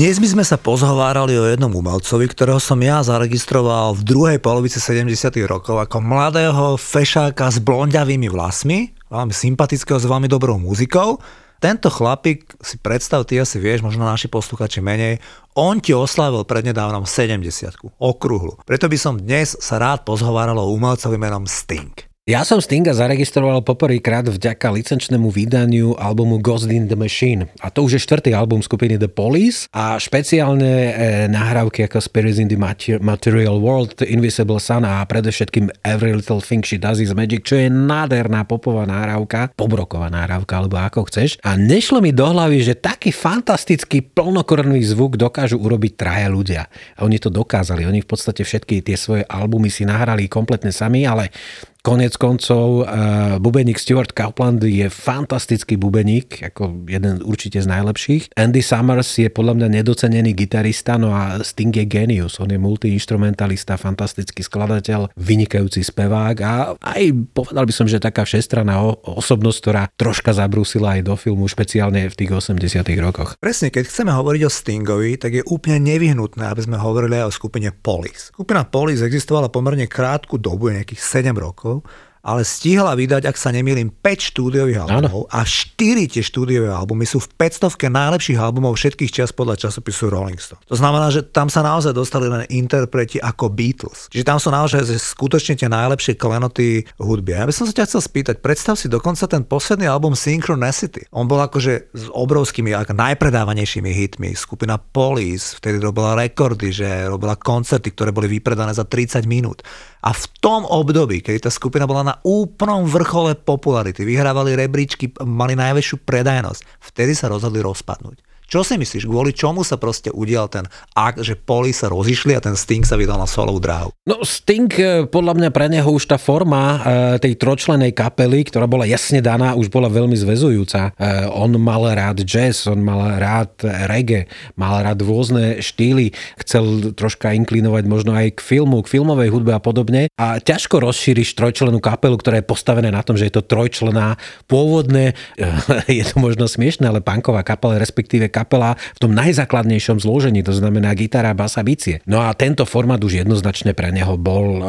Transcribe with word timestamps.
Dnes 0.00 0.16
by 0.16 0.32
sme 0.32 0.44
sa 0.48 0.56
pozhovárali 0.56 1.36
o 1.36 1.44
jednom 1.44 1.68
umelcovi, 1.76 2.24
ktorého 2.24 2.56
som 2.56 2.80
ja 2.80 3.04
zaregistroval 3.04 3.92
v 3.92 4.08
druhej 4.08 4.38
polovici 4.40 4.80
70 4.80 5.12
rokov 5.44 5.76
ako 5.76 6.00
mladého 6.00 6.80
fešáka 6.80 7.52
s 7.52 7.60
blondiavými 7.60 8.32
vlasmi, 8.32 8.96
veľmi 9.12 9.28
sympatického 9.28 10.00
s 10.00 10.08
veľmi 10.08 10.24
dobrou 10.24 10.56
muzikou. 10.56 11.20
Tento 11.60 11.92
chlapík, 11.92 12.48
si 12.64 12.80
predstav, 12.80 13.28
ty 13.28 13.44
asi 13.44 13.60
vieš, 13.60 13.84
možno 13.84 14.08
naši 14.08 14.32
posluchači 14.32 14.80
menej, 14.80 15.20
on 15.52 15.84
ti 15.84 15.92
oslavil 15.92 16.48
prednedávnom 16.48 17.04
70 17.04 18.00
okrúhlu. 18.00 18.56
Preto 18.64 18.88
by 18.88 18.96
som 18.96 19.20
dnes 19.20 19.52
sa 19.60 19.76
rád 19.76 20.08
pozhováral 20.08 20.56
o 20.56 20.72
umelcovi 20.72 21.20
menom 21.20 21.44
Sting. 21.44 22.09
Ja 22.30 22.46
som 22.46 22.62
Stinga 22.62 22.94
zaregistroval 22.94 23.58
poprvýkrát 23.66 24.22
vďaka 24.22 24.70
licenčnému 24.70 25.34
vydaniu 25.34 25.98
albumu 25.98 26.38
Ghost 26.38 26.70
in 26.70 26.86
the 26.86 26.94
Machine. 26.94 27.50
A 27.58 27.74
to 27.74 27.82
už 27.82 27.98
je 27.98 28.06
štvrtý 28.06 28.30
album 28.38 28.62
skupiny 28.62 29.02
The 29.02 29.10
Police 29.10 29.66
a 29.74 29.98
špeciálne 29.98 30.62
e, 30.62 30.92
nahrávky 31.26 31.90
ako 31.90 31.98
Spirits 31.98 32.38
in 32.38 32.46
the 32.46 32.54
Material 33.02 33.58
World, 33.58 33.98
Invisible 34.06 34.62
Sun 34.62 34.86
a 34.86 35.02
predovšetkým 35.10 35.74
Every 35.82 36.14
Little 36.14 36.38
Thing 36.38 36.62
She 36.62 36.78
Does 36.78 37.02
Is 37.02 37.10
Magic, 37.18 37.42
čo 37.42 37.58
je 37.58 37.66
nádherná 37.66 38.46
popová 38.46 38.86
nahrávka, 38.86 39.50
pobroková 39.58 40.06
nahrávka, 40.06 40.62
alebo 40.62 40.78
ako 40.78 41.10
chceš. 41.10 41.34
A 41.42 41.58
nešlo 41.58 41.98
mi 41.98 42.14
do 42.14 42.30
hlavy, 42.30 42.62
že 42.62 42.78
taký 42.78 43.10
fantastický 43.10 44.06
plnokorný 44.06 44.78
zvuk 44.86 45.18
dokážu 45.18 45.58
urobiť 45.58 45.92
traja 45.98 46.30
ľudia. 46.30 46.70
A 46.94 47.02
oni 47.02 47.18
to 47.18 47.26
dokázali. 47.26 47.90
Oni 47.90 48.06
v 48.06 48.10
podstate 48.14 48.46
všetky 48.46 48.86
tie 48.86 48.94
svoje 48.94 49.26
albumy 49.26 49.66
si 49.66 49.82
nahrali 49.82 50.30
kompletne 50.30 50.70
sami, 50.70 51.02
ale 51.02 51.34
Konec 51.80 52.12
koncov, 52.20 52.84
uh, 52.84 53.40
bubeník 53.40 53.80
Stuart 53.80 54.12
Copeland 54.12 54.60
je 54.60 54.92
fantastický 54.92 55.80
bubeník, 55.80 56.44
ako 56.52 56.84
jeden 56.84 57.24
určite 57.24 57.56
z 57.56 57.64
najlepších. 57.64 58.36
Andy 58.36 58.60
Summers 58.60 59.08
je 59.16 59.32
podľa 59.32 59.56
mňa 59.56 59.68
nedocenený 59.80 60.36
gitarista, 60.36 61.00
no 61.00 61.16
a 61.16 61.40
Sting 61.40 61.72
je 61.72 61.88
genius. 61.88 62.36
On 62.36 62.52
je 62.52 62.60
multiinstrumentalista, 62.60 63.80
fantastický 63.80 64.44
skladateľ, 64.44 65.16
vynikajúci 65.16 65.80
spevák 65.80 66.36
a 66.44 66.52
aj 66.76 67.02
povedal 67.32 67.64
by 67.64 67.72
som, 67.72 67.88
že 67.88 67.96
taká 67.96 68.28
všestranná 68.28 68.76
osobnosť, 69.00 69.58
ktorá 69.64 69.82
troška 69.96 70.36
zabrúsila 70.36 71.00
aj 71.00 71.08
do 71.08 71.16
filmu, 71.16 71.48
špeciálne 71.48 72.12
v 72.12 72.14
tých 72.14 72.28
80 72.28 72.84
rokoch. 73.00 73.40
Presne, 73.40 73.72
keď 73.72 73.88
chceme 73.88 74.12
hovoriť 74.12 74.42
o 74.44 74.52
Stingovi, 74.52 75.16
tak 75.16 75.32
je 75.40 75.48
úplne 75.48 75.80
nevyhnutné, 75.96 76.44
aby 76.44 76.60
sme 76.60 76.76
hovorili 76.76 77.24
aj 77.24 77.32
o 77.32 77.32
skupine 77.32 77.72
Police. 77.72 78.36
Skupina 78.36 78.68
Police 78.68 79.00
existovala 79.00 79.48
pomerne 79.48 79.88
krátku 79.88 80.36
dobu, 80.36 80.68
nejakých 80.68 81.00
7 81.00 81.32
rokov 81.40 81.69
rokov 81.70 81.86
ale 82.20 82.44
stihla 82.44 82.92
vydať, 82.92 83.24
ak 83.24 83.36
sa 83.36 83.48
nemýlim, 83.48 83.88
5 83.88 84.32
štúdiových 84.32 84.84
albumov 84.84 85.24
ano. 85.28 85.32
a 85.32 85.40
4 85.44 86.04
tie 86.04 86.20
štúdiové 86.20 86.68
albumy 86.68 87.08
sú 87.08 87.16
v 87.20 87.28
500 87.32 87.88
najlepších 87.88 88.36
albumov 88.36 88.76
všetkých 88.76 89.12
čas 89.12 89.32
podľa 89.32 89.68
časopisu 89.68 90.12
Rolling 90.12 90.36
Stone. 90.36 90.60
To 90.68 90.76
znamená, 90.76 91.08
že 91.08 91.24
tam 91.24 91.48
sa 91.48 91.64
naozaj 91.64 91.96
dostali 91.96 92.28
len 92.28 92.44
interpreti 92.52 93.16
ako 93.16 93.48
Beatles. 93.48 94.12
Čiže 94.12 94.28
tam 94.28 94.36
sú 94.36 94.52
naozaj 94.52 94.84
skutočne 95.00 95.56
tie 95.56 95.68
najlepšie 95.72 96.20
klenoty 96.20 96.84
hudby. 97.00 97.40
Ja 97.40 97.48
by 97.48 97.54
som 97.56 97.64
sa 97.64 97.72
ťa 97.72 97.88
chcel 97.88 98.02
spýtať, 98.04 98.44
predstav 98.44 98.76
si 98.76 98.92
dokonca 98.92 99.24
ten 99.24 99.40
posledný 99.40 99.88
album 99.88 100.12
Synchronicity. 100.12 101.08
On 101.16 101.24
bol 101.24 101.40
akože 101.40 101.96
s 101.96 102.04
obrovskými, 102.12 102.76
ako 102.76 102.92
najpredávanejšími 102.92 103.88
hitmi. 103.88 104.36
Skupina 104.36 104.76
Police 104.76 105.56
vtedy 105.56 105.80
robila 105.80 106.12
rekordy, 106.20 106.68
že 106.68 107.08
robila 107.08 107.32
koncerty, 107.40 107.96
ktoré 107.96 108.12
boli 108.12 108.28
vypredané 108.28 108.76
za 108.76 108.84
30 108.84 109.24
minút. 109.24 109.64
A 110.00 110.16
v 110.16 110.24
tom 110.40 110.64
období, 110.64 111.20
keď 111.20 111.48
tá 111.48 111.50
skupina 111.52 111.84
bola 111.84 112.00
na 112.00 112.14
úplnom 112.24 112.88
vrchole 112.88 113.36
popularity, 113.36 114.00
vyhrávali 114.00 114.56
rebríčky, 114.56 115.12
mali 115.20 115.52
najväčšiu 115.52 116.00
predajnosť, 116.08 116.60
vtedy 116.80 117.12
sa 117.12 117.28
rozhodli 117.28 117.60
rozpadnúť. 117.60 118.29
Čo 118.50 118.66
si 118.66 118.74
myslíš, 118.74 119.06
kvôli 119.06 119.30
čomu 119.30 119.62
sa 119.62 119.78
proste 119.78 120.10
udial 120.10 120.50
ten 120.50 120.66
akt, 120.98 121.22
že 121.22 121.38
Poli 121.38 121.70
sa 121.70 121.86
rozišli 121.86 122.34
a 122.34 122.42
ten 122.42 122.58
Sting 122.58 122.82
sa 122.82 122.98
vydal 122.98 123.14
na 123.14 123.30
solovú 123.30 123.62
dráhu? 123.62 123.94
No 124.10 124.26
Sting, 124.26 124.66
e, 124.74 125.06
podľa 125.06 125.38
mňa 125.38 125.48
pre 125.54 125.70
neho 125.70 125.86
už 125.86 126.10
tá 126.10 126.18
forma 126.18 126.58
e, 126.58 126.78
tej 127.22 127.38
trojčlenej 127.38 127.94
kapely, 127.94 128.42
ktorá 128.50 128.66
bola 128.66 128.90
jasne 128.90 129.22
daná, 129.22 129.54
už 129.54 129.70
bola 129.70 129.86
veľmi 129.86 130.18
zväzujúca. 130.18 130.98
E, 130.98 131.30
on 131.30 131.54
mal 131.62 131.94
rád 131.94 132.26
jazz, 132.26 132.66
on 132.66 132.82
mal 132.82 133.22
rád 133.22 133.54
reggae, 133.86 134.26
mal 134.58 134.82
rád 134.82 135.06
rôzne 135.06 135.62
štýly, 135.62 136.10
chcel 136.42 136.90
troška 136.98 137.30
inklinovať 137.30 137.86
možno 137.86 138.18
aj 138.18 138.34
k 138.34 138.40
filmu, 138.42 138.82
k 138.82 138.98
filmovej 138.98 139.30
hudbe 139.30 139.54
a 139.54 139.62
podobne. 139.62 140.10
A 140.18 140.42
ťažko 140.42 140.82
rozšíriš 140.82 141.38
trojčlenú 141.38 141.78
kapelu, 141.78 142.18
ktorá 142.18 142.42
je 142.42 142.50
postavená 142.50 142.90
na 142.90 143.06
tom, 143.06 143.14
že 143.14 143.30
je 143.30 143.38
to 143.38 143.46
trojčlená. 143.46 144.18
Pôvodne, 144.50 145.14
je 145.86 146.02
to 146.02 146.18
možno 146.18 146.50
smiešne, 146.50 146.90
ale 146.90 146.98
punková 146.98 147.46
kapela, 147.46 147.78
respektíve 147.78 148.26
kapela 148.26 148.39
v 148.46 148.98
tom 149.00 149.12
najzákladnejšom 149.12 150.00
zložení, 150.00 150.40
to 150.40 150.54
znamená 150.54 150.94
gitara, 150.94 151.34
basa, 151.36 151.60
bicie. 151.60 152.00
No 152.06 152.22
a 152.22 152.32
tento 152.32 152.64
formát 152.64 153.00
už 153.02 153.24
jednoznačne 153.26 153.74
pre 153.74 153.90
neho 153.90 154.14
bol 154.14 154.60
e, 154.60 154.62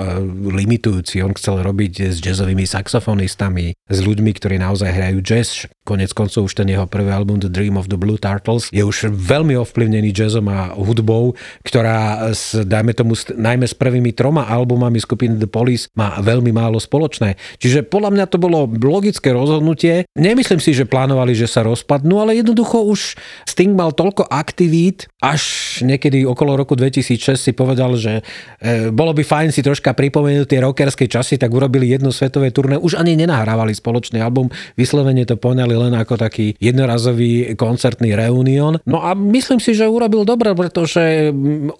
limitujúci. 0.52 1.22
On 1.22 1.32
chcel 1.36 1.62
robiť 1.62 2.12
s 2.12 2.18
jazzovými 2.20 2.66
saxofonistami, 2.66 3.76
s 3.76 4.00
ľuďmi, 4.02 4.32
ktorí 4.36 4.58
naozaj 4.60 4.90
hrajú 4.92 5.20
jazz. 5.22 5.68
Konec 5.82 6.14
koncov 6.14 6.48
už 6.48 6.54
ten 6.56 6.70
jeho 6.70 6.86
prvý 6.86 7.10
album 7.12 7.42
The 7.42 7.50
Dream 7.50 7.76
of 7.76 7.90
the 7.90 7.98
Blue 7.98 8.22
Turtles 8.22 8.70
je 8.70 8.86
už 8.86 9.12
veľmi 9.12 9.58
ovplyvnený 9.58 10.14
jazzom 10.14 10.46
a 10.48 10.78
hudbou, 10.78 11.34
ktorá 11.66 12.32
s, 12.32 12.54
dajme 12.54 12.94
tomu, 12.94 13.18
najmä 13.18 13.66
s 13.66 13.76
prvými 13.76 14.14
troma 14.14 14.46
albumami 14.46 15.02
skupiny 15.02 15.42
The 15.42 15.50
Police 15.50 15.90
má 15.98 16.22
veľmi 16.22 16.54
málo 16.54 16.78
spoločné. 16.78 17.36
Čiže 17.58 17.90
podľa 17.90 18.14
mňa 18.14 18.26
to 18.30 18.38
bolo 18.38 18.70
logické 18.70 19.34
rozhodnutie. 19.34 20.06
Nemyslím 20.14 20.62
si, 20.62 20.72
že 20.78 20.86
plánovali, 20.86 21.34
že 21.34 21.50
sa 21.50 21.66
rozpadnú, 21.66 22.22
ale 22.22 22.38
jednoducho 22.38 22.86
už 22.86 23.18
s 23.46 23.54
Sting 23.62 23.78
mal 23.78 23.94
toľko 23.94 24.26
aktivít, 24.26 25.06
až 25.22 25.78
niekedy 25.86 26.26
okolo 26.26 26.58
roku 26.58 26.74
2006 26.74 27.38
si 27.38 27.54
povedal, 27.54 27.94
že 27.94 28.26
e, 28.58 28.90
bolo 28.90 29.14
by 29.14 29.22
fajn 29.22 29.54
si 29.54 29.62
troška 29.62 29.94
pripomenúť 29.94 30.50
tie 30.50 30.66
rockerské 30.66 31.06
časy, 31.06 31.38
tak 31.38 31.54
urobili 31.54 31.94
jedno 31.94 32.10
svetové 32.10 32.50
turné. 32.50 32.82
Už 32.82 32.98
ani 32.98 33.14
nenahrávali 33.14 33.78
spoločný 33.78 34.18
album, 34.18 34.50
vyslovene 34.74 35.30
to 35.30 35.38
poňali 35.38 35.78
len 35.78 35.94
ako 35.94 36.18
taký 36.18 36.58
jednorazový 36.58 37.54
koncertný 37.54 38.18
reunión. 38.18 38.82
No 38.90 39.06
a 39.06 39.14
myslím 39.14 39.62
si, 39.62 39.78
že 39.78 39.86
urobil 39.86 40.26
dobre, 40.26 40.58
pretože 40.58 41.30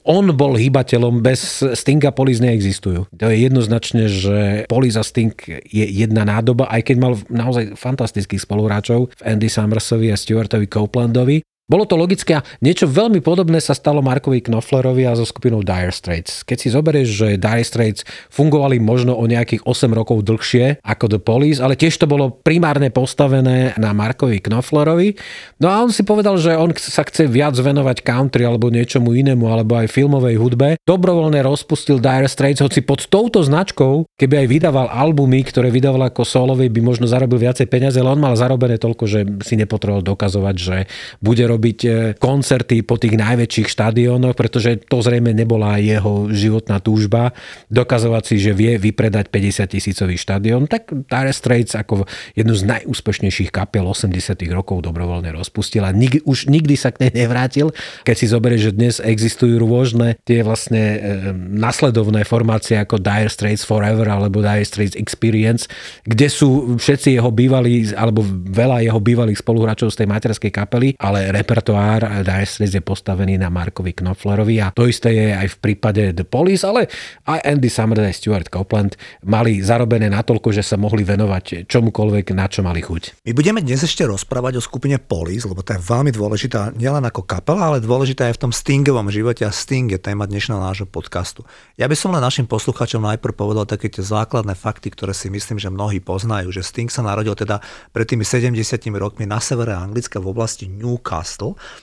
on 0.06 0.30
bol 0.38 0.62
hýbateľom, 0.62 1.26
bez 1.26 1.66
Stinga 1.74 2.14
Polis 2.14 2.38
neexistujú. 2.46 3.10
To 3.10 3.26
je 3.26 3.42
jednoznačne, 3.42 4.06
že 4.06 4.70
Polis 4.70 4.94
a 4.94 5.02
Sting 5.02 5.34
je 5.66 5.86
jedna 5.90 6.30
nádoba, 6.30 6.70
aj 6.70 6.94
keď 6.94 6.96
mal 7.02 7.18
naozaj 7.26 7.74
fantastických 7.74 8.46
spoluhráčov 8.46 9.10
v 9.18 9.22
Andy 9.26 9.50
Summersovi 9.50 10.14
a 10.14 10.18
Stuartovi 10.22 10.70
Copelandovi. 10.70 11.42
Bolo 11.72 11.88
to 11.88 11.96
logické 11.96 12.36
a 12.36 12.44
niečo 12.60 12.84
veľmi 12.84 13.24
podobné 13.24 13.64
sa 13.64 13.72
stalo 13.72 14.04
Markovi 14.04 14.44
Knoflerovi 14.44 15.08
a 15.08 15.16
so 15.16 15.24
skupinou 15.24 15.64
Dire 15.64 15.96
Straits. 15.96 16.44
Keď 16.44 16.58
si 16.60 16.68
zoberieš, 16.68 17.08
že 17.08 17.28
Dire 17.40 17.64
Straits 17.64 18.04
fungovali 18.28 18.84
možno 18.84 19.16
o 19.16 19.24
nejakých 19.24 19.64
8 19.64 19.88
rokov 19.96 20.28
dlhšie 20.28 20.84
ako 20.84 21.16
The 21.16 21.22
Police, 21.24 21.64
ale 21.64 21.80
tiež 21.80 21.96
to 21.96 22.12
bolo 22.12 22.28
primárne 22.44 22.92
postavené 22.92 23.72
na 23.80 23.96
Markovi 23.96 24.44
Knoflerovi. 24.44 25.16
No 25.64 25.72
a 25.72 25.80
on 25.80 25.96
si 25.96 26.04
povedal, 26.04 26.36
že 26.36 26.60
on 26.60 26.76
sa 26.76 27.08
chce 27.08 27.32
viac 27.32 27.56
venovať 27.56 28.04
country 28.04 28.44
alebo 28.44 28.68
niečomu 28.68 29.16
inému, 29.16 29.48
alebo 29.48 29.80
aj 29.80 29.96
filmovej 29.96 30.36
hudbe. 30.44 30.76
Dobrovoľne 30.84 31.40
rozpustil 31.40 32.04
Dire 32.04 32.28
Straits, 32.28 32.60
hoci 32.60 32.84
pod 32.84 33.08
touto 33.08 33.48
značkou, 33.48 34.12
keby 34.20 34.44
aj 34.44 34.48
vydával 34.52 34.92
albumy, 34.92 35.40
ktoré 35.48 35.72
vydával 35.72 36.12
ako 36.12 36.28
solový, 36.28 36.68
by 36.68 36.84
možno 36.84 37.08
zarobil 37.08 37.40
viacej 37.40 37.72
peniaze, 37.72 37.96
ale 37.96 38.12
on 38.12 38.20
mal 38.20 38.36
zarobené 38.36 38.76
toľko, 38.76 39.08
že 39.08 39.24
si 39.48 39.56
nepotreboval 39.56 40.04
dokazovať, 40.04 40.56
že 40.60 40.78
bude 41.24 41.48
robiť 41.48 41.61
robiť 41.62 41.80
e, 41.86 41.90
koncerty 42.18 42.82
po 42.82 42.98
tých 42.98 43.22
najväčších 43.22 43.70
štadiónoch, 43.70 44.34
pretože 44.34 44.82
to 44.90 44.98
zrejme 45.06 45.30
nebola 45.30 45.78
jeho 45.78 46.26
životná 46.34 46.82
túžba 46.82 47.38
dokazovať 47.70 48.24
si, 48.26 48.36
že 48.42 48.58
vie 48.58 48.82
vypredať 48.82 49.30
50 49.30 49.70
tisícový 49.70 50.18
štadión, 50.18 50.66
tak 50.66 50.90
Dire 50.90 51.30
Straits 51.30 51.78
ako 51.78 52.10
jednu 52.34 52.58
z 52.58 52.66
najúspešnejších 52.66 53.54
kapiel 53.54 53.86
80 53.86 54.42
rokov 54.50 54.82
dobrovoľne 54.90 55.30
rozpustil 55.38 55.86
a 55.86 55.94
nik, 55.94 56.26
už 56.26 56.50
nikdy 56.50 56.74
sa 56.74 56.90
k 56.90 57.06
nej 57.06 57.14
nevrátil. 57.14 57.70
Keď 58.02 58.16
si 58.18 58.26
zoberieš, 58.26 58.62
že 58.66 58.72
dnes 58.74 58.96
existujú 58.98 59.62
rôzne 59.62 60.18
tie 60.26 60.42
vlastne 60.42 60.82
e, 60.82 61.00
nasledovné 61.38 62.26
formácie 62.26 62.74
ako 62.82 62.98
Dire 62.98 63.30
Straits 63.30 63.62
Forever 63.62 64.10
alebo 64.10 64.42
Dire 64.42 64.66
Straits 64.66 64.98
Experience, 64.98 65.70
kde 66.10 66.26
sú 66.26 66.82
všetci 66.82 67.22
jeho 67.22 67.30
bývalí 67.30 67.94
alebo 67.94 68.26
veľa 68.50 68.82
jeho 68.82 68.98
bývalých 68.98 69.38
spoluhráčov 69.38 69.94
z 69.94 70.02
tej 70.02 70.08
materskej 70.10 70.50
kapely, 70.50 70.98
ale 70.98 71.30
repertoár 71.42 72.22
Dire 72.22 72.46
Straits 72.46 72.78
je 72.78 72.84
postavený 72.86 73.42
na 73.42 73.50
Markovi 73.50 73.98
Knopflerovi 73.98 74.62
a 74.62 74.70
to 74.70 74.86
isté 74.86 75.10
je 75.18 75.28
aj 75.34 75.58
v 75.58 75.58
prípade 75.58 76.14
The 76.14 76.22
Police, 76.22 76.62
ale 76.62 76.86
aj 77.26 77.42
Andy 77.42 77.68
Summers 77.68 78.06
aj 78.06 78.16
Stuart 78.22 78.48
Copeland 78.54 78.94
mali 79.26 79.58
zarobené 79.66 80.06
natoľko, 80.14 80.54
že 80.54 80.62
sa 80.62 80.78
mohli 80.78 81.02
venovať 81.02 81.66
čomukoľvek, 81.66 82.26
na 82.38 82.46
čo 82.46 82.62
mali 82.62 82.86
chuť. 82.86 83.26
My 83.26 83.32
budeme 83.34 83.66
dnes 83.66 83.82
ešte 83.82 84.06
rozprávať 84.06 84.62
o 84.62 84.62
skupine 84.62 85.02
Police, 85.02 85.50
lebo 85.50 85.66
to 85.66 85.74
je 85.74 85.82
veľmi 85.82 86.14
dôležitá 86.14 86.78
nielen 86.78 87.02
ako 87.10 87.26
kapela, 87.26 87.74
ale 87.74 87.82
dôležitá 87.82 88.30
aj 88.30 88.38
v 88.38 88.42
tom 88.46 88.52
Stingovom 88.54 89.10
živote 89.10 89.42
a 89.42 89.52
Sting 89.52 89.90
je 89.90 89.98
téma 89.98 90.30
dnešného 90.30 90.62
nášho 90.62 90.86
podcastu. 90.86 91.42
Ja 91.82 91.90
by 91.90 91.98
som 91.98 92.14
len 92.14 92.22
našim 92.22 92.46
posluchačom 92.46 93.02
najprv 93.02 93.34
povedal 93.34 93.66
také 93.66 93.90
tie 93.90 94.06
základné 94.06 94.54
fakty, 94.54 94.94
ktoré 94.94 95.18
si 95.18 95.34
myslím, 95.34 95.58
že 95.58 95.74
mnohí 95.74 95.98
poznajú, 96.04 96.54
že 96.54 96.62
Sting 96.62 96.94
sa 96.94 97.02
narodil 97.02 97.34
teda 97.34 97.64
pred 97.90 98.06
tými 98.06 98.22
70 98.22 98.54
rokmi 99.00 99.26
na 99.26 99.42
severe 99.42 99.74
Anglicka 99.74 100.22
v 100.22 100.30
oblasti 100.30 100.68
Newcastle. 100.68 101.31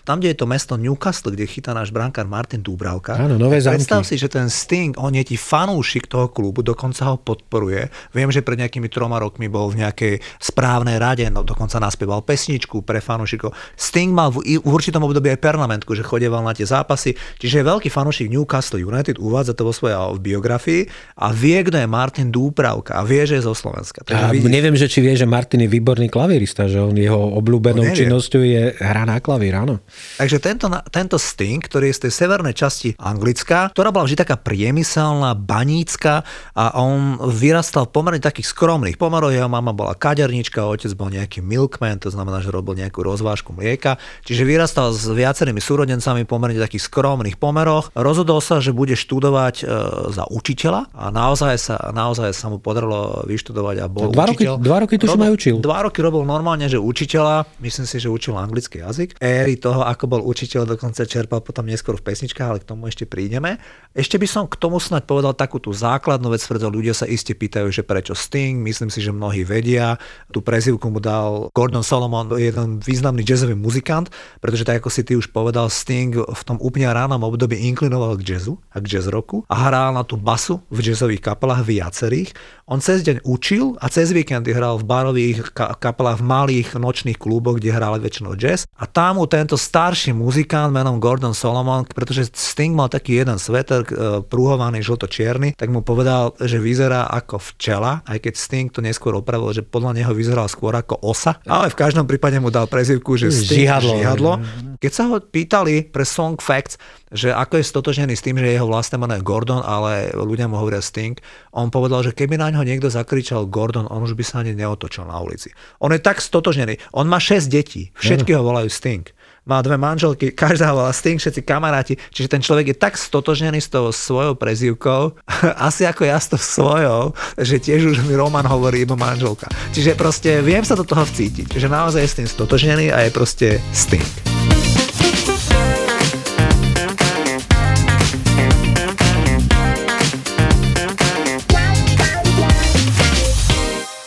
Tam, 0.05 0.19
kde 0.19 0.35
je 0.35 0.39
to 0.39 0.47
mesto 0.49 0.75
Newcastle, 0.77 1.33
kde 1.33 1.49
chytá 1.49 1.73
náš 1.73 1.95
brankár 1.95 2.29
Martin 2.29 2.61
Dúbravka. 2.61 3.17
Áno, 3.17 3.41
nové 3.41 3.63
zámky. 3.63 3.85
Predstav 3.85 4.03
si, 4.05 4.21
že 4.21 4.29
ten 4.29 4.51
Sting, 4.51 4.97
on 4.99 5.15
je 5.15 5.25
ti 5.25 5.37
fanúšik 5.39 6.11
toho 6.11 6.29
klubu, 6.29 6.61
dokonca 6.61 7.09
ho 7.09 7.17
podporuje. 7.17 7.89
Viem, 8.13 8.29
že 8.35 8.43
pred 8.43 8.59
nejakými 8.59 8.91
troma 8.91 9.23
rokmi 9.23 9.47
bol 9.47 9.71
v 9.71 9.87
nejakej 9.87 10.15
správnej 10.43 10.99
rade, 10.99 11.25
no 11.31 11.47
dokonca 11.47 11.79
naspieval 11.79 12.27
pesničku 12.27 12.83
pre 12.83 12.99
fanúšikov. 12.99 13.55
Sting 13.79 14.11
mal 14.11 14.35
v, 14.35 14.59
v 14.59 14.69
určitom 14.69 15.07
období 15.07 15.31
aj 15.31 15.39
permanentku, 15.39 15.95
že 15.95 16.03
chodieval 16.03 16.43
na 16.43 16.51
tie 16.51 16.67
zápasy, 16.67 17.15
čiže 17.39 17.63
je 17.63 17.65
veľký 17.65 17.89
fanúšik 17.89 18.27
Newcastle 18.27 18.83
United, 18.83 19.23
uvádza 19.23 19.55
to 19.55 19.63
vo 19.63 19.73
svojej 19.73 19.95
biografii 20.19 20.91
a 21.23 21.31
vie, 21.31 21.63
kto 21.63 21.79
je 21.79 21.87
Martin 21.87 22.29
Dúpravka 22.35 22.99
a 22.99 23.07
vie, 23.07 23.23
že 23.23 23.39
je 23.39 23.47
zo 23.47 23.55
Slovenska. 23.55 24.03
a 24.11 24.35
vidíš, 24.35 24.51
neviem, 24.51 24.75
že 24.75 24.91
či 24.91 24.99
vie, 24.99 25.15
že 25.15 25.25
Martin 25.25 25.63
je 25.63 25.71
výborný 25.71 26.11
klavírista, 26.11 26.67
že 26.67 26.83
on 26.83 26.99
jeho 26.99 27.39
obľúbenou 27.39 27.87
činnosťou 27.95 28.43
je 28.43 28.63
hra 28.83 29.07
na 29.07 29.23
klavír, 29.23 29.38
áno. 29.47 29.79
Takže 30.19 30.43
tento, 30.43 30.67
tento 30.91 31.17
Sting, 31.17 31.63
ktorý 31.63 31.91
je 31.91 31.97
z 31.97 32.01
tej 32.09 32.13
severnej 32.27 32.55
časti 32.55 32.99
Anglická, 32.99 33.71
ktorá 33.71 33.95
bola 33.95 34.05
vždy 34.11 34.19
taká 34.27 34.35
priemyselná, 34.35 35.39
banícka 35.39 36.27
a 36.59 36.65
on 36.83 37.23
vyrastal 37.31 37.87
pomerne 37.87 38.19
takých 38.19 38.51
skromných 38.51 38.99
pomerov. 38.99 39.31
Jeho 39.31 39.47
mama 39.47 39.71
bola 39.71 39.95
kadernička, 39.95 40.67
otec 40.67 40.91
bol 40.99 41.13
nejaký 41.15 41.41
milkman, 41.45 42.03
to 42.03 42.11
znamená, 42.11 42.43
že 42.43 42.51
robil 42.51 42.75
nejakú 42.75 43.01
rozvážku 43.05 43.55
mlieka. 43.55 44.01
Čiže 44.27 44.43
vyrastal 44.43 44.91
s 44.91 45.07
viacerými 45.07 45.63
súrodencami 45.63 46.27
pomerne 46.27 46.59
takých 46.59 46.91
skromných 46.91 47.39
pomeroch. 47.39 47.95
Rozhodol 47.95 48.43
sa, 48.43 48.59
že 48.59 48.75
bude 48.75 48.99
študovať 48.99 49.55
e, 49.63 49.65
za 50.11 50.25
učiteľa 50.27 50.91
a 50.97 51.05
naozaj 51.13 51.55
sa, 51.61 51.77
naozaj 51.95 52.35
sa 52.35 52.51
mu 52.51 52.59
podarilo 52.59 53.23
vyštudovať 53.29 53.77
a 53.83 53.87
bol 53.87 54.11
dva 54.11 54.27
učiteľ. 54.31 54.55
Roky, 54.57 54.65
dva 54.65 54.79
roky 54.83 54.95
tuším 54.99 55.23
aj 55.29 55.33
učil. 55.33 55.55
Dva 55.61 55.79
roky 55.85 55.99
robil 56.01 56.23
normálne, 56.25 56.67
že 56.67 56.81
učiteľa, 56.81 57.45
myslím 57.61 57.87
si, 57.87 57.97
že 58.01 58.09
učil 58.09 58.35
anglický 58.35 58.81
jazyk. 58.81 59.21
Éry 59.29 59.61
toho, 59.61 59.85
ako 59.85 60.05
bol 60.09 60.23
učiteľ, 60.25 60.65
dokonca 60.65 61.05
čerpal 61.05 61.45
potom 61.45 61.69
neskôr 61.69 62.01
v 62.01 62.09
pesničkách, 62.09 62.49
ale 62.49 62.63
k 62.65 62.69
tomu 62.73 62.89
ešte 62.89 63.05
prídeme. 63.05 63.61
Ešte 63.93 64.17
by 64.17 64.25
som 64.25 64.45
k 64.49 64.57
tomu 64.57 64.81
snať 64.81 65.05
povedal 65.05 65.37
takú 65.37 65.61
tú 65.61 65.69
základnú 65.77 66.33
vec, 66.33 66.41
pretože 66.41 66.73
ľudia 66.73 66.97
sa 66.97 67.05
iste 67.05 67.37
pýtajú, 67.37 67.69
že 67.69 67.85
prečo 67.85 68.17
Sting, 68.17 68.65
myslím 68.65 68.89
si, 68.89 69.05
že 69.05 69.13
mnohí 69.13 69.45
vedia. 69.45 70.01
Tú 70.33 70.41
prezivku 70.41 70.89
mu 70.89 70.97
dal 70.97 71.53
Gordon 71.53 71.85
Solomon, 71.85 72.33
jeden 72.41 72.81
významný 72.81 73.21
jazzový 73.21 73.53
muzikant, 73.53 74.09
pretože 74.41 74.65
tak 74.65 74.81
ako 74.81 74.89
si 74.89 75.05
ty 75.05 75.13
už 75.13 75.29
povedal, 75.29 75.69
Sting 75.69 76.17
v 76.17 76.43
tom 76.49 76.57
úplne 76.65 76.89
ránom 76.89 77.21
období 77.21 77.61
inklinoval 77.69 78.17
k 78.17 78.39
jazzu 78.39 78.57
a 78.73 78.81
k 78.81 78.89
jazz 78.97 79.13
roku 79.13 79.45
a 79.53 79.69
hral 79.69 79.93
na 79.93 80.07
tú 80.07 80.17
basu 80.17 80.65
v 80.73 80.81
jazzových 80.81 81.21
kapelách 81.21 81.69
viacerých. 81.69 82.33
On 82.65 82.81
cez 82.81 83.05
deň 83.05 83.27
učil 83.27 83.77
a 83.83 83.93
cez 83.93 84.15
víkendy 84.15 84.55
hral 84.55 84.81
v 84.81 84.89
barových 84.89 85.53
kapelách 85.57 86.23
v 86.23 86.29
malých 86.29 86.69
nočných 86.79 87.19
kluboch, 87.19 87.59
kde 87.59 87.75
hrali 87.75 87.99
väčšinou 88.01 88.39
jazz. 88.39 88.65
A 88.79 88.87
tam 88.87 89.18
mu 89.19 89.27
tento 89.27 89.59
starší 89.59 90.15
muzikant 90.15 90.71
menom 90.71 91.03
Gordon 91.03 91.35
Solomon, 91.35 91.83
pretože 91.91 92.31
Sting 92.31 92.71
mal 92.71 92.87
taký 92.87 93.19
jeden 93.19 93.35
sveter 93.43 93.83
e, 93.83 94.23
prúhovaný 94.23 94.79
žlto-čierny, 94.87 95.59
tak 95.59 95.67
mu 95.75 95.83
povedal, 95.83 96.39
že 96.39 96.63
vyzerá 96.63 97.11
ako 97.11 97.43
včela, 97.43 98.07
aj 98.07 98.23
keď 98.23 98.35
Sting 98.39 98.71
to 98.71 98.79
neskôr 98.79 99.19
opravil, 99.19 99.51
že 99.51 99.67
podľa 99.67 99.99
neho 99.99 100.13
vyzeral 100.15 100.47
skôr 100.47 100.79
ako 100.79 101.03
osa, 101.03 101.43
ale 101.51 101.75
v 101.75 101.77
každom 101.77 102.07
prípade 102.07 102.39
mu 102.39 102.55
dal 102.55 102.71
prezivku, 102.71 103.19
že 103.19 103.35
Sting 103.35 103.67
žihadlo. 103.67 103.93
žihadlo. 103.99 104.33
Keď 104.79 104.93
sa 104.95 105.11
ho 105.11 105.19
pýtali 105.19 105.91
pre 105.91 106.07
Song 106.07 106.39
Facts, 106.39 106.79
že 107.13 107.33
ako 107.33 107.61
je 107.61 107.65
stotožený 107.65 108.15
s 108.15 108.25
tým, 108.25 108.37
že 108.41 108.55
jeho 108.55 108.69
vlastné 108.69 108.97
meno 109.01 109.17
je 109.17 109.25
Gordon, 109.25 109.61
ale 109.65 110.13
ľudia 110.13 110.49
mu 110.49 110.61
hovoria 110.61 110.85
Sting, 110.85 111.17
on 111.53 111.73
povedal, 111.73 112.05
že 112.05 112.17
keby 112.17 112.37
na 112.37 112.53
ňo 112.53 112.65
niekto 112.65 112.93
zakričal 112.93 113.49
Gordon, 113.49 113.89
on 113.89 114.05
už 114.05 114.15
by 114.15 114.25
sa 114.25 114.41
ani 114.45 114.53
neotočil 114.57 115.09
na 115.09 115.17
ulici. 115.21 115.53
On 115.81 115.93
je 115.93 116.01
tak 116.01 116.21
stotožený. 116.21 116.97
On 116.97 117.09
má 117.09 117.21
6 117.21 117.49
detí, 117.49 117.91
všetky 117.97 118.37
ho 118.37 118.43
volajú 118.45 118.69
Sting 118.69 119.05
má 119.49 119.65
dve 119.65 119.81
manželky, 119.81 120.29
každá 120.37 120.77
volá 120.77 120.93
Sting, 120.93 121.17
všetci 121.17 121.41
kamaráti, 121.41 121.97
čiže 122.13 122.29
ten 122.29 122.45
človek 122.45 122.77
je 122.77 122.77
tak 122.77 123.01
stotožený 123.01 123.65
s 123.65 123.73
tou 123.73 123.89
svojou 123.89 124.37
prezývkou, 124.37 125.17
asi 125.69 125.89
ako 125.89 126.05
ja 126.05 126.21
s 126.21 126.29
tou 126.29 126.37
svojou, 126.37 127.17
že 127.41 127.57
tiež 127.57 127.97
už 127.97 128.05
mi 128.05 128.13
Roman 128.13 128.45
hovorí 128.45 128.85
iba 128.85 128.95
manželka. 128.95 129.49
Čiže 129.73 129.97
proste 129.97 130.45
viem 130.45 130.63
sa 130.69 130.77
do 130.77 130.85
toho 130.85 131.01
vcítiť, 131.09 131.57
že 131.57 131.73
naozaj 131.73 132.05
je 132.05 132.13
s 132.13 132.19
tým 132.21 132.29
stotožený 132.29 132.93
a 132.93 133.09
je 133.09 133.11
proste 133.11 133.49
Sting. 133.73 134.38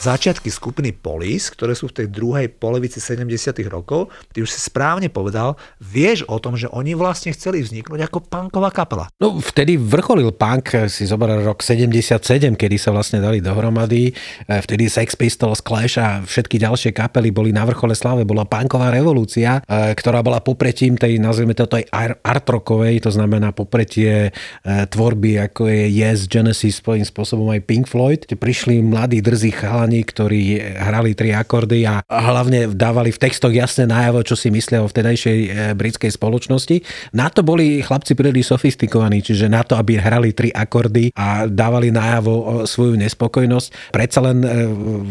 Začiatky 0.02 0.50
skupiny 0.50 0.90
Police, 0.98 1.54
ktoré 1.54 1.78
sú 1.78 1.94
v 1.94 2.02
tej 2.02 2.08
druhej 2.10 2.50
polovici 2.50 2.98
70. 2.98 3.54
rokov, 3.70 4.10
ty 4.34 4.42
už 4.42 4.50
si 4.50 4.58
správne 4.58 5.14
povedal, 5.14 5.54
vieš 5.78 6.26
o 6.26 6.42
tom, 6.42 6.58
že 6.58 6.66
oni 6.74 6.98
vlastne 6.98 7.30
chceli 7.38 7.62
vzniknúť 7.62 8.10
ako 8.10 8.26
punková 8.26 8.74
kapela. 8.74 9.14
No 9.22 9.38
vtedy 9.38 9.78
vrcholil 9.78 10.34
punk, 10.34 10.90
si 10.90 11.06
zobral 11.06 11.46
rok 11.46 11.62
77, 11.62 12.58
kedy 12.58 12.76
sa 12.82 12.90
vlastne 12.90 13.22
dali 13.22 13.38
dohromady, 13.38 14.10
e, 14.10 14.14
vtedy 14.50 14.90
Sex 14.90 15.14
Pistols, 15.14 15.62
Clash 15.62 16.02
a 16.02 16.26
všetky 16.26 16.58
ďalšie 16.58 16.90
kapely 16.98 17.30
boli 17.30 17.54
na 17.54 17.62
vrchole 17.70 17.94
slave, 17.94 18.26
bola 18.26 18.50
punková 18.50 18.90
revolúcia, 18.90 19.62
e, 19.70 19.94
ktorá 19.94 20.26
bola 20.26 20.42
popretím 20.42 20.98
tej, 20.98 21.22
nazvime 21.22 21.54
to, 21.54 21.70
tej 21.70 21.86
art 21.94 22.48
rockovej, 22.50 23.06
to 23.06 23.14
znamená 23.14 23.54
popretie 23.54 24.32
e, 24.32 24.32
tvorby, 24.66 25.38
ako 25.46 25.70
je 25.70 25.84
Yes, 25.94 26.26
Genesis, 26.26 26.82
svojím 26.82 27.06
spôsobom 27.06 27.54
aj 27.54 27.62
Pink 27.70 27.86
Floyd. 27.86 28.26
Prišli 28.26 28.82
mladí 28.82 29.22
drzí 29.22 29.54
chalani 29.54 29.91
chalani, 29.92 30.02
ktorí 30.08 30.44
hrali 30.80 31.12
tri 31.12 31.36
akordy 31.36 31.84
a 31.84 32.00
hlavne 32.08 32.72
dávali 32.72 33.12
v 33.12 33.20
textoch 33.20 33.52
jasne 33.52 33.84
najavo, 33.84 34.24
čo 34.24 34.40
si 34.40 34.48
myslia 34.48 34.80
o 34.80 34.88
vtedajšej 34.88 35.40
e, 35.44 35.50
britskej 35.76 36.12
spoločnosti. 36.16 36.80
Na 37.12 37.28
to 37.28 37.44
boli 37.44 37.84
chlapci 37.84 38.16
príliš 38.16 38.56
sofistikovaní, 38.56 39.20
čiže 39.20 39.52
na 39.52 39.68
to, 39.68 39.76
aby 39.76 40.00
hrali 40.00 40.32
tri 40.32 40.48
akordy 40.48 41.12
a 41.12 41.46
dávali 41.52 41.92
najavo 41.92 42.64
svoju 42.64 42.96
nespokojnosť. 42.96 43.92
Predsa 43.92 44.20
len 44.24 44.38
e, 44.42 44.48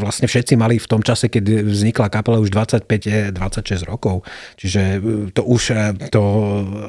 vlastne 0.01 0.25
všetci 0.25 0.57
mali 0.57 0.81
v 0.81 0.89
tom 0.89 1.05
čase, 1.05 1.29
keď 1.29 1.69
vznikla 1.69 2.09
kapela 2.09 2.41
už 2.41 2.49
25-26 2.49 3.85
rokov. 3.85 4.25
Čiže 4.57 4.83
e, 4.97 4.99
to 5.37 5.45
už 5.45 5.63
to 6.09 6.23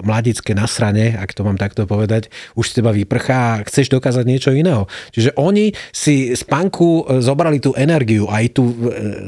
mladické 0.07 0.55
nasranie, 0.55 1.19
ak 1.19 1.36
to 1.36 1.43
mám 1.43 1.60
takto 1.60 1.83
povedať, 1.83 2.31
už 2.55 2.71
z 2.71 2.74
teba 2.79 2.95
vyprchá 2.95 3.60
a 3.60 3.62
chceš 3.67 3.91
dokázať 3.91 4.24
niečo 4.24 4.51
iného. 4.55 4.88
Čiže 5.12 5.36
oni 5.36 5.75
si 5.91 6.31
z 6.31 6.43
punku 6.48 7.01
zobrali 7.19 7.60
tú 7.60 7.74
energiu, 7.81 8.29
aj 8.29 8.45
tú 8.53 8.69
e, 8.69 8.75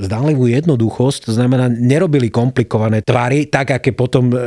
zdánlivú 0.05 0.45
jednoduchosť, 0.47 1.29
to 1.29 1.31
znamená, 1.33 1.67
nerobili 1.67 2.29
komplikované 2.29 3.01
tvary, 3.01 3.49
tak 3.49 3.73
aké 3.73 3.91
potom 3.91 4.29
e, 4.29 4.37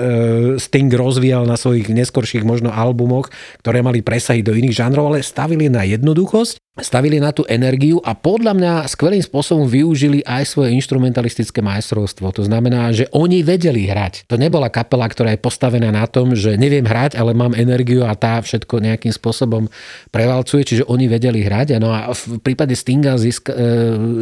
Sting 0.57 0.89
rozvíjal 0.89 1.45
na 1.45 1.59
svojich 1.59 1.91
neskorších 1.91 2.47
možno 2.47 2.71
albumoch, 2.71 3.29
ktoré 3.61 3.83
mali 3.83 4.01
presahy 4.01 4.47
do 4.47 4.55
iných 4.55 4.79
žánrov, 4.79 5.11
ale 5.11 5.27
stavili 5.27 5.67
na 5.67 5.83
jednoduchosť 5.83 6.66
stavili 6.77 7.17
na 7.17 7.33
tú 7.33 7.49
energiu 7.49 8.05
a 8.05 8.13
podľa 8.13 8.53
mňa 8.53 8.73
skvelým 8.85 9.25
spôsobom 9.25 9.65
využili 9.65 10.21
aj 10.29 10.45
svoje 10.45 10.77
instrumentalistické 10.77 11.65
majstrovstvo. 11.65 12.29
To 12.37 12.45
znamená, 12.45 12.93
že 12.93 13.09
oni 13.17 13.41
vedeli 13.41 13.89
hrať. 13.89 14.29
To 14.29 14.37
nebola 14.37 14.69
kapela, 14.69 15.09
ktorá 15.09 15.33
je 15.33 15.41
postavená 15.41 15.89
na 15.89 16.05
tom, 16.05 16.37
že 16.37 16.61
neviem 16.61 16.85
hrať, 16.85 17.17
ale 17.17 17.33
mám 17.33 17.57
energiu 17.57 18.05
a 18.05 18.13
tá 18.13 18.37
všetko 18.45 18.85
nejakým 18.85 19.09
spôsobom 19.09 19.73
prevalcuje, 20.13 20.69
čiže 20.69 20.85
oni 20.85 21.09
vedeli 21.09 21.41
hrať. 21.49 21.81
No 21.81 21.97
a 21.97 22.13
v 22.13 22.45
prípade 22.45 22.77
Stinga 22.77 23.17
získa, 23.17 23.57
e, 23.57 23.65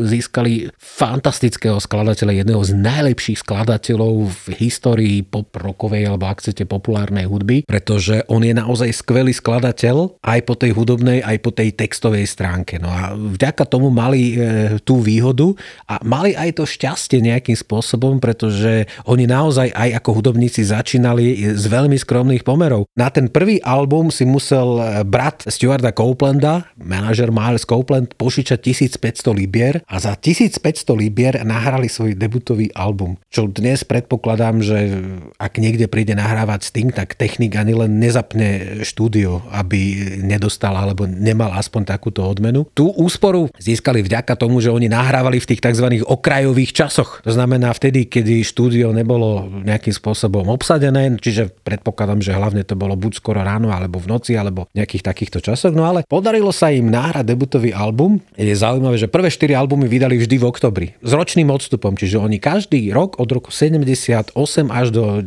získali 0.06 0.70
fantastického 0.78 1.82
skladateľa, 1.82 2.38
jedného 2.38 2.62
z 2.62 2.72
najlepších 2.78 3.42
skladateľov 3.42 4.30
v 4.30 4.44
histórii 4.62 5.26
pop 5.26 5.50
rockovej 5.58 6.06
alebo 6.06 6.30
ak 6.30 6.38
chcete 6.38 6.70
populárnej 6.70 7.26
hudby, 7.26 7.66
pretože 7.66 8.22
on 8.30 8.46
je 8.46 8.54
naozaj 8.54 8.94
skvelý 8.94 9.34
skladateľ 9.34 10.22
aj 10.22 10.40
po 10.46 10.54
tej 10.54 10.70
hudobnej, 10.70 11.18
aj 11.18 11.36
po 11.42 11.50
tej 11.50 11.74
textovej 11.74 12.30
strane 12.30 12.43
stránke. 12.44 12.76
No 12.76 12.92
a 12.92 13.16
vďaka 13.16 13.64
tomu 13.64 13.88
mali 13.88 14.36
e, 14.36 14.76
tú 14.84 15.00
výhodu 15.00 15.56
a 15.88 15.96
mali 16.04 16.36
aj 16.36 16.60
to 16.60 16.68
šťastie 16.68 17.24
nejakým 17.24 17.56
spôsobom, 17.56 18.20
pretože 18.20 18.84
oni 19.08 19.24
naozaj 19.24 19.72
aj 19.72 19.96
ako 20.04 20.20
hudobníci 20.20 20.60
začínali 20.60 21.56
z 21.56 21.64
veľmi 21.64 21.96
skromných 21.96 22.44
pomerov. 22.44 22.84
Na 22.92 23.08
ten 23.08 23.32
prvý 23.32 23.64
album 23.64 24.12
si 24.12 24.28
musel 24.28 24.76
e, 24.76 25.08
brat 25.08 25.48
Stuarta 25.48 25.88
Copelanda, 25.96 26.68
manažer 26.76 27.32
Miles 27.32 27.64
Copeland, 27.64 28.12
požičať 28.20 28.60
1500 29.00 29.32
libier 29.32 29.80
a 29.88 29.96
za 29.96 30.12
1500 30.12 30.60
libier 30.92 31.40
nahrali 31.48 31.88
svoj 31.88 32.12
debutový 32.12 32.68
album. 32.76 33.16
Čo 33.32 33.48
dnes 33.48 33.88
predpokladám, 33.88 34.60
že 34.60 35.00
ak 35.40 35.56
niekde 35.56 35.88
príde 35.88 36.12
nahrávať 36.12 36.68
Sting, 36.68 36.92
tak 36.92 37.16
technik 37.16 37.56
ani 37.56 37.72
len 37.72 37.96
nezapne 37.96 38.84
štúdio, 38.84 39.40
aby 39.48 40.12
nedostal 40.20 40.76
alebo 40.76 41.08
nemal 41.08 41.48
aspoň 41.56 41.88
takúto 41.88 42.33
odmenu. 42.34 42.66
Tú 42.74 42.90
úsporu 42.90 43.48
získali 43.56 44.02
vďaka 44.02 44.34
tomu, 44.34 44.58
že 44.58 44.74
oni 44.74 44.90
nahrávali 44.90 45.38
v 45.38 45.54
tých 45.54 45.62
tzv. 45.62 46.02
okrajových 46.02 46.74
časoch. 46.74 47.22
To 47.22 47.30
znamená 47.30 47.70
vtedy, 47.70 48.10
kedy 48.10 48.42
štúdio 48.42 48.90
nebolo 48.90 49.46
nejakým 49.62 49.94
spôsobom 49.94 50.50
obsadené, 50.50 51.14
čiže 51.22 51.54
predpokladám, 51.62 52.20
že 52.20 52.34
hlavne 52.34 52.66
to 52.66 52.74
bolo 52.74 52.98
buď 52.98 53.22
skoro 53.22 53.40
ráno, 53.40 53.70
alebo 53.70 54.02
v 54.02 54.10
noci, 54.10 54.34
alebo 54.34 54.66
nejakých 54.74 55.06
takýchto 55.06 55.38
časoch. 55.38 55.70
No 55.70 55.86
ale 55.86 56.02
podarilo 56.04 56.50
sa 56.50 56.74
im 56.74 56.90
nahrať 56.90 57.30
debutový 57.30 57.70
album. 57.70 58.18
Je 58.34 58.52
zaujímavé, 58.52 58.98
že 58.98 59.06
prvé 59.06 59.30
štyri 59.30 59.54
albumy 59.54 59.86
vydali 59.86 60.18
vždy 60.18 60.36
v 60.40 60.44
oktobri. 60.48 60.86
S 61.04 61.12
ročným 61.12 61.52
odstupom, 61.52 61.94
čiže 61.94 62.18
oni 62.18 62.40
každý 62.40 62.90
rok 62.90 63.20
od 63.20 63.28
roku 63.30 63.52
78 63.52 64.34
až 64.72 64.86
do 64.90 65.22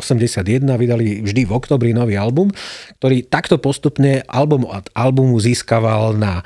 81 0.00 0.62
vydali 0.78 1.20
vždy 1.26 1.42
v 1.44 1.52
oktobri 1.52 1.90
nový 1.90 2.14
album, 2.14 2.54
ktorý 3.02 3.26
takto 3.26 3.58
postupne 3.58 4.22
album 4.30 4.64
od 4.64 4.86
albumu 4.94 5.36
získaval 5.42 6.14
na 6.14 6.45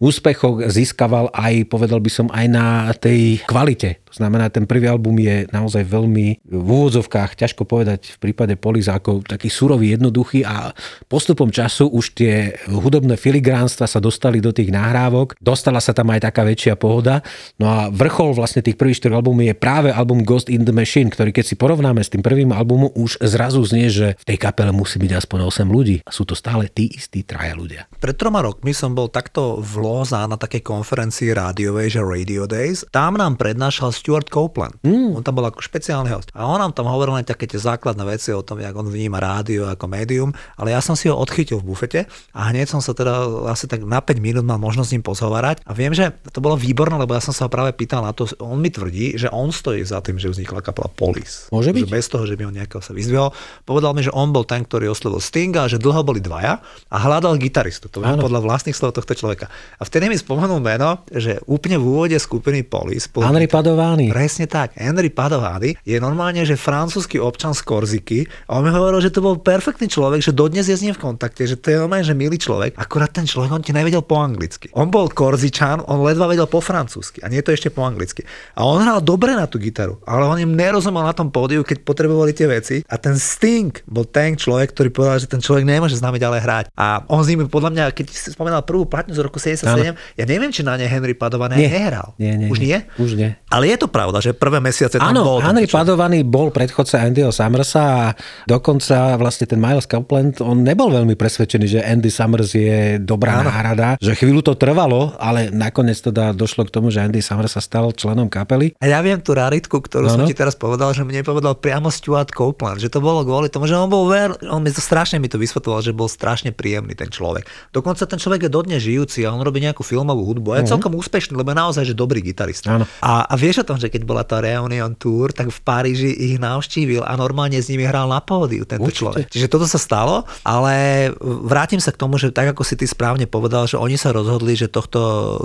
úspechoch 0.00 0.64
získaval 0.66 1.28
aj, 1.36 1.68
povedal 1.68 2.00
by 2.00 2.10
som, 2.10 2.26
aj 2.32 2.46
na 2.48 2.88
tej 2.96 3.44
kvalite. 3.44 4.00
To 4.10 4.18
znamená, 4.18 4.50
ten 4.50 4.66
prvý 4.66 4.90
album 4.90 5.14
je 5.22 5.46
naozaj 5.54 5.86
veľmi 5.86 6.42
v 6.42 6.66
úvodzovkách, 6.66 7.38
ťažko 7.38 7.62
povedať 7.62 8.18
v 8.18 8.18
prípade 8.18 8.58
Poliza, 8.58 8.98
ako 8.98 9.22
taký 9.22 9.46
surový, 9.46 9.94
jednoduchý 9.94 10.42
a 10.42 10.74
postupom 11.06 11.52
času 11.52 11.86
už 11.86 12.18
tie 12.18 12.58
hudobné 12.66 13.14
filigránstva 13.14 13.86
sa 13.86 14.02
dostali 14.02 14.42
do 14.42 14.50
tých 14.50 14.74
nahrávok, 14.74 15.38
dostala 15.38 15.78
sa 15.78 15.94
tam 15.94 16.10
aj 16.10 16.26
taká 16.26 16.42
väčšia 16.42 16.74
pohoda. 16.74 17.22
No 17.62 17.70
a 17.70 17.86
vrchol 17.86 18.34
vlastne 18.34 18.66
tých 18.66 18.74
prvých 18.74 18.98
štyroch 18.98 19.22
albumov 19.22 19.46
je 19.46 19.54
práve 19.54 19.94
album 19.94 20.26
Ghost 20.26 20.50
in 20.50 20.66
the 20.66 20.74
Machine, 20.74 21.12
ktorý 21.14 21.30
keď 21.30 21.44
si 21.46 21.54
porovnáme 21.54 22.02
s 22.02 22.10
tým 22.10 22.24
prvým 22.24 22.50
albumom, 22.50 22.90
už 22.98 23.22
zrazu 23.22 23.62
znie, 23.62 23.86
že 23.92 24.18
v 24.18 24.24
tej 24.26 24.38
kapele 24.42 24.74
musí 24.74 24.98
byť 24.98 25.22
aspoň 25.22 25.38
8 25.46 25.70
ľudí. 25.70 26.02
A 26.02 26.10
sú 26.10 26.26
to 26.26 26.34
stále 26.34 26.66
tí 26.66 26.90
istí 26.90 27.22
traja 27.22 27.54
ľudia. 27.54 27.86
Pred 28.02 28.16
troma 28.18 28.42
rokmi 28.42 28.74
som 28.74 28.96
bol 28.96 29.06
takto 29.06 29.62
v 29.62 29.72
Loza 29.90 30.22
na 30.30 30.38
takej 30.38 30.62
konferencii 30.62 31.34
rádiovej, 31.34 31.98
že 31.98 32.00
Radio 32.06 32.46
Days. 32.46 32.86
Tam 32.94 33.18
nám 33.18 33.34
prednášal 33.34 33.90
Stuart 33.90 34.30
Copeland. 34.30 34.78
Mm. 34.86 35.18
On 35.18 35.22
tam 35.26 35.42
bol 35.42 35.50
ako 35.50 35.58
špeciálny 35.58 36.14
host. 36.14 36.30
A 36.38 36.46
on 36.46 36.62
nám 36.62 36.70
tam 36.78 36.86
hovoril 36.86 37.18
len 37.18 37.26
také 37.26 37.50
tie 37.50 37.58
základné 37.58 38.06
veci 38.06 38.30
o 38.30 38.38
tom, 38.46 38.62
jak 38.62 38.70
on 38.70 38.86
vníma 38.86 39.18
rádio 39.18 39.66
ako 39.66 39.90
médium, 39.90 40.30
ale 40.54 40.70
ja 40.70 40.78
som 40.78 40.94
si 40.94 41.10
ho 41.10 41.18
odchytil 41.18 41.58
v 41.58 41.74
bufete 41.74 42.00
a 42.30 42.54
hneď 42.54 42.70
som 42.70 42.78
sa 42.78 42.94
teda 42.94 43.50
asi 43.50 43.66
tak 43.66 43.82
na 43.82 43.98
5 43.98 44.22
minút 44.22 44.46
mal 44.46 44.62
možnosť 44.62 44.86
s 44.86 44.94
ním 44.94 45.02
pozhovárať. 45.02 45.66
A 45.66 45.74
viem, 45.74 45.90
že 45.90 46.14
to 46.30 46.38
bolo 46.38 46.54
výborné, 46.54 46.94
lebo 46.94 47.10
ja 47.10 47.22
som 47.24 47.34
sa 47.34 47.44
ho 47.46 47.50
práve 47.50 47.74
pýtal 47.74 48.06
na 48.06 48.14
to, 48.14 48.30
on 48.38 48.62
mi 48.62 48.70
tvrdí, 48.70 49.18
že 49.18 49.26
on 49.34 49.50
stojí 49.50 49.82
za 49.82 49.98
tým, 49.98 50.22
že 50.22 50.30
vznikla 50.30 50.62
kapela 50.62 50.86
Police. 50.86 51.50
Môže 51.50 51.74
byť. 51.74 51.90
Že 51.90 51.90
bez 51.90 52.06
toho, 52.06 52.24
že 52.30 52.38
by 52.38 52.46
on 52.46 52.54
nejakého 52.54 52.78
sa 52.78 52.94
vyzdvihol. 52.94 53.34
Povedal 53.66 53.90
mi, 53.98 54.06
že 54.06 54.14
on 54.14 54.30
bol 54.30 54.46
ten, 54.46 54.62
ktorý 54.62 54.94
oslovil 54.94 55.18
Stinga, 55.18 55.66
že 55.66 55.82
dlho 55.82 56.06
boli 56.06 56.22
dvaja 56.22 56.62
a 56.62 56.96
hľadal 57.02 57.42
gitaristu. 57.42 57.90
To 57.90 58.06
viem 58.06 58.22
podľa 58.22 58.38
vlastných 58.38 58.76
slov 58.76 58.94
tohto 58.94 59.18
človeka. 59.18 59.50
A 59.79 59.79
vtedy 59.84 60.12
mi 60.12 60.16
spomenul 60.16 60.60
meno, 60.60 61.02
že 61.08 61.40
úplne 61.48 61.80
v 61.80 61.84
úvode 61.84 62.16
skupiny 62.16 62.64
Polis. 62.64 63.08
Henry 63.08 63.48
Padovani. 63.48 64.12
Presne 64.12 64.44
tak. 64.44 64.76
Henry 64.76 65.08
Padovani 65.08 65.76
je 65.82 65.96
normálne, 65.96 66.44
že 66.44 66.56
francúzsky 66.56 67.16
občan 67.16 67.56
z 67.56 67.64
Korziky 67.64 68.20
a 68.48 68.60
on 68.60 68.66
mi 68.66 68.70
hovoril, 68.70 69.00
že 69.00 69.12
to 69.12 69.24
bol 69.24 69.40
perfektný 69.40 69.88
človek, 69.88 70.20
že 70.20 70.36
dodnes 70.36 70.68
je 70.68 70.76
s 70.76 70.84
ním 70.84 70.92
v 70.92 71.00
kontakte, 71.00 71.48
že 71.48 71.56
to 71.56 71.72
je 71.72 71.80
normálne, 71.80 72.04
že 72.04 72.12
milý 72.12 72.36
človek. 72.36 72.76
Akurát 72.76 73.10
ten 73.10 73.24
človek, 73.24 73.50
on 73.50 73.64
ti 73.64 73.72
nevedel 73.72 74.04
po 74.04 74.20
anglicky. 74.20 74.68
On 74.76 74.92
bol 74.92 75.08
Korzičan, 75.08 75.84
on 75.88 76.04
ledva 76.04 76.28
vedel 76.28 76.46
po 76.46 76.60
francúzsky 76.60 77.24
a 77.24 77.32
nie 77.32 77.40
to 77.40 77.50
ešte 77.50 77.72
po 77.72 77.84
anglicky. 77.84 78.24
A 78.56 78.68
on 78.68 78.84
hral 78.84 79.00
dobre 79.00 79.32
na 79.32 79.48
tú 79.48 79.56
gitaru, 79.56 79.98
ale 80.04 80.28
on 80.28 80.38
im 80.38 80.52
nerozumel 80.52 81.02
na 81.02 81.16
tom 81.16 81.32
pódiu, 81.32 81.64
keď 81.64 81.82
potrebovali 81.82 82.36
tie 82.36 82.46
veci. 82.46 82.76
A 82.86 83.00
ten 83.00 83.16
Sting 83.16 83.72
bol 83.88 84.04
ten 84.04 84.36
človek, 84.36 84.76
ktorý 84.76 84.88
povedal, 84.92 85.18
že 85.20 85.30
ten 85.30 85.40
človek 85.40 85.64
nemôže 85.64 85.96
s 85.96 86.04
nami 86.04 86.20
ďalej 86.20 86.40
hrať. 86.44 86.64
A 86.76 87.04
on 87.08 87.24
s 87.24 87.30
nimi 87.30 87.48
podľa 87.48 87.70
mňa, 87.72 87.84
keď 87.96 88.06
si 88.12 88.32
spomínal 88.32 88.62
prvú 88.62 88.84
platňu 88.86 89.16
z 89.16 89.24
roku 89.24 89.40
77, 89.78 89.94
ano. 89.94 90.18
ja 90.18 90.24
neviem, 90.26 90.50
či 90.50 90.60
na 90.66 90.74
ne 90.74 90.86
Henry 90.88 91.14
Padovaný 91.14 91.54
nie. 91.60 91.70
nehral. 91.70 92.16
Nie, 92.18 92.34
nie, 92.34 92.48
Už 92.50 92.58
nie? 92.58 92.78
Už 92.98 93.14
nie. 93.14 93.38
Ale 93.50 93.70
je 93.70 93.76
to 93.78 93.86
pravda, 93.86 94.18
že 94.18 94.34
prvé 94.34 94.58
mesiace 94.58 94.98
tam 94.98 95.14
Áno, 95.14 95.22
bol. 95.22 95.38
Henry 95.38 95.70
Padovaný 95.70 96.26
bol 96.26 96.50
predchodca 96.50 97.02
Andyho 97.02 97.30
Summersa 97.30 97.82
a 97.82 98.04
dokonca 98.46 99.14
vlastne 99.20 99.46
ten 99.46 99.62
Miles 99.62 99.86
Copeland, 99.86 100.42
on 100.42 100.66
nebol 100.66 100.90
veľmi 100.90 101.14
presvedčený, 101.14 101.66
že 101.66 101.80
Andy 101.80 102.10
Summers 102.10 102.50
je 102.56 102.98
dobrá 102.98 103.40
Áno. 103.40 103.50
náhrada, 103.52 103.94
že 104.02 104.16
chvíľu 104.18 104.42
to 104.42 104.58
trvalo, 104.58 105.14
ale 105.22 105.48
nakoniec 105.54 105.98
teda 105.98 106.34
došlo 106.34 106.66
k 106.66 106.74
tomu, 106.74 106.90
že 106.90 107.04
Andy 107.04 107.22
Summers 107.22 107.54
sa 107.54 107.62
stal 107.62 107.90
členom 107.94 108.26
kapely. 108.26 108.74
A 108.82 108.90
ja 108.90 108.98
viem 109.04 109.18
tú 109.22 109.36
raritku, 109.36 109.78
ktorú 109.78 110.10
ano. 110.10 110.14
som 110.14 110.22
ti 110.26 110.34
teraz 110.34 110.56
povedal, 110.56 110.90
že 110.96 111.06
mne 111.06 111.22
povedal 111.22 111.54
priamo 111.54 111.92
Stuart 111.92 112.32
Copeland, 112.32 112.80
že 112.82 112.90
to 112.90 112.98
bolo 112.98 113.22
kvôli 113.22 113.52
tomu, 113.52 113.68
že 113.68 113.76
on 113.76 113.86
bol 113.86 114.08
ver, 114.08 114.34
on 114.48 114.64
mi 114.64 114.72
to 114.72 114.82
strašne 114.82 115.20
mi 115.20 115.28
to 115.28 115.36
vysvetloval, 115.36 115.84
že 115.84 115.92
bol 115.94 116.08
strašne 116.08 116.50
príjemný 116.50 116.96
ten 116.96 117.12
človek. 117.12 117.46
Dokonca 117.70 118.08
ten 118.08 118.18
človek 118.18 118.48
je 118.48 118.50
dodnes 118.50 118.80
žijúci 118.80 119.22
a 119.28 119.30
on 119.30 119.44
robí 119.44 119.59
nejakú 119.60 119.84
filmovú 119.84 120.24
hudbu. 120.24 120.48
A 120.52 120.54
je 120.60 120.68
uh-huh. 120.68 120.72
celkom 120.76 120.96
úspešný, 120.96 121.36
lebo 121.36 121.52
je 121.52 121.58
naozaj 121.58 121.84
že 121.84 121.94
dobrý 121.94 122.24
gitarista. 122.24 122.80
A, 123.04 123.28
a 123.28 123.34
vieš 123.36 123.62
o 123.62 123.68
tom, 123.68 123.76
že 123.76 123.92
keď 123.92 124.02
bola 124.08 124.22
tá 124.24 124.40
Reunion 124.40 124.96
Tour, 124.96 125.30
tak 125.36 125.52
v 125.52 125.60
Paríži 125.60 126.10
ich 126.10 126.36
navštívil 126.40 127.04
a 127.04 127.12
normálne 127.14 127.60
s 127.60 127.68
nimi 127.68 127.84
hral 127.84 128.08
na 128.08 128.24
pódiu 128.24 128.64
tento 128.64 128.88
Určite. 128.88 129.00
človek. 129.04 129.24
Čiže 129.28 129.48
toto 129.52 129.66
sa 129.68 129.76
stalo, 129.76 130.24
ale 130.42 131.08
vrátim 131.20 131.78
sa 131.78 131.92
k 131.92 132.00
tomu, 132.00 132.16
že 132.16 132.32
tak 132.32 132.56
ako 132.56 132.62
si 132.64 132.74
ty 132.78 132.88
správne 132.88 133.28
povedal, 133.28 133.68
že 133.68 133.76
oni 133.76 134.00
sa 134.00 134.10
rozhodli, 134.14 134.56
že 134.56 134.70
tohto 134.70 135.00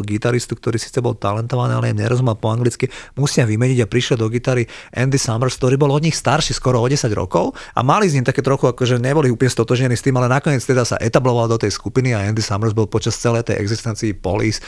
gitaristu, 0.05 0.55
ktorý 0.55 0.79
síce 0.79 1.03
bol 1.03 1.17
talentovaný, 1.17 1.75
ale 1.75 1.91
im 1.91 1.99
nerozumel 1.99 2.37
po 2.39 2.53
anglicky, 2.53 2.87
musia 3.19 3.43
vymeniť 3.43 3.83
a 3.83 3.87
prišiel 3.89 4.17
do 4.19 4.31
gitary 4.31 4.69
Andy 4.93 5.19
Summers, 5.19 5.57
ktorý 5.59 5.75
bol 5.75 5.91
od 5.91 6.03
nich 6.03 6.15
starší 6.15 6.55
skoro 6.55 6.79
o 6.79 6.87
10 6.87 7.09
rokov 7.11 7.57
a 7.73 7.81
mali 7.81 8.07
s 8.07 8.15
ním 8.15 8.23
také 8.23 8.45
trochu, 8.45 8.69
akože 8.69 9.01
neboli 9.01 9.33
úplne 9.33 9.51
stotožnení 9.51 9.97
s 9.97 10.05
tým, 10.05 10.15
ale 10.15 10.31
nakoniec 10.31 10.61
teda 10.61 10.85
sa 10.85 10.95
etabloval 11.01 11.49
do 11.49 11.57
tej 11.59 11.73
skupiny 11.73 12.13
a 12.13 12.23
Andy 12.23 12.41
Summers 12.43 12.77
bol 12.77 12.87
počas 12.87 13.17
celej 13.17 13.49
tej 13.49 13.59
existencii 13.95 14.19
Police 14.19 14.59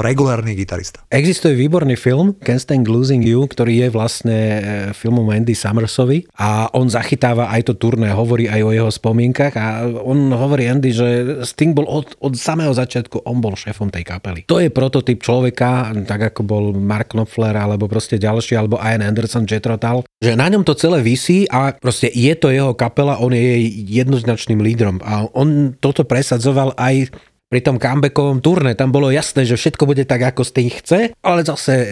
regulárny 0.00 0.56
gitarista. 0.56 1.04
Existuje 1.12 1.52
výborný 1.52 1.96
film 2.00 2.36
Can't 2.40 2.64
Stand 2.64 2.88
Losing 2.88 3.20
You, 3.20 3.44
ktorý 3.44 3.84
je 3.84 3.88
vlastne 3.92 4.36
e, 4.36 4.60
filmom 4.96 5.28
Andy 5.28 5.52
Summersovi 5.52 6.24
a 6.40 6.72
on 6.72 6.88
zachytáva 6.88 7.52
aj 7.52 7.72
to 7.72 7.74
turné, 7.76 8.12
hovorí 8.12 8.48
aj 8.48 8.60
o 8.64 8.70
jeho 8.72 8.90
spomienkach 8.92 9.54
a 9.56 9.84
on 9.88 10.32
hovorí 10.32 10.68
Andy, 10.68 10.90
že 10.92 11.08
Sting 11.44 11.76
bol 11.76 11.88
od, 11.88 12.16
od 12.20 12.32
samého 12.36 12.72
začiatku, 12.72 13.24
on 13.28 13.40
bol 13.40 13.56
šéfom 13.56 13.92
tej 13.92 14.04
kapely. 14.04 14.48
To 14.48 14.60
je 14.60 14.72
prototyp 14.72 15.20
človeka, 15.20 15.92
tak 16.08 16.32
ako 16.32 16.40
bol 16.44 16.64
Mark 16.76 17.12
Knopfler 17.12 17.56
alebo 17.56 17.88
proste 17.88 18.16
ďalší, 18.16 18.56
alebo 18.56 18.80
Ian 18.80 19.04
Anderson, 19.04 19.48
Jethro 19.48 19.76
Tull, 19.80 20.04
že 20.20 20.36
na 20.36 20.48
ňom 20.48 20.64
to 20.64 20.76
celé 20.76 21.00
visí 21.00 21.48
a 21.48 21.72
proste 21.72 22.08
je 22.12 22.32
to 22.36 22.52
jeho 22.52 22.76
kapela, 22.76 23.20
on 23.20 23.32
je 23.32 23.64
jednoznačným 23.88 24.60
lídrom 24.60 25.00
a 25.00 25.24
on 25.32 25.72
toto 25.80 26.04
presadzoval 26.04 26.76
aj 26.76 27.12
pri 27.54 27.62
tom 27.62 27.78
comebackovom 27.78 28.42
turné 28.42 28.74
tam 28.74 28.90
bolo 28.90 29.14
jasné, 29.14 29.46
že 29.46 29.54
všetko 29.54 29.86
bude 29.86 30.02
tak, 30.10 30.26
ako 30.26 30.42
z 30.42 30.50
tých 30.58 30.72
chce, 30.82 31.00
ale 31.22 31.46
zase 31.46 31.70
e, 31.70 31.86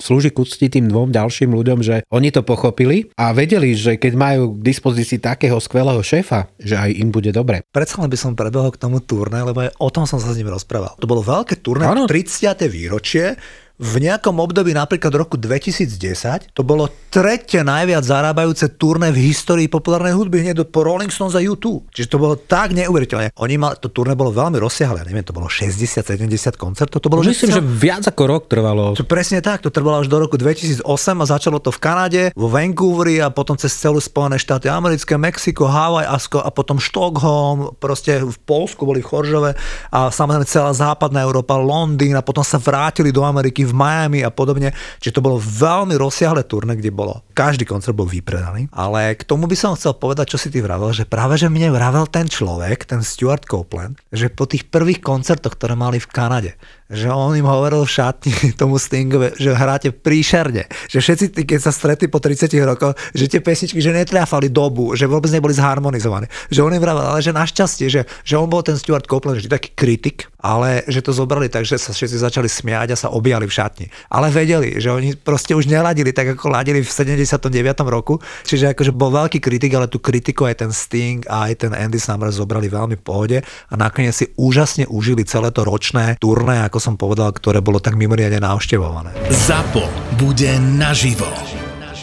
slúži 0.00 0.32
k 0.32 0.40
úcti 0.40 0.72
tým 0.72 0.88
dvom 0.88 1.12
ďalším 1.12 1.52
ľuďom, 1.52 1.84
že 1.84 2.08
oni 2.08 2.32
to 2.32 2.40
pochopili 2.40 3.12
a 3.20 3.36
vedeli, 3.36 3.76
že 3.76 4.00
keď 4.00 4.12
majú 4.16 4.56
k 4.56 4.64
dispozícii 4.64 5.20
takého 5.20 5.60
skvelého 5.60 6.00
šéfa, 6.00 6.48
že 6.56 6.80
aj 6.80 6.88
im 7.04 7.12
bude 7.12 7.36
dobre. 7.36 7.60
Predsa 7.68 8.00
len 8.00 8.08
by 8.08 8.16
som 8.16 8.32
prebehol 8.32 8.72
k 8.72 8.80
tomu 8.80 9.04
turné, 9.04 9.44
lebo 9.44 9.68
aj 9.68 9.76
o 9.76 9.92
tom 9.92 10.08
som 10.08 10.16
sa 10.16 10.32
s 10.32 10.40
ním 10.40 10.48
rozprával. 10.48 10.96
To 10.96 11.04
bolo 11.04 11.20
veľké 11.20 11.60
turné, 11.60 11.84
30. 11.84 12.64
výročie, 12.72 13.36
v 13.74 14.06
nejakom 14.06 14.38
období, 14.38 14.70
napríklad 14.70 15.10
roku 15.18 15.34
2010, 15.34 16.54
to 16.54 16.62
bolo 16.62 16.86
tretie 17.10 17.66
najviac 17.66 18.06
zarábajúce 18.06 18.78
turné 18.78 19.10
v 19.10 19.34
histórii 19.34 19.66
populárnej 19.66 20.14
hudby, 20.14 20.46
hneď 20.46 20.62
po 20.70 20.86
Rolling 20.86 21.10
Stones 21.10 21.34
a 21.34 21.42
U2. 21.42 21.90
Čiže 21.90 22.06
to 22.06 22.22
bolo 22.22 22.38
tak 22.38 22.70
neuveriteľné. 22.70 23.34
Oni 23.34 23.58
mal, 23.58 23.74
to 23.74 23.90
turné 23.90 24.14
bolo 24.14 24.30
veľmi 24.30 24.62
rozsiahle, 24.62 25.02
ja 25.02 25.06
neviem, 25.06 25.26
to 25.26 25.34
bolo 25.34 25.50
60-70 25.50 26.54
koncertov. 26.54 27.02
To 27.02 27.10
bolo, 27.10 27.26
Myslím, 27.26 27.50
že, 27.50 27.58
cel... 27.58 27.66
že 27.66 27.66
viac 27.66 28.06
ako 28.06 28.22
rok 28.30 28.42
trvalo. 28.46 28.94
To 28.94 29.02
presne 29.02 29.42
tak, 29.42 29.66
to 29.66 29.74
trvalo 29.74 30.06
až 30.06 30.06
do 30.06 30.22
roku 30.22 30.38
2008 30.38 30.86
a 30.86 31.24
začalo 31.26 31.58
to 31.58 31.74
v 31.74 31.78
Kanade, 31.82 32.22
vo 32.38 32.46
Vancouveri 32.46 33.18
a 33.18 33.34
potom 33.34 33.58
cez 33.58 33.74
celú 33.74 33.98
Spojené 33.98 34.38
štáty 34.38 34.70
americké, 34.70 35.18
Mexiko, 35.18 35.66
Hawaii 35.66 36.06
a 36.06 36.50
potom 36.54 36.78
Štokholm, 36.78 37.74
proste 37.82 38.22
v 38.22 38.38
Polsku 38.46 38.86
boli 38.86 39.02
v 39.02 39.10
Choržove 39.10 39.50
a 39.90 40.14
samozrejme 40.14 40.46
celá 40.46 40.70
západná 40.70 41.26
Európa, 41.26 41.58
Londýn 41.58 42.14
a 42.14 42.22
potom 42.22 42.46
sa 42.46 42.62
vrátili 42.62 43.10
do 43.10 43.26
Ameriky 43.26 43.63
v 43.64 43.74
Miami 43.74 44.20
a 44.22 44.30
podobne. 44.30 44.70
Čiže 45.00 45.20
to 45.20 45.24
bolo 45.24 45.36
veľmi 45.40 45.96
rozsiahle 45.96 46.44
turné, 46.44 46.76
kde 46.78 46.94
bolo. 46.94 47.24
Každý 47.32 47.64
koncert 47.64 47.96
bol 47.96 48.06
vypredaný. 48.06 48.68
Ale 48.70 49.16
k 49.18 49.26
tomu 49.26 49.48
by 49.48 49.56
som 49.56 49.74
chcel 49.74 49.96
povedať, 49.96 50.36
čo 50.36 50.38
si 50.38 50.52
ty 50.52 50.62
vravel, 50.62 50.92
že 50.92 51.08
práve, 51.08 51.40
že 51.40 51.50
mne 51.50 51.72
vravel 51.74 52.06
ten 52.06 52.28
človek, 52.28 52.86
ten 52.86 53.00
Stuart 53.00 53.48
Copeland, 53.48 53.98
že 54.12 54.30
po 54.30 54.44
tých 54.44 54.68
prvých 54.68 55.00
koncertoch, 55.00 55.56
ktoré 55.56 55.74
mali 55.74 55.98
v 55.98 56.10
Kanade, 56.12 56.52
že 56.92 57.08
on 57.08 57.32
im 57.32 57.48
hovoril 57.48 57.88
v 57.88 57.90
šatni 57.90 58.34
tomu 58.60 58.76
Stingovi, 58.76 59.32
že 59.40 59.56
hráte 59.56 59.88
príšerne. 59.90 60.68
Že 60.92 60.98
všetci, 61.00 61.26
keď 61.44 61.60
sa 61.60 61.72
stretli 61.72 62.12
po 62.12 62.20
30 62.20 62.52
rokoch, 62.64 62.92
že 63.16 63.28
tie 63.28 63.40
pesničky, 63.40 63.80
že 63.80 63.96
netriafali 63.96 64.52
dobu, 64.52 64.92
že 64.92 65.08
vôbec 65.08 65.32
neboli 65.32 65.56
zharmonizované. 65.56 66.28
Že 66.52 66.60
on 66.68 66.76
im 66.76 66.82
vravel, 66.82 67.04
ale 67.04 67.24
že 67.24 67.32
našťastie, 67.32 67.86
že, 67.88 68.04
že 68.22 68.34
on 68.36 68.52
bol 68.52 68.60
ten 68.60 68.76
Stuart 68.76 69.08
Copeland, 69.08 69.40
že 69.40 69.48
taký 69.48 69.72
kritik, 69.72 70.28
ale 70.44 70.84
že 70.84 71.00
to 71.00 71.16
zobrali 71.16 71.48
tak, 71.48 71.64
že 71.64 71.80
sa 71.80 71.96
všetci 71.96 72.20
začali 72.20 72.48
smiať 72.52 72.92
a 72.92 73.00
sa 73.00 73.08
objali 73.08 73.48
v 73.48 73.56
šatni. 73.56 73.86
Ale 74.12 74.28
vedeli, 74.28 74.76
že 74.76 74.92
oni 74.92 75.16
proste 75.16 75.56
už 75.56 75.64
neladili 75.64 76.12
tak, 76.12 76.36
ako 76.36 76.52
ladili 76.52 76.84
v 76.84 76.90
79. 76.90 77.40
roku. 77.88 78.20
Čiže 78.44 78.76
akože 78.76 78.92
bol 78.92 79.08
veľký 79.08 79.40
kritik, 79.40 79.72
ale 79.72 79.88
tú 79.88 79.96
kritiku 80.04 80.44
aj 80.44 80.60
ten 80.60 80.70
Sting 80.70 81.24
a 81.24 81.48
aj 81.48 81.64
ten 81.64 81.72
Andy 81.72 81.96
Summers 81.96 82.36
zobrali 82.36 82.68
veľmi 82.68 83.00
pohode 83.00 83.40
a 83.44 83.74
nakoniec 83.74 84.12
si 84.12 84.28
úžasne 84.36 84.84
užili 84.92 85.24
celé 85.24 85.48
to 85.48 85.64
ročné 85.64 86.20
turné, 86.20 86.60
ako 86.74 86.82
som 86.82 86.98
povedal, 86.98 87.30
ktoré 87.30 87.62
bolo 87.62 87.78
tak 87.78 87.94
mimoriadne 87.94 88.42
návštevované. 88.42 89.14
ZAPO 89.30 89.86
bude 90.18 90.58
naživo. 90.58 91.30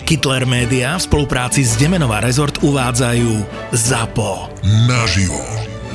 Hitler 0.07 0.47
Media 0.47 0.95
v 0.95 1.03
spolupráci 1.03 1.59
s 1.67 1.75
Demenová 1.75 2.23
rezort 2.23 2.55
uvádzajú 2.63 3.31
ZAPO. 3.75 4.63
Naživo. 4.87 5.43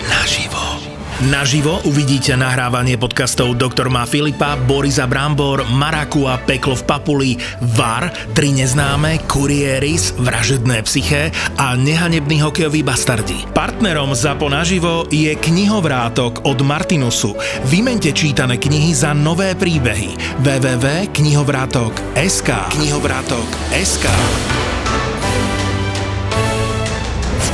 Naživo. 0.05 0.86
Naživo 1.17 1.81
uvidíte 1.89 2.37
nahrávanie 2.37 3.01
podcastov 3.01 3.57
Doktor 3.57 3.89
má 3.89 4.05
Filipa, 4.05 4.53
Borisa 4.53 5.09
Brambor, 5.09 5.65
Maraku 5.65 6.29
a 6.29 6.37
Peklo 6.37 6.77
v 6.77 6.85
Papuli, 6.85 7.33
VAR, 7.73 8.13
Tri 8.37 8.53
neznáme, 8.53 9.25
Kurieris, 9.25 10.13
Vražedné 10.21 10.85
psyché 10.85 11.33
a 11.57 11.73
Nehanebný 11.73 12.45
hokejový 12.45 12.85
bastardi. 12.85 13.49
Partnerom 13.57 14.13
ZAPO 14.13 14.53
naživo 14.53 15.09
je 15.09 15.33
knihovrátok 15.33 16.45
od 16.45 16.61
Martinusu. 16.61 17.33
Vymente 17.65 18.13
čítané 18.13 18.61
knihy 18.61 18.93
za 18.93 19.17
nové 19.17 19.57
príbehy. 19.57 20.45
www.knihovrátok.sk 20.45 22.77
Knihovrátok.sk 22.77 24.05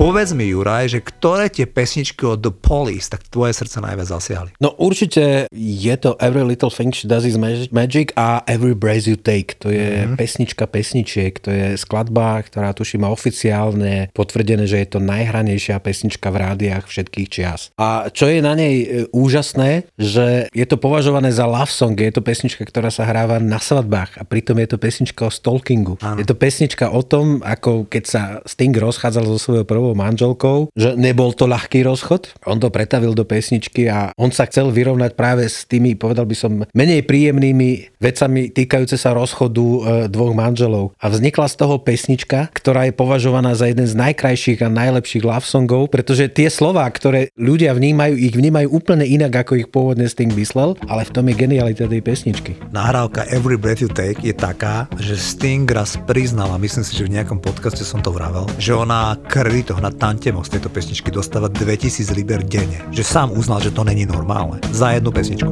Povedz 0.00 0.32
mi, 0.32 0.48
Juraj, 0.48 0.96
že 0.96 1.04
ktoré 1.04 1.52
tie 1.52 1.68
pesničky 1.68 2.24
od 2.24 2.40
The 2.40 2.48
Police 2.48 3.12
tak 3.12 3.20
tvoje 3.28 3.52
srdce 3.52 3.84
najviac 3.84 4.08
zasiahli? 4.08 4.56
No 4.56 4.72
určite 4.80 5.44
je 5.52 5.94
to 6.00 6.16
Every 6.16 6.40
Little 6.40 6.72
Thing 6.72 6.96
She 6.96 7.04
Does 7.04 7.28
Is 7.28 7.36
Magic 7.68 8.16
a 8.16 8.40
Every 8.48 8.72
Breath 8.72 9.04
You 9.04 9.20
Take. 9.20 9.60
To 9.60 9.68
je 9.68 10.08
mm-hmm. 10.08 10.16
pesnička 10.16 10.64
pesničiek, 10.72 11.36
to 11.36 11.52
je 11.52 11.76
skladba, 11.76 12.40
ktorá 12.48 12.72
tuším 12.72 13.04
má 13.04 13.12
oficiálne 13.12 14.08
potvrdené, 14.16 14.64
že 14.64 14.80
je 14.80 14.88
to 14.88 15.04
najhranejšia 15.04 15.76
pesnička 15.84 16.32
v 16.32 16.48
rádiách 16.48 16.88
všetkých 16.88 17.28
čias. 17.28 17.68
A 17.76 18.08
čo 18.08 18.24
je 18.24 18.40
na 18.40 18.56
nej 18.56 18.80
e, 18.80 18.86
úžasné, 19.12 19.84
že 20.00 20.48
je 20.48 20.64
to 20.64 20.80
považované 20.80 21.28
za 21.28 21.44
love 21.44 21.68
song, 21.68 21.92
je 22.00 22.08
to 22.08 22.24
pesnička, 22.24 22.64
ktorá 22.64 22.88
sa 22.88 23.04
hráva 23.04 23.36
na 23.36 23.60
svadbách 23.60 24.16
a 24.16 24.24
pritom 24.24 24.56
je 24.64 24.68
to 24.72 24.80
pesnička 24.80 25.28
o 25.28 25.30
stalkingu. 25.30 26.00
Ano. 26.00 26.16
Je 26.16 26.24
to 26.24 26.32
pesnička 26.32 26.88
o 26.88 27.04
tom, 27.04 27.44
ako 27.44 27.84
keď 27.84 28.04
sa 28.08 28.22
Sting 28.48 28.72
rozchádzal 28.72 29.28
so 29.28 29.36
svojou 29.36 29.68
prvou 29.68 29.89
prvou 29.90 29.98
manželkou, 29.98 30.70
že 30.78 30.94
nebol 30.94 31.34
to 31.34 31.50
ľahký 31.50 31.82
rozchod. 31.82 32.30
On 32.46 32.62
to 32.62 32.70
pretavil 32.70 33.10
do 33.10 33.26
pesničky 33.26 33.90
a 33.90 34.14
on 34.14 34.30
sa 34.30 34.46
chcel 34.46 34.70
vyrovnať 34.70 35.18
práve 35.18 35.50
s 35.50 35.66
tými, 35.66 35.98
povedal 35.98 36.30
by 36.30 36.36
som, 36.38 36.62
menej 36.70 37.02
príjemnými 37.10 37.98
vecami 37.98 38.54
týkajúce 38.54 38.94
sa 38.94 39.10
rozchodu 39.10 39.58
e, 39.58 39.78
dvoch 40.06 40.30
manželov. 40.30 40.94
A 41.02 41.10
vznikla 41.10 41.50
z 41.50 41.58
toho 41.58 41.82
pesnička, 41.82 42.54
ktorá 42.54 42.86
je 42.86 42.94
považovaná 42.94 43.58
za 43.58 43.66
jeden 43.66 43.82
z 43.82 43.98
najkrajších 43.98 44.62
a 44.62 44.70
najlepších 44.70 45.26
love 45.26 45.42
songov, 45.42 45.90
pretože 45.90 46.30
tie 46.30 46.46
slová, 46.46 46.86
ktoré 46.86 47.34
ľudia 47.34 47.74
vnímajú, 47.74 48.14
ich 48.14 48.36
vnímajú 48.36 48.70
úplne 48.70 49.02
inak, 49.02 49.42
ako 49.42 49.58
ich 49.58 49.68
pôvodne 49.74 50.06
Sting 50.06 50.30
vyslel, 50.30 50.78
ale 50.86 51.02
v 51.02 51.10
tom 51.10 51.26
je 51.26 51.34
genialita 51.34 51.90
tej 51.90 52.04
pesničky. 52.04 52.54
Nahrávka 52.70 53.26
Every 53.26 53.58
Breath 53.58 53.82
You 53.82 53.90
Take 53.90 54.22
je 54.22 54.36
taká, 54.36 54.86
že 55.02 55.18
Sting 55.18 55.66
raz 55.66 55.98
priznala, 56.06 56.60
myslím 56.62 56.86
si, 56.86 56.94
že 56.94 57.08
v 57.10 57.18
nejakom 57.18 57.42
podcaste 57.42 57.82
som 57.82 57.98
to 57.98 58.14
vravel, 58.14 58.46
že 58.60 58.76
ona 58.76 59.16
kreditoch 59.26 59.79
na 59.80 59.88
Tantemo 59.88 60.44
z 60.44 60.60
tejto 60.60 60.68
pesničky 60.68 61.08
dostáva 61.08 61.48
2000 61.48 62.12
liber 62.12 62.44
denne. 62.44 62.84
Že 62.92 63.02
sám 63.02 63.28
uznal, 63.32 63.64
že 63.64 63.72
to 63.72 63.80
není 63.80 64.04
normálne. 64.04 64.60
Za 64.70 64.92
jednu 64.92 65.08
pesničku. 65.08 65.48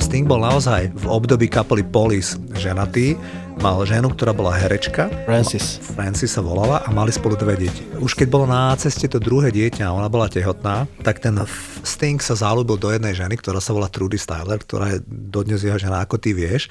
Sting 0.00 0.24
bol 0.28 0.40
naozaj 0.40 0.92
v 0.96 1.06
období 1.08 1.48
kapely 1.48 1.84
Police 1.84 2.40
ženatý 2.56 3.16
mal 3.62 3.78
ženu, 3.86 4.10
ktorá 4.10 4.34
bola 4.34 4.58
herečka. 4.58 5.06
Francis. 5.22 5.78
Francis 5.94 6.34
sa 6.34 6.42
volala 6.42 6.82
a 6.82 6.90
mali 6.90 7.14
spolu 7.14 7.38
dve 7.38 7.54
deti. 7.54 7.86
Už 8.02 8.18
keď 8.18 8.26
bolo 8.26 8.50
na 8.50 8.74
ceste 8.74 9.06
to 9.06 9.22
druhé 9.22 9.54
dieťa 9.54 9.86
a 9.86 9.94
ona 9.94 10.10
bola 10.10 10.26
tehotná, 10.26 10.90
tak 11.06 11.22
ten 11.22 11.38
Sting 11.86 12.18
sa 12.18 12.34
zalúbil 12.34 12.74
do 12.74 12.90
jednej 12.90 13.14
ženy, 13.14 13.38
ktorá 13.38 13.62
sa 13.62 13.70
volá 13.70 13.86
Trudy 13.86 14.18
Styler, 14.18 14.58
ktorá 14.58 14.98
je 14.98 15.06
dodnes 15.06 15.62
jeho 15.62 15.78
žena, 15.78 16.02
ako 16.02 16.18
ty 16.18 16.34
vieš. 16.34 16.66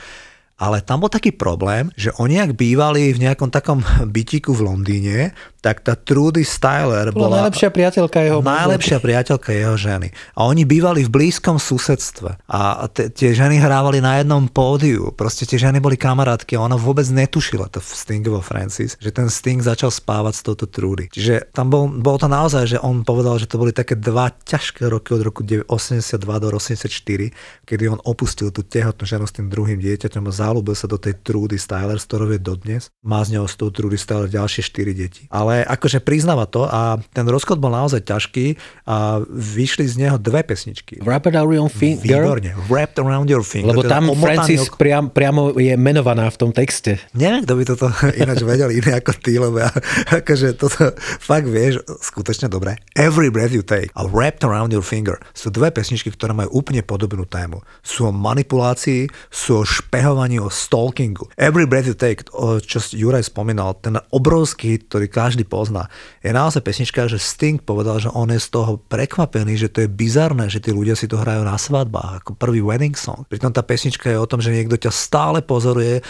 Ale 0.60 0.84
tam 0.84 1.00
bol 1.00 1.08
taký 1.08 1.32
problém, 1.32 1.96
že 1.96 2.12
oni 2.20 2.44
ak 2.44 2.60
bývali 2.60 3.16
v 3.16 3.24
nejakom 3.24 3.48
takom 3.48 3.80
bytiku 4.12 4.52
v 4.52 4.68
Londýne, 4.68 5.32
tak 5.62 5.86
tá 5.86 5.94
Trudy 5.94 6.42
Styler 6.42 7.14
bola, 7.14 7.30
bola 7.30 7.36
najlepšia 7.46 7.70
priateľka 7.70 8.18
jeho 8.26 8.42
najlepšia 8.42 8.98
priateľka 8.98 9.50
jeho 9.54 9.76
ženy. 9.78 10.10
A 10.34 10.50
oni 10.50 10.66
bývali 10.66 11.06
v 11.06 11.14
blízkom 11.14 11.62
susedstve. 11.62 12.42
A 12.50 12.90
t- 12.90 13.14
tie 13.14 13.38
ženy 13.38 13.62
hrávali 13.62 14.02
na 14.02 14.18
jednom 14.18 14.50
pódiu. 14.50 15.14
Proste 15.14 15.46
tie 15.46 15.62
ženy 15.62 15.78
boli 15.78 16.02
kamarátky 16.02 16.58
a 16.58 16.66
ona 16.66 16.76
vôbec 16.76 17.06
netušila 17.06 17.70
to 17.70 17.78
Stingovo 17.78 18.42
Francis, 18.42 18.98
že 18.98 19.14
ten 19.14 19.30
Sting 19.30 19.62
začal 19.62 19.94
spávať 19.94 20.34
s 20.34 20.42
touto 20.42 20.66
Trudy. 20.66 21.14
Čiže 21.14 21.54
tam 21.54 21.70
bol, 21.70 21.86
bolo 21.88 22.18
to 22.18 22.26
naozaj, 22.26 22.66
že 22.66 22.78
on 22.82 23.06
povedal, 23.06 23.38
že 23.38 23.46
to 23.46 23.62
boli 23.62 23.70
také 23.70 23.94
dva 23.94 24.34
ťažké 24.34 24.90
roky 24.90 25.14
od 25.14 25.22
roku 25.22 25.46
82 25.46 26.18
do 26.18 26.48
84, 26.50 26.90
kedy 27.70 27.84
on 27.86 28.02
opustil 28.02 28.50
tú 28.50 28.66
tehotnú 28.66 29.06
ženu 29.06 29.30
s 29.30 29.34
tým 29.38 29.46
druhým 29.46 29.78
dieťaťom 29.78 30.26
a 30.26 30.32
zalúbil 30.34 30.74
sa 30.74 30.90
do 30.90 30.98
tej 30.98 31.22
Trudy 31.22 31.62
Styler, 31.62 32.02
z 32.02 32.06
ktorou 32.10 32.34
je 32.34 32.42
dodnes. 32.42 32.90
Má 33.06 33.22
z 33.22 33.38
neho 33.38 33.46
s 33.46 33.54
tou 33.54 33.70
Trudy 33.70 34.00
Styler 34.00 34.26
ďalšie 34.26 34.66
4 34.66 34.96
deti. 34.98 35.22
Ale 35.30 35.51
ale 35.52 35.68
akože 35.68 36.00
priznáva 36.00 36.48
to 36.48 36.64
a 36.64 36.96
ten 37.12 37.28
rozchod 37.28 37.60
bol 37.60 37.76
naozaj 37.76 38.08
ťažký 38.08 38.56
a 38.88 39.20
vyšli 39.28 39.84
z 39.84 40.00
neho 40.00 40.16
dve 40.16 40.48
pesničky. 40.48 41.04
Wrap 41.04 41.28
it 41.28 41.36
around 41.36 41.52
your 41.52 41.68
finger? 41.68 42.24
Výborne, 42.24 42.56
Wrapped 42.72 42.98
around 43.04 43.28
your 43.28 43.44
finger. 43.44 43.76
Lebo 43.76 43.84
tam 43.84 44.16
Francis 44.16 44.72
ok... 44.72 44.80
priam, 44.80 45.12
priamo 45.12 45.52
je 45.60 45.76
menovaná 45.76 46.32
v 46.32 46.38
tom 46.40 46.52
texte. 46.56 47.04
Neviem, 47.12 47.44
kto 47.44 47.54
by 47.60 47.64
toto 47.68 47.88
ináč 48.24 48.40
vedel 48.48 48.72
iné 48.72 48.96
ako 48.96 49.12
ty, 49.20 49.36
lebo 49.36 49.60
ja, 49.60 49.68
akože 50.24 50.56
toto 50.56 50.96
fakt 51.20 51.52
vieš 51.52 51.84
skutočne 52.00 52.48
dobre. 52.48 52.80
Every 52.96 53.28
breath 53.28 53.52
you 53.52 53.66
take 53.66 53.92
a 54.00 54.08
Wrapped 54.08 54.48
around 54.48 54.72
your 54.72 54.86
finger 54.86 55.20
sú 55.36 55.52
dve 55.52 55.68
pesničky, 55.76 56.16
ktoré 56.16 56.32
majú 56.32 56.64
úplne 56.64 56.80
podobnú 56.80 57.28
tému. 57.28 57.60
Sú 57.84 58.08
o 58.08 58.16
manipulácii, 58.16 59.12
sú 59.28 59.60
o 59.60 59.68
špehovaní, 59.68 60.40
o 60.40 60.48
stalkingu. 60.48 61.28
Every 61.36 61.68
breath 61.68 61.92
you 61.92 61.98
take, 61.98 62.24
čo 62.64 62.80
Juraj 62.96 63.28
spomínal, 63.28 63.76
ten 63.84 64.00
obrovský 64.16 64.78
hit, 64.78 64.88
ktorý 64.88 65.12
každý 65.12 65.41
každý 65.42 65.50
pozná. 65.50 65.90
Je 66.22 66.30
naozaj 66.30 66.62
pesnička, 66.62 67.10
že 67.10 67.18
Sting 67.18 67.58
povedal, 67.58 67.98
že 67.98 68.14
on 68.14 68.30
je 68.30 68.38
z 68.38 68.50
toho 68.54 68.78
prekvapený, 68.78 69.58
že 69.58 69.74
to 69.74 69.82
je 69.82 69.90
bizarné, 69.90 70.46
že 70.50 70.62
tí 70.62 70.70
ľudia 70.70 70.94
si 70.94 71.10
to 71.10 71.18
hrajú 71.18 71.42
na 71.42 71.58
svadbách, 71.58 72.22
ako 72.22 72.38
prvý 72.38 72.62
wedding 72.62 72.94
song. 72.94 73.26
Pritom 73.26 73.50
tá 73.50 73.66
pesnička 73.66 74.14
je 74.14 74.22
o 74.22 74.30
tom, 74.30 74.38
že 74.38 74.54
niekto 74.54 74.78
ťa 74.78 74.94
stále 74.94 75.42
pozoruje, 75.42 76.06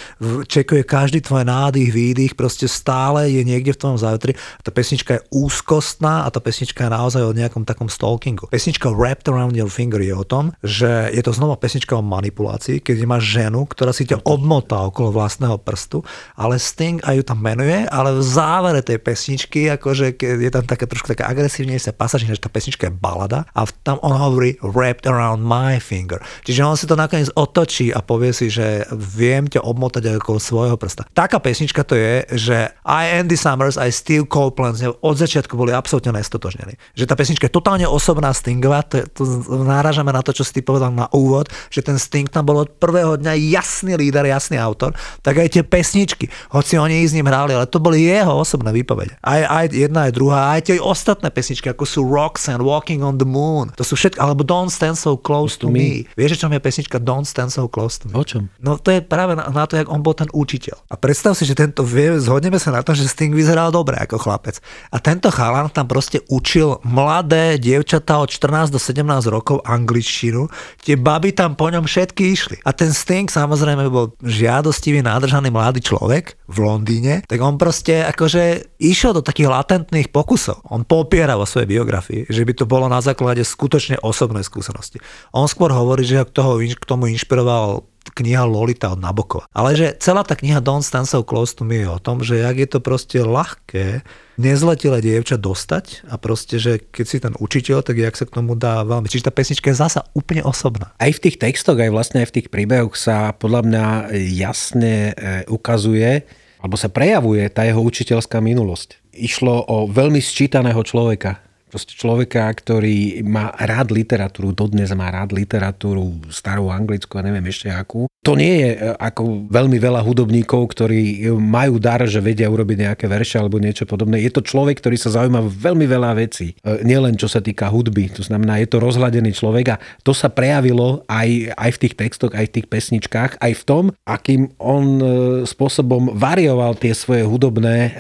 čekuje 0.52 0.84
každý 0.84 1.24
tvoj 1.24 1.48
nádych, 1.48 1.96
výdych, 1.96 2.34
proste 2.36 2.67
stále 2.67 3.32
je 3.32 3.41
niekde 3.48 3.72
v 3.72 3.80
tom 3.80 3.96
závetri. 3.96 4.36
Tá 4.65 4.74
pesnička 4.74 5.22
je 5.22 5.26
úzkostná 5.32 6.28
a 6.28 6.34
tá 6.34 6.44
pesnička 6.44 6.84
je 6.84 6.91
naozaj 6.91 7.24
o 7.24 7.32
nejakom 7.32 7.63
takom 7.63 7.88
stalkingu. 7.88 8.52
Pesnička 8.52 8.91
Wrapped 8.91 9.32
Around 9.32 9.56
Your 9.56 9.72
Finger 9.72 10.04
je 10.04 10.12
o 10.12 10.28
tom, 10.28 10.52
že 10.60 11.13
je 11.15 11.22
to 11.24 11.32
znova 11.32 11.56
pesnička 11.56 11.96
o 11.96 12.04
manipulácii, 12.04 12.84
keď 12.84 13.08
máš 13.08 13.32
ženu, 13.32 13.63
ktorá 13.63 13.96
si 13.96 14.04
ťa 14.04 14.28
obmotá 14.28 14.84
okolo 14.84 15.13
vlastného 15.15 15.56
prstu, 15.62 16.04
ale 16.36 16.60
Sting 16.60 17.00
aj 17.06 17.15
ju 17.22 17.24
tam 17.24 17.39
menuje, 17.39 17.86
ale 17.88 18.17
v 18.17 18.24
závere 18.26 18.82
tej 18.82 18.98
pesničky 18.98 19.20
pesničky, 19.21 19.69
akože 19.69 20.17
je 20.17 20.49
tam 20.49 20.65
také 20.65 20.89
trošku 20.89 21.13
taká 21.13 21.29
agresívnejšia 21.29 21.93
pasáž, 21.93 22.25
že 22.25 22.41
tá 22.41 22.49
pesnička 22.49 22.89
je 22.89 22.93
balada 22.97 23.45
a 23.53 23.69
tam 23.86 24.01
on 24.01 24.17
hovorí 24.17 24.57
wrapped 24.65 25.05
around 25.05 25.45
my 25.45 25.77
finger. 25.77 26.17
Čiže 26.41 26.65
on 26.65 26.73
si 26.73 26.89
to 26.89 26.97
nakoniec 26.97 27.29
otočí 27.38 27.93
a 27.93 28.01
povie 28.01 28.34
si, 28.34 28.49
že 28.49 28.89
viem 28.89 29.45
ťa 29.45 29.62
obmotať 29.62 30.17
ako 30.17 30.41
svojho 30.41 30.73
prsta. 30.73 31.05
Taká 31.13 31.38
pesnička 31.38 31.86
to 31.86 31.93
je, 31.93 32.25
že 32.34 32.73
I 32.81 33.21
Andy 33.21 33.38
Summers, 33.38 33.77
I 33.77 33.93
Steve 33.93 34.25
Copeland 34.25 34.81
od 34.81 35.15
začiatku 35.21 35.53
boli 35.53 35.69
absolútne 35.69 36.17
nestotožnení. 36.17 36.73
Že 36.97 37.05
tá 37.05 37.13
pesnička 37.13 37.45
je 37.45 37.53
totálne 37.53 37.86
osobná 37.86 38.34
Stingová, 38.34 38.81
to, 38.89 39.05
to 39.13 39.21
náražame 39.62 40.10
na 40.10 40.25
to, 40.25 40.34
čo 40.34 40.41
si 40.41 40.57
ty 40.57 40.62
povedal 40.65 40.89
na 40.89 41.05
úvod, 41.13 41.53
že 41.69 41.86
ten 41.86 42.01
Sting 42.01 42.25
tam 42.25 42.49
bol 42.49 42.65
od 42.65 42.73
prvého 42.81 43.21
dňa 43.21 43.38
jasný 43.53 43.93
líder, 44.01 44.25
jasný 44.25 44.57
autor, 44.57 44.97
tak 45.21 45.38
aj 45.38 45.62
tie 45.62 45.62
pesničky, 45.62 46.25
hoci 46.57 46.81
oni 46.81 47.05
s 47.05 47.13
ním 47.13 47.29
hrali, 47.29 47.53
ale 47.53 47.69
to 47.69 47.77
boli 47.77 48.01
jeho 48.01 48.41
osobné 48.41 48.73
výpovede. 48.73 49.11
Aj, 49.19 49.41
aj 49.43 49.65
jedna, 49.76 50.08
aj 50.08 50.13
druhá, 50.15 50.56
aj 50.56 50.71
tie 50.71 50.76
ostatné 50.80 51.28
pesničky, 51.28 51.67
ako 51.67 51.84
sú 51.84 52.02
Roxanne, 52.08 52.63
Walking 52.63 53.04
on 53.04 53.19
the 53.19 53.28
Moon, 53.28 53.76
to 53.76 53.84
sú 53.84 54.00
všetko, 54.00 54.24
alebo 54.24 54.47
Don't 54.47 54.71
Stand 54.71 54.95
So 54.95 55.19
Close 55.19 55.60
to, 55.60 55.67
to 55.67 55.76
me. 55.76 56.08
me. 56.08 56.15
Vieš, 56.15 56.41
čo 56.41 56.47
je 56.47 56.62
pesnička 56.62 56.97
Don't 56.97 57.28
Stand 57.28 57.52
So 57.52 57.67
Close 57.67 58.02
to 58.02 58.06
me? 58.10 58.15
O 58.17 58.24
čom? 58.24 58.47
No 58.63 58.80
to 58.80 58.95
je 58.95 59.04
práve 59.04 59.36
na, 59.36 59.50
na 59.52 59.63
to, 59.67 59.76
jak 59.76 59.91
on 59.91 60.00
bol 60.00 60.15
ten 60.15 60.32
učiteľ. 60.32 60.78
A 60.88 60.95
predstav 60.95 61.36
si, 61.36 61.43
že 61.43 61.58
tento, 61.58 61.84
vie, 61.84 62.17
zhodneme 62.21 62.58
sa 62.58 62.71
na 62.71 62.82
tom, 62.82 62.95
že 62.95 63.10
Sting 63.10 63.36
vyzeral 63.36 63.69
dobre 63.74 64.00
ako 64.00 64.21
chlapec. 64.21 64.63
A 64.93 64.97
tento 64.97 65.28
chalan 65.34 65.67
tam 65.67 65.86
proste 65.89 66.24
učil 66.32 66.80
mladé 66.88 67.58
dievčatá 67.58 68.17
od 68.21 68.30
14 68.30 68.71
do 68.71 68.80
17 68.80 69.04
rokov 69.28 69.62
angličtinu. 69.65 70.47
Tie 70.82 70.95
baby 70.95 71.36
tam 71.36 71.58
po 71.58 71.67
ňom 71.69 71.86
všetky 71.86 72.24
išli. 72.32 72.58
A 72.63 72.71
ten 72.71 72.91
Sting 72.93 73.28
samozrejme 73.28 73.88
bol 73.91 74.13
žiadostivý, 74.21 75.02
nádržaný 75.02 75.50
mladý 75.50 75.82
človek 75.84 76.38
v 76.52 76.58
Londýne, 76.60 77.24
tak 77.26 77.39
on 77.39 77.56
proste 77.56 78.04
akože 78.04 78.76
išiel 79.02 79.18
do 79.18 79.26
takých 79.26 79.50
latentných 79.50 80.14
pokusov. 80.14 80.62
On 80.70 80.86
popiera 80.86 81.34
vo 81.34 81.50
svojej 81.50 81.66
biografii, 81.66 82.30
že 82.30 82.46
by 82.46 82.54
to 82.54 82.70
bolo 82.70 82.86
na 82.86 83.02
základe 83.02 83.42
skutočne 83.42 83.98
osobnej 83.98 84.46
skúsenosti. 84.46 85.02
On 85.34 85.50
skôr 85.50 85.74
hovorí, 85.74 86.06
že 86.06 86.22
toho, 86.30 86.62
k 86.62 86.86
tomu 86.86 87.10
inšpiroval 87.10 87.82
kniha 88.14 88.46
Lolita 88.46 88.94
od 88.94 89.02
Nabokova. 89.02 89.50
Ale 89.58 89.74
že 89.74 89.98
celá 89.98 90.22
tá 90.22 90.38
kniha 90.38 90.62
Don't 90.62 90.86
Stand 90.86 91.10
So 91.10 91.26
Close 91.26 91.58
to 91.58 91.66
Me 91.66 91.82
je 91.82 91.90
o 91.90 91.98
tom, 91.98 92.22
že 92.22 92.46
jak 92.46 92.62
je 92.62 92.70
to 92.70 92.78
proste 92.78 93.18
ľahké 93.26 94.06
nezletilé 94.38 95.02
dievča 95.02 95.42
dostať 95.42 96.06
a 96.06 96.22
proste, 96.22 96.62
že 96.62 96.78
keď 96.78 97.06
si 97.10 97.18
ten 97.18 97.34
učiteľ, 97.34 97.82
tak 97.82 97.98
jak 97.98 98.14
sa 98.14 98.30
k 98.30 98.38
tomu 98.38 98.54
dá 98.54 98.86
veľmi. 98.86 99.10
Čiže 99.10 99.30
tá 99.30 99.34
pesnička 99.34 99.74
je 99.74 99.82
zasa 99.82 100.06
úplne 100.14 100.46
osobná. 100.46 100.94
Aj 101.02 101.10
v 101.10 101.22
tých 101.26 101.42
textoch, 101.42 101.82
aj 101.82 101.90
vlastne 101.90 102.22
aj 102.22 102.30
v 102.30 102.36
tých 102.38 102.48
príbehoch 102.54 102.94
sa 102.94 103.34
podľa 103.34 103.62
mňa 103.66 103.86
jasne 104.30 105.14
e, 105.18 105.50
ukazuje, 105.50 106.26
alebo 106.62 106.78
sa 106.78 106.88
prejavuje 106.88 107.50
tá 107.50 107.65
jeho 107.65 107.82
učiteľská 107.82 108.38
minulosť. 108.39 109.02
Išlo 109.17 109.65
o 109.65 109.89
veľmi 109.89 110.21
sčítaného 110.21 110.80
človeka, 110.86 111.41
Proste 111.71 111.95
človeka, 111.95 112.51
ktorý 112.51 113.23
má 113.23 113.55
rád 113.55 113.95
literatúru, 113.95 114.51
dodnes 114.51 114.91
má 114.91 115.07
rád 115.07 115.31
literatúru, 115.31 116.19
starú 116.27 116.67
anglickú 116.67 117.15
a 117.15 117.23
neviem 117.23 117.47
ešte 117.47 117.71
akú. 117.71 118.12
To 118.27 118.36
nie 118.36 118.60
je 118.60 118.69
e, 118.75 118.91
ako 118.99 119.47
veľmi 119.47 119.79
veľa 119.79 120.03
hudobníkov, 120.03 120.75
ktorí 120.75 121.31
majú 121.39 121.79
dar, 121.79 122.03
že 122.03 122.19
vedia 122.19 122.51
urobiť 122.51 122.91
nejaké 122.91 123.05
verše 123.07 123.39
alebo 123.39 123.55
niečo 123.55 123.88
podobné. 123.88 124.19
Je 124.19 124.36
to 124.36 124.43
človek, 124.43 124.84
ktorý 124.84 124.99
sa 124.99 125.15
zaujíma 125.15 125.47
veľmi 125.47 125.88
veľa 125.88 126.12
vecí. 126.19 126.60
E, 126.60 126.84
nielen 126.84 127.15
čo 127.15 127.31
sa 127.31 127.39
týka 127.39 127.71
hudby. 127.71 128.12
To 128.19 128.21
znamená, 128.21 128.60
je 128.60 128.67
to 128.67 128.84
rozhľadený 128.84 129.31
človek 129.31 129.65
a 129.71 129.79
to 130.03 130.12
sa 130.12 130.27
prejavilo 130.27 131.07
aj, 131.07 131.55
aj 131.55 131.69
v 131.71 131.81
tých 131.88 131.95
textoch, 131.95 132.36
aj 132.36 132.51
v 132.51 132.53
tých 132.60 132.67
pesničkách, 132.67 133.39
aj 133.39 133.53
v 133.55 133.63
tom, 133.63 133.84
akým 134.03 134.51
on 134.60 134.86
e, 134.99 135.05
spôsobom 135.47 136.12
varioval 136.12 136.75
tie 136.75 136.91
svoje 136.91 137.23
hudobné, 137.23 137.95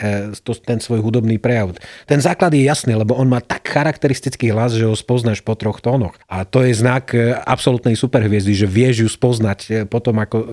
ten 0.67 0.83
svoj 0.83 0.99
hudobný 0.99 1.39
prejav. 1.39 1.71
Ten 2.03 2.19
základ 2.19 2.51
je 2.51 2.67
jasný, 2.67 2.99
lebo 2.99 3.15
on 3.15 3.31
má 3.31 3.39
tak 3.39 3.60
tak 3.61 3.77
charakteristický 3.77 4.49
hlas, 4.49 4.73
že 4.73 4.89
ho 4.89 4.97
spoznáš 4.97 5.45
po 5.45 5.53
troch 5.53 5.77
tónoch. 5.77 6.17
A 6.25 6.49
to 6.49 6.65
je 6.65 6.73
znak 6.73 7.13
e, 7.13 7.37
absolútnej 7.45 7.93
superhviezdy, 7.93 8.57
že 8.57 8.65
vieš 8.65 9.05
ju 9.05 9.09
spoznať 9.13 9.59
e, 9.69 9.71
potom, 9.85 10.17
ako 10.17 10.37
e, 10.41 10.45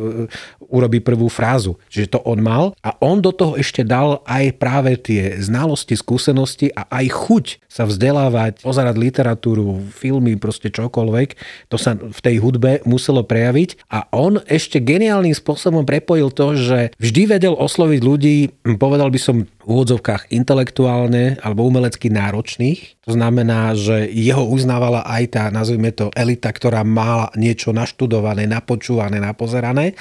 urobí 0.68 1.01
prvú 1.01 1.33
frázu. 1.33 1.81
Čiže 1.88 2.12
to 2.12 2.18
on 2.29 2.44
mal 2.44 2.77
a 2.85 2.92
on 3.01 3.25
do 3.25 3.33
toho 3.33 3.57
ešte 3.57 3.81
dal 3.81 4.21
aj 4.29 4.61
práve 4.61 5.01
tie 5.01 5.40
znalosti, 5.40 5.97
skúsenosti 5.97 6.68
a 6.77 6.85
aj 6.92 7.07
chuť 7.09 7.47
sa 7.64 7.88
vzdelávať, 7.88 8.61
pozerať 8.61 8.97
literatúru, 9.01 9.81
filmy, 9.88 10.37
proste 10.37 10.68
čokoľvek. 10.68 11.29
To 11.73 11.81
sa 11.81 11.97
v 11.97 12.21
tej 12.21 12.44
hudbe 12.44 12.85
muselo 12.85 13.25
prejaviť 13.25 13.88
a 13.88 14.05
on 14.12 14.44
ešte 14.44 14.85
geniálnym 14.85 15.33
spôsobom 15.33 15.88
prepojil 15.88 16.29
to, 16.29 16.61
že 16.61 16.79
vždy 17.01 17.23
vedel 17.25 17.57
osloviť 17.57 18.01
ľudí, 18.05 18.37
povedal 18.77 19.09
by 19.09 19.21
som 19.21 19.49
úvodzovkách 19.68 20.33
intelektuálne 20.33 21.37
alebo 21.44 21.68
umelecky 21.68 22.09
náročných. 22.09 23.04
To 23.04 23.12
znamená, 23.12 23.76
že 23.76 24.09
jeho 24.09 24.48
uznávala 24.48 25.04
aj 25.04 25.24
tá, 25.28 25.44
nazvime 25.52 25.92
to, 25.92 26.09
elita, 26.16 26.48
ktorá 26.48 26.81
mala 26.83 27.28
niečo 27.37 27.76
naštudované, 27.76 28.48
napočúvané, 28.48 29.20
napozerané 29.20 29.92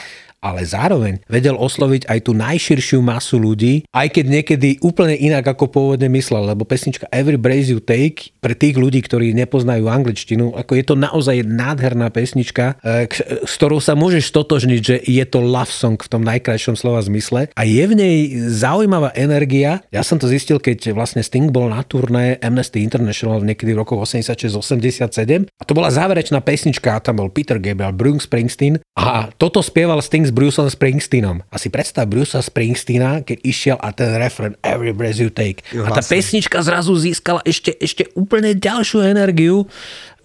ale 0.41 0.63
zároveň 0.63 1.19
vedel 1.25 1.57
osloviť 1.57 2.05
aj 2.07 2.19
tú 2.23 2.31
najširšiu 2.37 2.99
masu 3.01 3.41
ľudí, 3.41 3.83
aj 3.91 4.07
keď 4.13 4.25
niekedy 4.29 4.69
úplne 4.85 5.17
inak 5.17 5.57
ako 5.57 5.65
pôvodne 5.67 6.07
myslel, 6.13 6.53
lebo 6.53 6.63
pesnička 6.63 7.09
Every 7.09 7.41
Breath 7.41 7.67
You 7.67 7.81
Take 7.81 8.37
pre 8.37 8.53
tých 8.53 8.77
ľudí, 8.77 9.01
ktorí 9.01 9.33
nepoznajú 9.33 9.89
angličtinu, 9.89 10.53
ako 10.53 10.71
je 10.77 10.83
to 10.85 10.95
naozaj 10.95 11.41
nádherná 11.41 12.13
pesnička, 12.13 12.77
e, 12.85 13.09
s 13.43 13.53
ktorou 13.57 13.81
sa 13.81 13.97
môžeš 13.97 14.29
stotožniť, 14.29 14.81
že 14.81 14.95
je 15.01 15.25
to 15.25 15.41
love 15.41 15.71
song 15.71 15.97
v 15.97 16.11
tom 16.11 16.21
najkrajšom 16.21 16.77
slova 16.77 17.01
zmysle. 17.01 17.49
A 17.57 17.61
je 17.65 17.83
v 17.83 17.93
nej 17.97 18.17
zaujímavá 18.53 19.11
energia. 19.17 19.81
Ja 19.89 20.05
som 20.05 20.21
to 20.21 20.29
zistil, 20.29 20.61
keď 20.61 20.93
vlastne 20.93 21.25
Sting 21.25 21.49
bol 21.49 21.73
na 21.73 21.81
turné 21.81 22.37
Amnesty 22.43 22.85
International 22.85 23.41
niekedy 23.41 23.73
v 23.73 23.81
rokoch 23.81 24.05
86-87 24.05 25.49
a 25.49 25.63
to 25.65 25.73
bola 25.73 25.89
záverečná 25.89 26.43
pesnička, 26.45 27.01
tam 27.01 27.23
bol 27.23 27.33
Peter 27.33 27.57
Gabriel, 27.57 27.95
Bruce 27.95 28.29
Springsteen 28.29 28.77
a 28.93 29.31
toto 29.35 29.63
spieval 29.65 30.03
Sting 30.03 30.26
s 30.27 30.31
Bruceom 30.35 30.67
Springsteenom. 30.67 31.47
A 31.47 31.55
si 31.55 31.71
predstav 31.71 32.05
Brucea 32.11 32.43
Springsteena, 32.43 33.23
keď 33.23 33.37
išiel 33.47 33.77
a 33.79 33.95
ten 33.95 34.11
refren 34.19 34.59
Every 34.59 34.91
Breath 34.91 35.23
You 35.23 35.31
Take. 35.31 35.63
A 35.71 35.95
tá 35.95 36.03
pesnička 36.03 36.59
zrazu 36.59 36.91
získala 36.99 37.39
ešte, 37.47 37.71
ešte 37.79 38.11
úplne 38.13 38.51
ďalšiu 38.51 39.07
energiu 39.07 39.63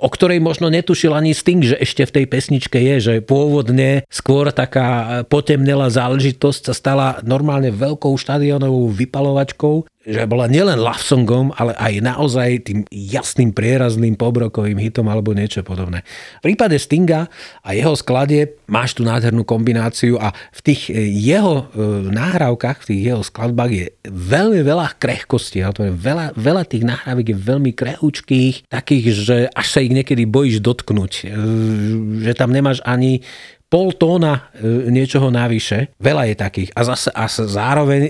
o 0.03 0.11
ktorej 0.11 0.43
možno 0.43 0.67
netušil 0.67 1.15
ani 1.15 1.31
Sting, 1.31 1.62
že 1.62 1.79
ešte 1.79 2.03
v 2.03 2.15
tej 2.19 2.25
pesničke 2.27 2.75
je, 2.75 2.95
že 2.99 3.15
pôvodne 3.23 4.03
skôr 4.11 4.51
taká 4.51 5.23
potemnelá 5.31 5.87
záležitosť 5.95 6.61
sa 6.67 6.75
stala 6.75 7.07
normálne 7.23 7.71
veľkou 7.71 8.11
štadionovou 8.19 8.91
vypalovačkou 8.91 9.87
že 10.03 10.27
bola 10.27 10.51
nielen 10.51 10.83
love 10.83 10.99
songom, 10.99 11.55
ale 11.55 11.79
aj 11.79 12.03
naozaj 12.03 12.67
tým 12.67 12.83
jasným 12.91 13.55
prierazným 13.55 14.19
pobrokovým 14.19 14.75
hitom 14.83 15.07
alebo 15.07 15.31
niečo 15.31 15.62
podobné. 15.62 16.03
V 16.43 16.51
prípade 16.51 16.75
Stinga 16.75 17.31
a 17.62 17.69
jeho 17.71 17.95
skladie 17.95 18.59
máš 18.67 18.99
tú 18.99 19.07
nádhernú 19.07 19.47
kombináciu 19.47 20.19
a 20.19 20.35
v 20.51 20.61
tých 20.61 20.91
e, 20.91 21.07
jeho 21.07 21.71
e, 21.71 21.75
nahrávkach, 22.11 22.83
v 22.83 22.88
tých 22.91 23.03
jeho 23.15 23.23
skladbách 23.23 23.71
je 23.71 23.87
veľmi 24.11 24.67
veľa 24.67 24.99
krehkosti. 24.99 25.62
Veľa, 25.95 26.35
veľa 26.35 26.62
tých 26.67 26.83
nahrávek 26.83 27.31
je 27.31 27.37
veľmi 27.38 27.71
krehúčkých, 27.71 28.67
takých, 28.67 29.05
že 29.15 29.37
až 29.55 29.67
sa 29.71 29.79
ich 29.87 29.95
niekedy 29.95 30.27
bojíš 30.27 30.59
dotknúť. 30.67 31.12
E, 31.23 31.25
že 32.27 32.33
tam 32.35 32.51
nemáš 32.51 32.83
ani 32.83 33.23
pol 33.73 33.97
tóna 33.97 34.53
e, 34.53 34.93
niečoho 34.93 35.33
navyše. 35.33 35.97
Veľa 35.97 36.29
je 36.29 36.37
takých. 36.37 36.71
A, 36.77 36.85
zase, 36.85 37.09
a 37.09 37.25
zároveň 37.33 38.05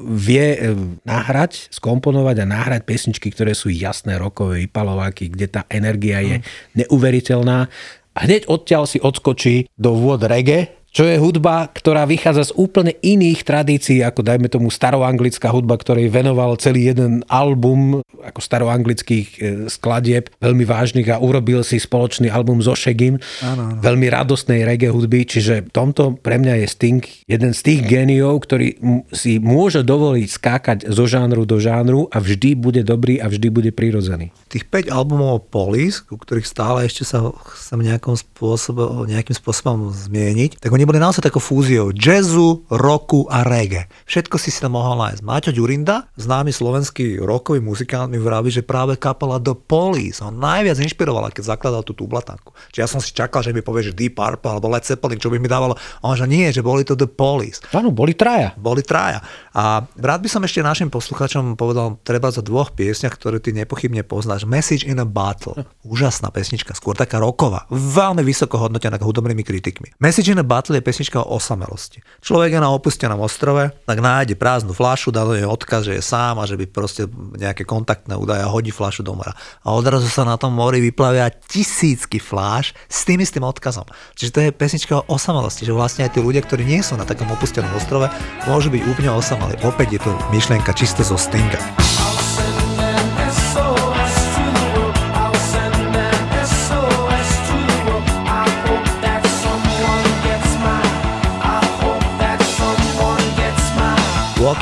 vie 0.00 0.46
e, 0.56 0.58
nahrať, 1.04 1.68
skomponovať 1.68 2.36
a 2.40 2.48
nahrať 2.48 2.80
pesničky, 2.88 3.28
ktoré 3.28 3.52
sú 3.52 3.68
jasné 3.68 4.16
rokové 4.16 4.64
vypalováky, 4.64 5.28
kde 5.28 5.52
tá 5.52 5.62
energia 5.68 6.24
je 6.24 6.36
mm. 6.40 6.44
neuveriteľná. 6.80 7.68
A 8.12 8.18
hneď 8.24 8.48
odtiaľ 8.48 8.88
si 8.88 8.96
odskočí 9.04 9.68
do 9.76 9.92
vôd 9.92 10.24
reggae, 10.24 10.81
čo 10.92 11.08
je 11.08 11.16
hudba, 11.16 11.72
ktorá 11.72 12.04
vychádza 12.04 12.52
z 12.52 12.56
úplne 12.60 12.92
iných 13.00 13.48
tradícií, 13.48 14.04
ako 14.04 14.20
dajme 14.20 14.52
tomu 14.52 14.68
staroanglická 14.68 15.48
hudba, 15.48 15.80
ktorej 15.80 16.12
venoval 16.12 16.60
celý 16.60 16.92
jeden 16.92 17.24
album 17.32 18.04
ako 18.20 18.40
staroanglických 18.44 19.28
e, 19.34 19.38
skladieb, 19.72 20.28
veľmi 20.38 20.62
vážnych 20.68 21.08
a 21.08 21.18
urobil 21.18 21.64
si 21.64 21.80
spoločný 21.80 22.28
album 22.28 22.60
so 22.60 22.76
Shagim, 22.76 23.16
ano, 23.40 23.72
ano. 23.72 23.80
veľmi 23.80 24.06
radostnej 24.12 24.68
reggae 24.68 24.92
hudby, 24.92 25.24
čiže 25.24 25.66
v 25.66 25.70
tomto 25.72 26.20
pre 26.20 26.36
mňa 26.36 26.60
je 26.62 26.66
Sting 26.68 27.02
jeden 27.24 27.52
z 27.56 27.60
tých 27.64 27.80
geniov, 27.88 28.44
ktorý 28.44 28.76
si 29.10 29.40
môže 29.40 29.80
dovoliť 29.82 30.28
skákať 30.28 30.78
zo 30.92 31.08
žánru 31.08 31.48
do 31.48 31.56
žánru 31.56 32.06
a 32.12 32.20
vždy 32.20 32.54
bude 32.54 32.84
dobrý 32.84 33.16
a 33.18 33.32
vždy 33.32 33.48
bude 33.48 33.70
prirodzený. 33.72 34.30
Tých 34.52 34.68
5 34.68 34.92
albumov 34.92 35.48
Police, 35.48 36.04
ku 36.04 36.20
ktorých 36.20 36.44
stále 36.44 36.84
ešte 36.84 37.08
sa 37.08 37.32
chcem 37.56 37.80
nejakým 37.80 38.14
spôsobom, 38.14 39.08
nejakým 39.08 39.34
spôsobom 39.34 39.90
zmieniť, 39.90 40.60
tak 40.60 40.70
oni 40.82 40.90
boli 40.90 40.98
naozaj 40.98 41.30
takou 41.30 41.38
fúziou 41.38 41.94
jazzu, 41.94 42.66
rocku 42.66 43.30
a 43.30 43.46
reggae. 43.46 43.86
Všetko 44.02 44.34
si 44.34 44.50
si 44.50 44.58
tam 44.58 44.74
mohol 44.74 44.98
nájsť. 44.98 45.22
Maťo 45.22 45.54
Ďurinda, 45.54 46.10
známy 46.18 46.50
slovenský 46.50 47.22
rockový 47.22 47.62
muzikant, 47.62 48.10
mi 48.10 48.18
vraví, 48.18 48.50
že 48.50 48.66
práve 48.66 48.98
kapela 48.98 49.38
The 49.38 49.54
Police 49.54 50.18
ho 50.26 50.34
najviac 50.34 50.82
inšpirovala, 50.82 51.30
keď 51.30 51.54
zakladal 51.54 51.86
tú 51.86 51.94
tublatanku. 51.94 52.50
Čiže 52.74 52.82
ja 52.82 52.90
som 52.90 52.98
si 52.98 53.14
čakal, 53.14 53.46
že 53.46 53.54
mi 53.54 53.62
povie, 53.62 53.86
že 53.86 53.94
Deep 53.94 54.18
Purple 54.18 54.58
alebo 54.58 54.66
Led 54.74 54.82
Zeppelin, 54.82 55.22
čo 55.22 55.30
by 55.30 55.38
mi 55.38 55.46
dávalo. 55.46 55.78
A 55.78 56.10
on 56.10 56.18
že 56.18 56.26
nie, 56.26 56.50
že 56.50 56.66
boli 56.66 56.82
to 56.82 56.98
The 56.98 57.06
Police. 57.06 57.62
Áno, 57.70 57.94
boli 57.94 58.18
traja. 58.18 58.50
Boli 58.58 58.82
traja. 58.82 59.22
A 59.54 59.86
rád 59.86 60.26
by 60.26 60.34
som 60.34 60.42
ešte 60.42 60.66
našim 60.66 60.90
poslucháčom 60.90 61.54
povedal 61.54 62.02
treba 62.02 62.34
za 62.34 62.42
dvoch 62.42 62.74
piesňach, 62.74 63.14
ktoré 63.14 63.38
ty 63.38 63.54
nepochybne 63.54 64.02
poznáš. 64.02 64.50
Message 64.50 64.82
in 64.82 64.98
a 64.98 65.06
Battle. 65.06 65.62
Úžasná 65.86 66.34
pesnička, 66.34 66.74
skôr 66.74 66.98
taká 66.98 67.22
roková. 67.22 67.70
Veľmi 67.70 68.26
vysoko 68.26 68.58
hodnotená 68.58 68.98
hudobnými 68.98 69.46
kritikmi. 69.46 69.94
Message 70.02 70.34
in 70.34 70.42
a 70.42 70.46
Battle 70.46 70.71
je 70.78 70.84
pesnička 70.84 71.20
o 71.20 71.36
osamelosti. 71.36 72.00
Človek 72.22 72.56
je 72.56 72.60
na 72.60 72.70
opustenom 72.72 73.20
ostrove, 73.20 73.72
tak 73.84 73.98
nájde 73.98 74.38
prázdnu 74.38 74.72
fľašu, 74.72 75.12
dá 75.12 75.26
do 75.26 75.36
nej 75.36 75.48
odkaz, 75.48 75.88
že 75.88 75.98
je 75.98 76.02
sám 76.02 76.38
a 76.38 76.48
že 76.48 76.56
by 76.56 76.64
proste 76.70 77.08
nejaké 77.36 77.66
kontaktné 77.66 78.14
údaje 78.16 78.44
a 78.44 78.52
hodí 78.52 78.74
fľašu 78.74 79.04
do 79.04 79.12
mora. 79.16 79.36
A 79.62 79.74
odrazu 79.74 80.08
sa 80.08 80.22
na 80.22 80.40
tom 80.40 80.54
mori 80.56 80.80
vyplavia 80.80 81.30
tisícky 81.30 82.18
fláš 82.18 82.76
s 82.88 83.04
tým 83.04 83.20
istým 83.22 83.44
odkazom. 83.44 83.84
Čiže 84.16 84.30
to 84.32 84.40
je 84.42 84.50
pesnička 84.50 84.92
o 85.00 85.06
osamelosti, 85.10 85.68
že 85.68 85.76
vlastne 85.76 86.04
aj 86.08 86.16
tí 86.16 86.20
ľudia, 86.20 86.42
ktorí 86.42 86.66
nie 86.66 86.80
sú 86.80 86.98
na 86.98 87.06
takom 87.08 87.28
opustenom 87.30 87.70
ostrove, 87.76 88.10
môžu 88.48 88.72
byť 88.72 88.82
úplne 88.88 89.10
osamelí. 89.14 89.56
Opäť 89.62 89.96
je 89.96 90.00
to 90.02 90.10
myšlienka 90.34 90.74
čisto 90.74 91.06
zo 91.06 91.14
Stinga. 91.14 92.01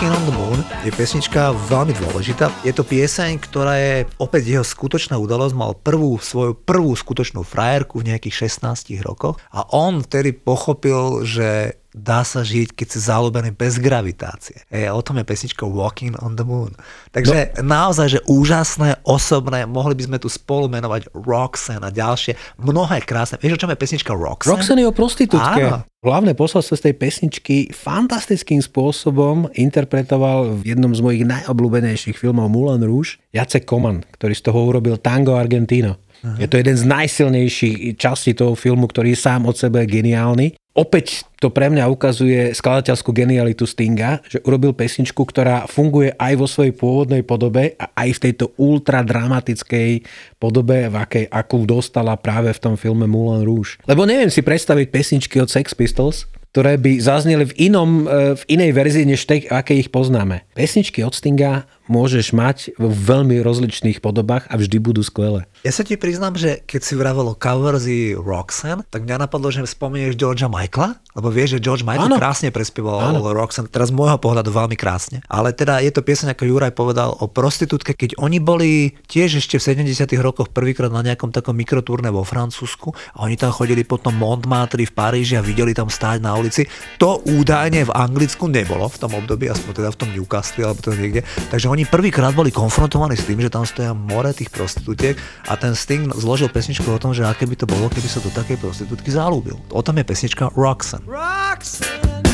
Walking 0.00 0.16
on 0.16 0.32
the 0.32 0.32
Moon 0.32 0.60
je 0.80 0.96
pesnička 0.96 1.52
veľmi 1.68 1.92
dôležitá. 1.92 2.48
Je 2.64 2.72
to 2.72 2.88
pieseň, 2.88 3.36
ktorá 3.36 3.76
je 3.76 4.08
opäť 4.16 4.56
jeho 4.56 4.64
skutočná 4.64 5.20
udalosť. 5.20 5.52
Mal 5.52 5.76
prvú 5.76 6.16
svoju 6.16 6.56
prvú 6.56 6.96
skutočnú 6.96 7.44
frajerku 7.44 8.00
v 8.00 8.08
nejakých 8.08 8.48
16 8.48 8.96
rokoch 9.04 9.36
a 9.52 9.60
on 9.76 10.00
vtedy 10.00 10.32
pochopil, 10.32 11.28
že 11.28 11.76
dá 11.90 12.22
sa 12.22 12.46
žiť, 12.46 12.74
keď 12.74 12.86
si 12.86 12.98
zalúbený 13.02 13.50
bez 13.50 13.76
gravitácie. 13.82 14.62
E, 14.70 14.86
o 14.86 15.02
tom 15.02 15.18
je 15.18 15.26
pesnička 15.26 15.66
Walking 15.66 16.14
on 16.22 16.38
the 16.38 16.46
Moon. 16.46 16.70
Takže 17.10 17.58
no. 17.58 17.66
naozaj, 17.66 18.06
že 18.18 18.20
úžasné, 18.30 19.02
osobné, 19.02 19.66
mohli 19.66 19.98
by 19.98 20.02
sme 20.06 20.18
tu 20.22 20.30
spolu 20.30 20.70
menovať 20.70 21.10
Roxanne 21.10 21.82
a 21.82 21.90
ďalšie, 21.90 22.38
mnohé 22.62 23.02
krásne. 23.02 23.42
Vieš, 23.42 23.58
o 23.58 23.60
čom 23.66 23.70
je 23.74 23.78
pesnička 23.78 24.14
Roxanne? 24.14 24.54
Roxanne 24.54 24.80
je 24.86 24.88
o 24.88 24.94
prostitútke. 24.94 25.62
Áno. 25.66 25.82
Hlavné 26.00 26.32
posolstvo 26.32 26.80
z 26.80 26.84
tej 26.88 26.94
pesničky 26.96 27.56
fantastickým 27.76 28.64
spôsobom 28.64 29.52
interpretoval 29.52 30.64
v 30.64 30.72
jednom 30.72 30.96
z 30.96 31.04
mojich 31.04 31.28
najobľúbenejších 31.28 32.16
filmov 32.16 32.48
Moulin 32.48 32.80
Rouge 32.80 33.20
Jacek 33.36 33.68
Koman, 33.68 34.00
ktorý 34.16 34.32
z 34.32 34.42
toho 34.48 34.64
urobil 34.64 34.96
Tango 34.96 35.36
Argentino. 35.36 36.00
Aha. 36.24 36.40
Je 36.40 36.46
to 36.48 36.56
jeden 36.56 36.76
z 36.76 36.84
najsilnejších 36.84 38.00
častí 38.00 38.36
toho 38.36 38.56
filmu, 38.56 38.88
ktorý 38.88 39.12
je 39.16 39.20
sám 39.20 39.48
od 39.48 39.56
sebe 39.56 39.84
geniálny. 39.84 40.56
Opäť 40.80 41.28
to 41.36 41.52
pre 41.52 41.68
mňa 41.68 41.92
ukazuje 41.92 42.56
skladateľskú 42.56 43.12
genialitu 43.12 43.68
Stinga, 43.68 44.24
že 44.24 44.40
urobil 44.48 44.72
pesničku, 44.72 45.20
ktorá 45.28 45.68
funguje 45.68 46.16
aj 46.16 46.32
vo 46.40 46.48
svojej 46.48 46.72
pôvodnej 46.72 47.20
podobe 47.20 47.76
a 47.76 47.92
aj 47.92 48.16
v 48.16 48.22
tejto 48.24 48.56
ultra 48.56 49.04
dramatickej 49.04 50.08
podobe, 50.40 50.88
v 50.88 50.96
akej, 50.96 51.24
akú 51.28 51.68
dostala 51.68 52.16
práve 52.16 52.56
v 52.56 52.62
tom 52.64 52.74
filme 52.80 53.04
Moulin 53.04 53.44
Rouge. 53.44 53.76
Lebo 53.84 54.08
neviem 54.08 54.32
si 54.32 54.40
predstaviť 54.40 54.88
pesničky 54.88 55.36
od 55.36 55.52
Sex 55.52 55.76
Pistols, 55.76 56.24
ktoré 56.56 56.80
by 56.80 56.96
zazneli 56.96 57.44
v, 57.44 57.68
inom, 57.68 58.08
e, 58.08 58.34
v 58.40 58.42
inej 58.48 58.70
verzii, 58.72 59.04
než 59.04 59.28
tej, 59.28 59.52
aké 59.52 59.76
ich 59.76 59.92
poznáme. 59.92 60.48
Pesničky 60.56 61.04
od 61.04 61.12
Stinga 61.12 61.68
môžeš 61.90 62.30
mať 62.30 62.78
v 62.78 62.94
veľmi 62.94 63.42
rozličných 63.42 63.98
podobách 63.98 64.46
a 64.46 64.54
vždy 64.54 64.78
budú 64.78 65.02
skvelé. 65.02 65.50
Ja 65.66 65.74
sa 65.74 65.82
ti 65.82 65.98
priznám, 65.98 66.38
že 66.38 66.62
keď 66.62 66.80
si 66.86 66.94
vravel 66.94 67.26
o 67.26 67.34
coverzy 67.34 68.14
Roxanne, 68.14 68.86
tak 68.86 69.02
mňa 69.04 69.26
napadlo, 69.26 69.50
že 69.50 69.66
spomenieš 69.66 70.14
Georgia 70.14 70.46
Michaela, 70.46 71.02
lebo 71.18 71.28
vieš, 71.28 71.58
že 71.58 71.66
George 71.66 71.82
Michael 71.82 72.14
ano. 72.14 72.22
krásne 72.22 72.54
prespieval 72.54 73.12
ano. 73.12 73.20
Roxanne, 73.34 73.66
teraz 73.66 73.90
z 73.90 73.98
môjho 73.98 74.16
pohľadu 74.22 74.54
veľmi 74.54 74.78
krásne. 74.78 75.20
Ale 75.26 75.50
teda 75.50 75.82
je 75.82 75.90
to 75.90 76.06
pieseň, 76.06 76.38
ako 76.38 76.46
Juraj 76.46 76.72
povedal, 76.72 77.18
o 77.18 77.26
prostitútke, 77.26 77.98
keď 77.98 78.16
oni 78.22 78.38
boli 78.38 78.94
tiež 79.10 79.42
ešte 79.42 79.58
v 79.58 79.90
70 79.90 80.06
rokoch 80.22 80.54
prvýkrát 80.54 80.88
na 80.88 81.02
nejakom 81.02 81.34
takom 81.34 81.58
mikrotúrne 81.58 82.14
vo 82.14 82.22
Francúzsku 82.22 82.94
a 83.18 83.26
oni 83.26 83.34
tam 83.34 83.50
chodili 83.50 83.82
potom 83.82 84.14
Montmartre 84.14 84.86
v 84.86 84.94
Paríži 84.94 85.34
a 85.34 85.42
videli 85.42 85.74
tam 85.74 85.90
stáť 85.90 86.22
na 86.22 86.38
ulici. 86.38 86.64
To 87.02 87.18
údajne 87.26 87.90
v 87.90 87.94
Anglicku 87.94 88.46
nebolo 88.46 88.86
v 88.86 88.96
tom 89.02 89.12
období, 89.18 89.50
aspoň 89.50 89.72
teda 89.82 89.90
v 89.90 89.98
tom 89.98 90.08
Newcastle 90.14 90.62
alebo 90.70 90.80
to 90.80 90.94
niekde. 90.94 91.26
Takže 91.50 91.66
oni 91.66 91.79
prvýkrát 91.86 92.34
boli 92.34 92.50
konfrontovaní 92.50 93.14
s 93.14 93.24
tým, 93.24 93.38
že 93.38 93.52
tam 93.52 93.62
stoja 93.62 93.94
more 93.94 94.34
tých 94.34 94.50
prostitútiek 94.50 95.14
a 95.46 95.54
ten 95.54 95.78
Sting 95.78 96.10
zložil 96.12 96.50
pesničku 96.50 96.88
o 96.90 96.98
tom, 96.98 97.14
že 97.14 97.22
aké 97.22 97.46
by 97.46 97.54
to 97.54 97.66
bolo, 97.70 97.86
keby 97.86 98.08
sa 98.10 98.18
do 98.18 98.32
takej 98.34 98.58
prostitútky 98.58 99.14
zalúbil. 99.14 99.56
O 99.70 99.80
tom 99.84 99.96
je 100.00 100.04
pesnička 100.04 100.50
Roxanne. 100.58 101.06
Roxanne. 101.06 102.26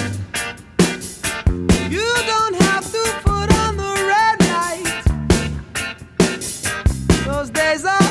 You 1.93 2.09
don't 2.25 2.57
have 2.65 2.87
to 2.89 3.03
put 3.23 3.49
on 3.53 3.77
the 3.77 3.93
red 4.09 4.39
light. 4.49 5.05
Those 7.29 7.53
days 7.53 7.85
are 7.85 8.06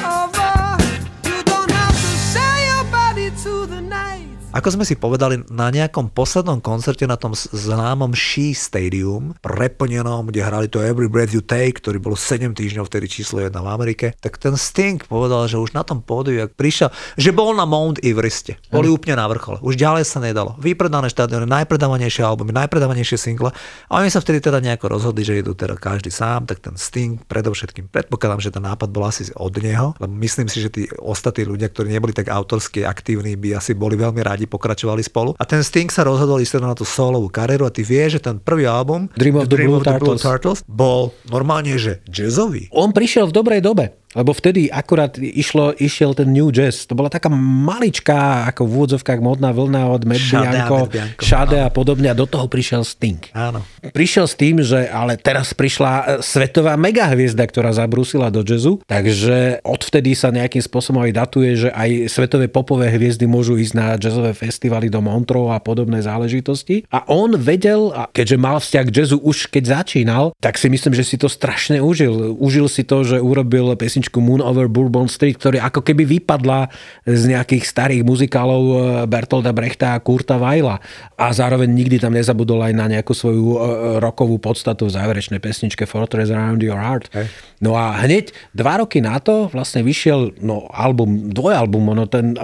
Ako 4.56 4.72
sme 4.72 4.88
si 4.88 4.96
povedali, 4.96 5.44
na 5.52 5.68
nejakom 5.68 6.16
poslednom 6.16 6.64
koncerte 6.64 7.04
na 7.04 7.20
tom 7.20 7.36
známom 7.36 8.16
She 8.16 8.56
Stadium, 8.56 9.36
preplnenom, 9.44 10.32
kde 10.32 10.48
hrali 10.48 10.72
to 10.72 10.80
Every 10.80 11.12
Breath 11.12 11.36
You 11.36 11.44
Take, 11.44 11.84
ktorý 11.84 12.00
bol 12.00 12.16
7 12.16 12.56
týždňov 12.56 12.88
vtedy 12.88 13.12
číslo 13.12 13.44
1 13.44 13.52
v 13.52 13.68
Amerike, 13.68 14.16
tak 14.24 14.40
ten 14.40 14.56
Sting 14.56 15.04
povedal, 15.04 15.52
že 15.52 15.60
už 15.60 15.76
na 15.76 15.84
tom 15.84 16.00
pódiu, 16.00 16.48
ak 16.48 16.56
prišiel, 16.56 16.88
že 17.20 17.36
bol 17.36 17.52
na 17.52 17.68
Mount 17.68 18.00
Evereste. 18.00 18.56
Boli 18.72 18.88
mm. 18.88 18.96
úplne 18.96 19.20
na 19.20 19.28
vrchole. 19.28 19.60
Už 19.60 19.76
ďalej 19.76 20.08
sa 20.08 20.24
nedalo. 20.24 20.56
Vypredané 20.56 21.12
štádiony, 21.12 21.44
najpredávanejšie 21.52 22.24
albumy, 22.24 22.56
najpredávanejšie 22.56 23.20
single. 23.20 23.52
A 23.92 24.00
oni 24.00 24.08
sa 24.08 24.24
vtedy 24.24 24.40
teda 24.40 24.64
nejako 24.64 24.88
rozhodli, 24.88 25.28
že 25.28 25.36
idú 25.36 25.52
teda 25.52 25.76
každý 25.76 26.16
sám, 26.16 26.48
tak 26.48 26.64
ten 26.64 26.80
Sting 26.80 27.20
predovšetkým. 27.28 27.92
Predpokladám, 27.92 28.40
že 28.40 28.56
ten 28.56 28.64
nápad 28.64 28.88
bol 28.88 29.04
asi 29.04 29.28
od 29.36 29.52
neho, 29.60 30.00
lebo 30.00 30.16
myslím 30.24 30.48
si, 30.48 30.64
že 30.64 30.72
tí 30.72 30.88
ostatní 31.04 31.44
ľudia, 31.44 31.68
ktorí 31.68 31.92
neboli 31.92 32.16
tak 32.16 32.32
autorsky 32.32 32.88
aktívni, 32.88 33.36
by 33.36 33.60
asi 33.60 33.76
boli 33.76 34.00
veľmi 34.00 34.24
radi 34.24 34.45
radi 34.46 34.52
pokračovali 34.54 35.02
spolu. 35.02 35.34
A 35.42 35.44
ten 35.50 35.66
Sting 35.66 35.90
sa 35.90 36.06
rozhodol 36.06 36.38
ísť 36.40 36.62
na 36.62 36.78
tú 36.78 36.86
solovú 36.86 37.28
kariéru 37.28 37.66
a 37.66 37.74
ty 37.74 37.82
vieš, 37.82 38.22
že 38.22 38.30
ten 38.30 38.38
prvý 38.38 38.70
album 38.70 39.10
Dream 39.18 39.42
of 39.42 39.50
the, 39.50 39.58
Dream 39.58 39.74
Blue, 39.74 39.82
of 39.82 39.84
the 39.84 39.98
Turtles. 39.98 40.22
Blue 40.22 40.22
Turtles 40.22 40.60
bol 40.70 41.12
normálne, 41.26 41.74
že 41.82 42.06
jazzový. 42.06 42.70
On 42.70 42.94
prišiel 42.94 43.34
v 43.34 43.34
dobrej 43.34 43.62
dobe. 43.66 43.98
Lebo 44.16 44.32
vtedy 44.32 44.72
akurát 44.72 45.20
išlo, 45.20 45.76
išiel 45.78 46.16
ten 46.18 46.32
New 46.32 46.50
Jazz. 46.50 46.88
To 46.88 46.98
bola 46.98 47.12
taká 47.12 47.28
maličká, 47.36 48.50
ako 48.50 48.66
v 48.66 48.72
úvodzovkách 48.82 49.20
modná 49.22 49.52
vlna 49.52 49.92
od 49.92 50.04
Matt 50.08 50.24
Bianco, 50.26 50.90
Shade 51.22 51.60
a 51.62 51.70
podobne. 51.70 52.10
A 52.10 52.16
do 52.18 52.26
toho 52.26 52.48
prišiel 52.50 52.88
Sting. 52.88 53.20
Áno. 53.36 53.62
Prišiel 53.94 54.26
s 54.26 54.36
tým, 54.40 54.64
že 54.64 54.88
ale 54.88 55.20
teraz 55.20 55.52
prišla 55.52 55.92
e, 55.92 56.04
svetová 56.24 56.80
megahviezda, 56.80 57.44
ktorá 57.46 57.76
zabrúsila 57.76 58.32
do 58.32 58.42
jazzu. 58.42 58.80
Takže 58.88 59.62
odvtedy 59.62 60.16
sa 60.16 60.32
nejakým 60.32 60.64
spôsobom 60.64 61.04
aj 61.04 61.14
datuje, 61.14 61.68
že 61.68 61.70
aj 61.76 62.08
svetové 62.08 62.48
popové 62.48 62.88
hviezdy 62.90 63.28
môžu 63.28 63.60
ísť 63.60 63.74
na 63.76 63.88
jazzové 64.00 64.32
festivaly 64.32 64.88
do 64.88 65.04
Montreux 65.04 65.52
a 65.52 65.60
podobné 65.60 66.00
záležitosti. 66.00 66.88
A 66.90 67.04
on 67.12 67.36
vedel, 67.36 67.92
a 67.92 68.08
keďže 68.08 68.38
mal 68.40 68.58
vzťah 68.64 68.86
k 68.88 68.96
jazzu 68.96 69.18
už 69.20 69.52
keď 69.52 69.84
začínal, 69.84 70.32
tak 70.40 70.56
si 70.56 70.72
myslím, 70.72 70.94
že 70.96 71.04
si 71.04 71.20
to 71.20 71.28
strašne 71.28 71.84
užil. 71.84 72.38
Užil 72.40 72.72
si 72.72 72.88
to, 72.88 73.04
že 73.04 73.18
urobil 73.20 73.76
pesničku 73.76 74.05
pesničku 74.06 74.22
Moon 74.22 74.42
Over 74.46 74.70
Bourbon 74.70 75.10
Street, 75.10 75.42
ktorý 75.42 75.58
ako 75.66 75.82
keby 75.82 76.06
vypadla 76.06 76.70
z 77.10 77.34
nejakých 77.34 77.66
starých 77.66 78.02
muzikálov 78.06 78.64
eh, 78.70 78.78
Bertolda 79.10 79.50
Brechta 79.50 79.98
a 79.98 80.02
Kurta 80.04 80.38
Weila. 80.38 80.78
A 81.18 81.34
zároveň 81.34 81.74
nikdy 81.74 81.98
tam 81.98 82.14
nezabudol 82.14 82.62
aj 82.62 82.74
na 82.78 82.86
nejakú 82.86 83.18
svoju 83.18 83.46
eh, 83.50 83.60
rokovú 83.98 84.38
podstatu 84.38 84.86
v 84.86 84.94
záverečnej 84.94 85.42
pesničke 85.42 85.90
Fortress 85.90 86.30
Around 86.30 86.62
Your 86.62 86.78
Heart. 86.78 87.10
Hey. 87.10 87.26
No 87.66 87.74
a 87.74 87.98
hneď 88.06 88.30
dva 88.54 88.84
roky 88.84 89.02
na 89.02 89.18
to 89.18 89.50
vlastne 89.50 89.82
vyšiel 89.82 90.38
no, 90.44 90.70
album, 90.70 91.34
dvojalbum, 91.34 91.98
ono 91.98 92.06
ten, 92.06 92.36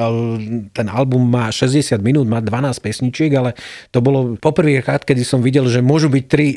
ten 0.72 0.88
album 0.88 1.28
má 1.28 1.52
60 1.52 2.00
minút, 2.00 2.26
má 2.26 2.40
12 2.40 2.80
pesničiek, 2.80 3.30
ale 3.36 3.54
to 3.92 4.00
bolo 4.00 4.40
poprvýkrát, 4.40 5.04
kedy 5.04 5.22
som 5.28 5.44
videl, 5.44 5.68
že 5.68 5.84
môžu 5.84 6.08
byť 6.08 6.26
tri 6.32 6.48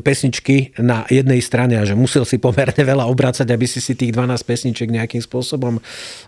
pesničky 0.00 0.80
na 0.80 1.04
jednej 1.12 1.44
strane 1.44 1.76
a 1.76 1.84
že 1.84 1.92
musel 1.92 2.24
si 2.24 2.40
pomerne 2.40 2.80
veľa 2.80 3.04
obracať, 3.04 3.46
aby 3.52 3.68
si 3.68 3.84
si 3.84 3.92
tých 3.92 4.16
12 4.16 4.39
pesniček 4.42 4.90
nejakým 4.90 5.22
spôsobom 5.22 5.78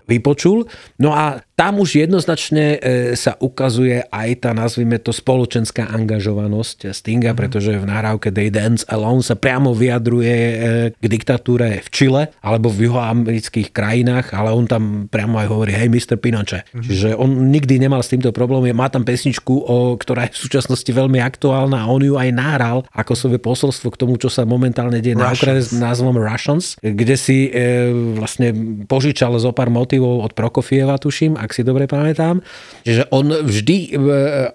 vypočul. 0.07 0.67
No 0.99 1.15
a 1.15 1.41
tam 1.55 1.79
už 1.79 2.03
jednoznačne 2.03 2.77
e, 2.77 2.79
sa 3.15 3.39
ukazuje 3.39 4.03
aj 4.11 4.29
tá, 4.43 4.51
nazvime 4.51 4.99
to, 4.99 5.15
spoločenská 5.15 5.87
angažovanosť 5.95 6.91
Stinga, 6.91 7.33
mm. 7.33 7.39
pretože 7.39 7.71
v 7.79 7.87
nahrávke 7.87 8.35
They 8.35 8.51
Dance 8.51 8.83
Alone 8.91 9.23
sa 9.23 9.39
priamo 9.39 9.71
vyjadruje 9.71 10.35
e, 10.35 10.55
k 10.97 11.05
diktatúre 11.07 11.87
v 11.87 11.89
Čile 11.95 12.23
alebo 12.43 12.67
v 12.67 12.91
juhoamerických 12.91 13.71
krajinách, 13.71 14.35
ale 14.35 14.51
on 14.51 14.67
tam 14.67 15.07
priamo 15.07 15.39
aj 15.39 15.47
hovorí, 15.47 15.71
hej, 15.77 15.87
Mr. 15.87 16.19
Pinochet. 16.19 16.67
Mm. 16.75 16.83
Čiže 16.83 17.09
on 17.15 17.31
nikdy 17.55 17.79
nemal 17.79 18.03
s 18.03 18.11
týmto 18.11 18.35
problém. 18.35 18.75
Má 18.75 18.91
tam 18.91 19.07
pesničku, 19.07 19.55
o, 19.63 19.95
ktorá 19.95 20.27
je 20.27 20.35
v 20.35 20.43
súčasnosti 20.43 20.91
veľmi 20.91 21.23
aktuálna 21.23 21.85
a 21.85 21.87
on 21.87 22.03
ju 22.03 22.19
aj 22.19 22.31
nahral 22.35 22.83
ako 22.91 23.13
svoje 23.15 23.39
posolstvo 23.39 23.95
k 23.95 24.01
tomu, 24.03 24.19
čo 24.19 24.27
sa 24.27 24.43
momentálne 24.43 24.99
deje 24.99 25.15
na 25.15 25.31
Ukrajine 25.31 25.63
s 25.63 25.71
názvom 25.77 26.19
Russians, 26.19 26.75
kde 26.83 27.15
si 27.15 27.49
e, 27.49 27.91
vlastne 28.19 28.53
požičal 28.85 29.35
zo 29.39 29.55
pár 29.55 29.71
motivov 29.71 30.27
od 30.27 30.33
Prokofieva, 30.35 30.99
tuším, 30.99 31.39
ak 31.39 31.55
si 31.55 31.63
dobre 31.63 31.87
pamätám. 31.87 32.43
Čiže 32.83 33.09
on 33.15 33.31
vždy 33.31 33.77
e, 33.79 33.89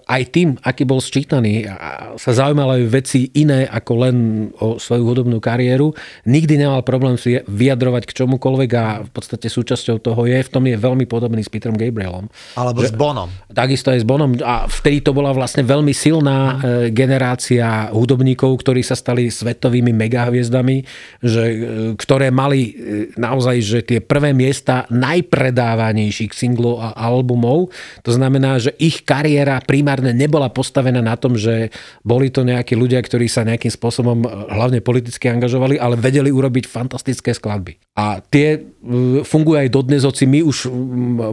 aj 0.04 0.22
tým, 0.30 0.48
aký 0.60 0.84
bol 0.84 1.00
sčítaný, 1.00 1.64
sa 2.18 2.30
zaujímal 2.34 2.78
aj 2.78 2.82
veci 2.88 3.20
iné 3.34 3.64
ako 3.64 3.92
len 4.04 4.16
o 4.60 4.76
svoju 4.76 5.02
hudobnú 5.08 5.38
kariéru. 5.40 5.94
Nikdy 6.28 6.54
nemal 6.60 6.84
problém 6.84 7.16
si 7.16 7.40
vyjadrovať 7.40 8.04
k 8.08 8.16
čomukoľvek 8.24 8.70
a 8.76 8.84
v 9.06 9.10
podstate 9.10 9.48
súčasťou 9.48 9.98
toho 10.02 10.22
je. 10.28 10.38
V 10.38 10.50
tom 10.52 10.64
je 10.68 10.76
veľmi 10.76 11.08
podobný 11.08 11.40
s 11.40 11.50
Peterom 11.50 11.78
Gabrielom. 11.78 12.28
Alebo 12.54 12.84
že, 12.84 12.90
s 12.90 12.94
Bonom. 12.94 13.30
Takisto 13.50 13.94
aj 13.94 14.02
s 14.02 14.06
Bonom. 14.06 14.36
A 14.44 14.68
vtedy 14.68 15.00
to 15.00 15.16
bola 15.16 15.32
vlastne 15.32 15.64
veľmi 15.64 15.94
silná 15.96 16.58
mm. 16.58 16.60
generácia 16.92 17.88
hudobníkov, 17.94 18.60
ktorí 18.60 18.84
sa 18.84 18.98
stali 18.98 19.30
svetovými 19.30 19.94
megahviezdami, 19.94 20.76
že, 21.22 21.44
e, 21.44 21.56
ktoré 21.96 22.28
mali 22.28 22.74
naozaj, 23.28 23.56
že 23.60 23.78
tie 23.84 24.00
prvé 24.00 24.32
miesta 24.32 24.88
najpredávanejších 24.88 26.32
singlov 26.32 26.80
a 26.80 26.96
albumov. 26.96 27.68
To 28.02 28.10
znamená, 28.10 28.56
že 28.56 28.72
ich 28.80 29.04
kariéra 29.04 29.60
primárne 29.60 30.16
nebola 30.16 30.48
postavená 30.48 31.04
na 31.04 31.14
tom, 31.20 31.36
že 31.36 31.68
boli 32.00 32.32
to 32.32 32.48
nejakí 32.48 32.72
ľudia, 32.72 33.04
ktorí 33.04 33.28
sa 33.28 33.44
nejakým 33.44 33.68
spôsobom 33.68 34.24
e, 34.24 34.28
hlavne 34.48 34.80
politicky 34.80 35.28
angažovali, 35.28 35.76
ale 35.76 36.00
vedeli 36.00 36.32
urobiť 36.32 36.64
fantastické 36.64 37.36
skladby. 37.36 37.76
A 38.00 38.24
tie 38.24 38.62
fungujú 39.26 39.58
aj 39.58 39.74
dodnes, 39.74 40.06
hoci 40.06 40.24
my 40.24 40.40
už 40.46 40.70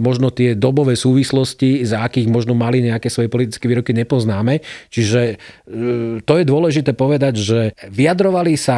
možno 0.01 0.34
tie 0.34 0.58
dobové 0.58 0.97
súvislosti, 0.97 1.86
za 1.86 2.03
akých 2.03 2.27
možno 2.27 2.58
mali 2.58 2.81
nejaké 2.81 3.08
svoje 3.08 3.29
politické 3.29 3.69
výroky, 3.69 3.93
nepoznáme. 3.93 4.60
Čiže 4.89 5.21
e, 5.23 5.36
to 6.25 6.34
je 6.36 6.45
dôležité 6.45 6.91
povedať, 6.97 7.34
že 7.38 7.60
vyjadrovali 7.88 8.58
sa 8.58 8.77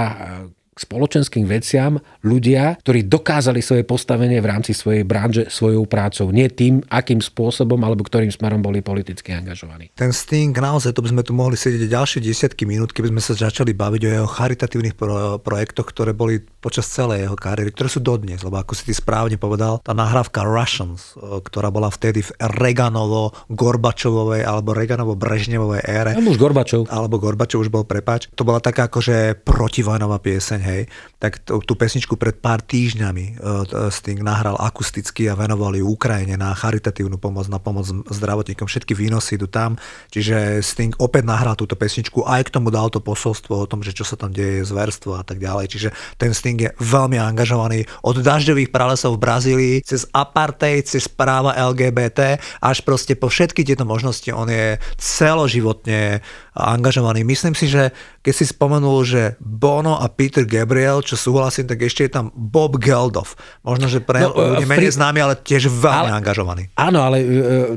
k 0.78 0.86
spoločenským 0.86 1.50
veciam 1.50 1.98
ľudia, 2.22 2.78
ktorí 2.86 3.10
dokázali 3.10 3.66
svoje 3.66 3.82
postavenie 3.82 4.38
v 4.38 4.46
rámci 4.46 4.78
svojej 4.78 5.02
branže 5.02 5.50
svojou 5.50 5.90
prácou. 5.90 6.30
Nie 6.30 6.54
tým, 6.54 6.86
akým 6.86 7.18
spôsobom 7.18 7.82
alebo 7.82 8.06
ktorým 8.06 8.30
smerom 8.30 8.62
boli 8.62 8.86
politicky 8.86 9.34
angažovaní. 9.34 9.90
Ten 9.98 10.14
Sting, 10.14 10.54
naozaj, 10.54 10.94
to 10.94 11.02
by 11.02 11.10
sme 11.10 11.26
tu 11.26 11.34
mohli 11.34 11.58
sedieť 11.58 11.90
ďalšie 11.90 12.22
desiatky 12.22 12.70
minút, 12.70 12.94
keby 12.94 13.10
sme 13.10 13.22
sa 13.26 13.34
začali 13.34 13.74
baviť 13.74 14.02
o 14.06 14.10
jeho 14.22 14.30
charitatívnych 14.30 14.94
pro- 14.94 15.42
projektoch, 15.42 15.90
ktoré 15.90 16.14
boli 16.14 16.46
počas 16.68 16.92
celej 16.92 17.24
jeho 17.24 17.40
kariéry, 17.40 17.72
ktoré 17.72 17.88
sú 17.88 18.04
dodnes, 18.04 18.44
lebo 18.44 18.60
ako 18.60 18.76
si 18.76 18.92
ty 18.92 18.94
správne 18.94 19.40
povedal, 19.40 19.80
tá 19.80 19.96
nahrávka 19.96 20.44
Russians, 20.44 21.16
e, 21.16 21.40
ktorá 21.40 21.72
bola 21.72 21.88
vtedy 21.88 22.28
v 22.28 22.32
Reganovo, 22.60 23.32
Gorbačovovej 23.48 24.44
alebo 24.44 24.76
Reganovo-Brežnevovej 24.76 25.88
ére. 25.88 26.12
No, 26.20 26.36
už 26.36 26.36
Gorbačov. 26.36 26.92
Alebo 26.92 27.24
Gorbačov 27.24 27.64
už 27.64 27.72
bol, 27.72 27.88
prepač. 27.88 28.28
To 28.36 28.44
bola 28.44 28.60
taká 28.60 28.92
akože 28.92 29.48
protivojnová 29.48 30.20
pieseň, 30.20 30.60
hej, 30.60 30.82
tak 31.24 31.40
tú, 31.48 31.64
tú 31.64 31.80
pesničku 31.80 32.20
pred 32.20 32.36
pár 32.36 32.60
týždňami 32.60 33.40
uh, 33.40 33.90
Sting 33.94 34.20
nahral 34.20 34.60
akusticky 34.60 35.32
a 35.32 35.40
venoval 35.40 35.74
ju 35.78 35.88
Ukrajine 35.88 36.36
na 36.36 36.52
charitatívnu 36.52 37.16
pomoc, 37.16 37.48
na 37.48 37.64
pomoc 37.64 37.88
zdravotníkom. 37.88 38.68
Všetky 38.68 38.92
výnosy 38.92 39.40
idú 39.40 39.48
tam, 39.48 39.80
čiže 40.12 40.60
Sting 40.60 40.94
opäť 41.00 41.24
nahral 41.24 41.56
túto 41.56 41.80
pesničku, 41.80 42.28
aj 42.28 42.52
k 42.52 42.54
tomu 42.60 42.74
dal 42.74 42.92
to 42.92 43.00
posolstvo 43.00 43.56
o 43.56 43.70
tom, 43.70 43.82
že 43.86 43.96
čo 43.96 44.04
sa 44.04 44.20
tam 44.20 44.36
deje, 44.36 44.68
zverstvo 44.68 45.16
a 45.16 45.24
tak 45.24 45.40
ďalej. 45.40 45.66
Čiže 45.72 45.90
ten 46.20 46.34
Sting 46.34 46.57
je 46.58 46.70
veľmi 46.82 47.22
angažovaný 47.22 47.86
od 48.02 48.20
dažďových 48.20 48.74
pralesov 48.74 49.18
v 49.18 49.24
Brazílii, 49.24 49.76
cez 49.86 50.10
apartheid, 50.12 50.84
cez 50.90 51.06
práva 51.06 51.54
LGBT, 51.54 52.42
až 52.62 52.82
proste 52.82 53.14
po 53.14 53.30
všetky 53.30 53.62
tieto 53.62 53.86
možnosti 53.86 54.28
on 54.34 54.50
je 54.50 54.82
celoživotne 54.98 56.26
angažovaný. 56.58 57.22
Myslím 57.22 57.54
si, 57.54 57.70
že 57.70 57.94
keď 58.28 58.36
si 58.36 58.44
spomenul, 58.52 59.08
že 59.08 59.40
Bono 59.40 59.96
a 60.04 60.12
Peter 60.12 60.44
Gabriel, 60.44 61.00
čo 61.00 61.16
súhlasím, 61.16 61.64
tak 61.64 61.80
ešte 61.80 62.04
je 62.04 62.12
tam 62.12 62.28
Bob 62.36 62.76
Geldof. 62.76 63.40
Možno, 63.64 63.88
že 63.88 64.04
pre 64.04 64.20
no, 64.20 64.36
ľudí 64.36 64.68
menej 64.68 65.00
známy, 65.00 65.24
ale 65.24 65.40
tiež 65.40 65.72
veľmi 65.72 66.12
ale, 66.12 66.20
angažovaný. 66.20 66.68
Áno, 66.76 67.08
ale 67.08 67.24
e, 67.24 67.28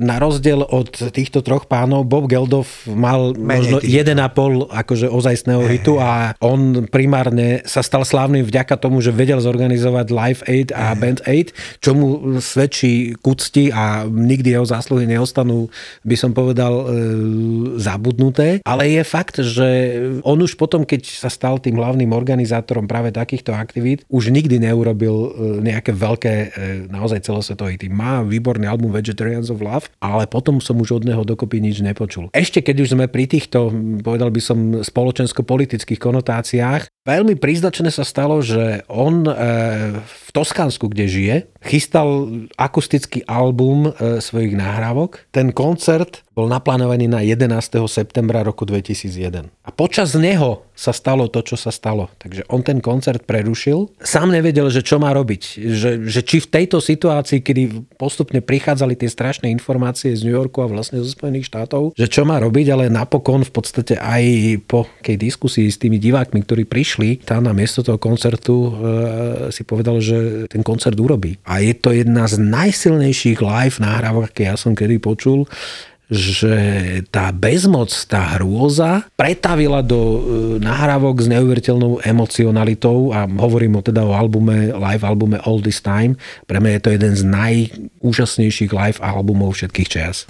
na 0.02 0.18
rozdiel 0.18 0.66
od 0.66 0.90
týchto 1.14 1.46
troch 1.46 1.70
pánov, 1.70 2.02
Bob 2.02 2.26
Geldof 2.26 2.66
mal 2.90 3.30
menej 3.38 3.78
možno 3.78 4.66
1,5 4.66 4.74
akože 4.74 5.06
ozajstného 5.06 5.62
hey, 5.62 5.70
hitu 5.78 6.02
a 6.02 6.34
on 6.42 6.90
primárne 6.90 7.62
sa 7.62 7.86
stal 7.86 8.02
slávnym 8.02 8.42
vďaka 8.42 8.74
tomu, 8.74 8.98
že 8.98 9.14
vedel 9.14 9.38
zorganizovať 9.38 10.06
Live 10.10 10.42
Aid 10.50 10.74
a 10.74 10.90
hey. 10.90 10.98
Band 10.98 11.20
Aid, 11.30 11.54
čo 11.78 11.94
mu 11.94 12.42
svedčí 12.42 13.14
k 13.14 13.22
úcti 13.22 13.70
a 13.70 14.02
nikdy 14.02 14.58
jeho 14.58 14.66
zásluhy 14.66 15.06
neostanú, 15.06 15.70
by 16.02 16.16
som 16.18 16.34
povedal, 16.34 16.74
e, 16.74 16.84
zabudnuté. 17.78 18.66
Ale 18.66 18.90
je 18.90 19.02
fakt, 19.06 19.38
že 19.38 19.68
on 20.26 20.39
už 20.40 20.56
potom, 20.56 20.88
keď 20.88 21.06
sa 21.06 21.28
stal 21.28 21.60
tým 21.60 21.76
hlavným 21.76 22.10
organizátorom 22.10 22.88
práve 22.88 23.12
takýchto 23.12 23.52
aktivít, 23.52 24.02
už 24.08 24.32
nikdy 24.32 24.58
neurobil 24.58 25.14
e, 25.14 25.28
nejaké 25.64 25.92
veľké, 25.92 26.32
e, 26.32 26.48
naozaj 26.88 27.24
celosvetové 27.24 27.76
tým. 27.76 27.92
Má 27.92 28.24
výborný 28.24 28.66
album 28.66 28.90
Vegetarians 28.90 29.52
of 29.52 29.60
Love, 29.60 29.92
ale 30.00 30.24
potom 30.26 30.58
som 30.58 30.80
už 30.80 31.00
od 31.00 31.04
neho 31.06 31.22
dokopy 31.22 31.60
nič 31.60 31.84
nepočul. 31.84 32.32
Ešte 32.32 32.64
keď 32.64 32.76
už 32.82 32.88
sme 32.96 33.06
pri 33.06 33.28
týchto, 33.28 33.70
povedal 34.00 34.32
by 34.32 34.40
som, 34.40 34.58
spoločensko-politických 34.80 36.00
konotáciách, 36.00 36.90
veľmi 37.04 37.36
príznačné 37.36 37.92
sa 37.92 38.02
stalo, 38.02 38.40
že 38.40 38.84
on 38.88 39.28
e, 39.28 39.32
v 40.00 40.28
Toskánsku, 40.30 40.88
kde 40.88 41.04
žije, 41.10 41.36
chystal 41.60 42.28
akustický 42.56 43.24
album 43.28 43.92
svojich 44.00 44.56
nahrávok. 44.56 45.28
Ten 45.28 45.52
koncert 45.52 46.24
bol 46.32 46.48
naplánovaný 46.48 47.06
na 47.06 47.20
11. 47.20 47.84
septembra 47.84 48.40
roku 48.40 48.64
2001. 48.64 49.44
A 49.44 49.70
počas 49.70 50.16
neho 50.16 50.64
sa 50.80 50.96
stalo 50.96 51.28
to, 51.28 51.44
čo 51.44 51.60
sa 51.60 51.68
stalo. 51.68 52.08
Takže 52.16 52.48
on 52.48 52.64
ten 52.64 52.80
koncert 52.80 53.28
prerušil. 53.28 53.92
Sám 54.00 54.32
nevedel, 54.32 54.72
že 54.72 54.80
čo 54.80 54.96
má 54.96 55.12
robiť. 55.12 55.60
Že, 55.60 55.90
že 56.08 56.20
či 56.24 56.40
v 56.40 56.48
tejto 56.48 56.80
situácii, 56.80 57.44
kedy 57.44 57.92
postupne 58.00 58.40
prichádzali 58.40 58.96
tie 58.96 59.12
strašné 59.12 59.52
informácie 59.52 60.16
z 60.16 60.24
New 60.24 60.32
Yorku 60.32 60.64
a 60.64 60.72
vlastne 60.72 61.04
zo 61.04 61.12
Spojených 61.12 61.52
štátov, 61.52 61.92
že 61.92 62.08
čo 62.08 62.24
má 62.24 62.40
robiť, 62.40 62.72
ale 62.72 62.88
napokon 62.88 63.44
v 63.44 63.52
podstate 63.52 64.00
aj 64.00 64.24
po 64.64 64.88
tej 65.04 65.20
diskusii 65.20 65.68
s 65.68 65.76
tými 65.76 66.00
divákmi, 66.00 66.40
ktorí 66.48 66.64
prišli 66.64 67.28
tam 67.28 67.44
na 67.44 67.52
miesto 67.52 67.84
toho 67.84 68.00
koncertu, 68.00 68.56
e, 68.56 68.72
si 69.52 69.68
povedal, 69.68 70.00
že 70.00 70.48
ten 70.48 70.64
koncert 70.64 70.96
urobí. 70.96 71.36
A 71.44 71.60
je 71.60 71.76
to 71.76 71.92
jedna 71.92 72.24
z 72.24 72.40
najsilnejších 72.40 73.44
live 73.44 73.76
nahrávok, 73.84 74.32
aké 74.32 74.48
ja 74.48 74.56
som 74.56 74.72
kedy 74.72 74.96
počul 74.96 75.44
že 76.10 76.54
tá 77.14 77.30
bezmoc, 77.30 77.94
tá 78.10 78.34
hrôza 78.36 79.06
pretavila 79.14 79.78
do 79.78 79.98
e, 79.98 80.18
nahrávok 80.58 81.22
s 81.22 81.26
neuveriteľnou 81.30 82.02
emocionalitou 82.02 83.14
a 83.14 83.30
hovorím 83.30 83.78
o 83.78 83.82
teda 83.86 84.02
o 84.02 84.10
albume, 84.10 84.74
live 84.74 85.06
albume 85.06 85.38
All 85.46 85.62
This 85.62 85.78
Time. 85.78 86.18
Pre 86.50 86.58
mňa 86.58 86.70
je 86.76 86.82
to 86.82 86.90
jeden 86.90 87.14
z 87.14 87.22
najúžasnejších 87.30 88.74
live 88.74 88.98
albumov 88.98 89.54
všetkých 89.54 89.88
čas. 89.88 90.26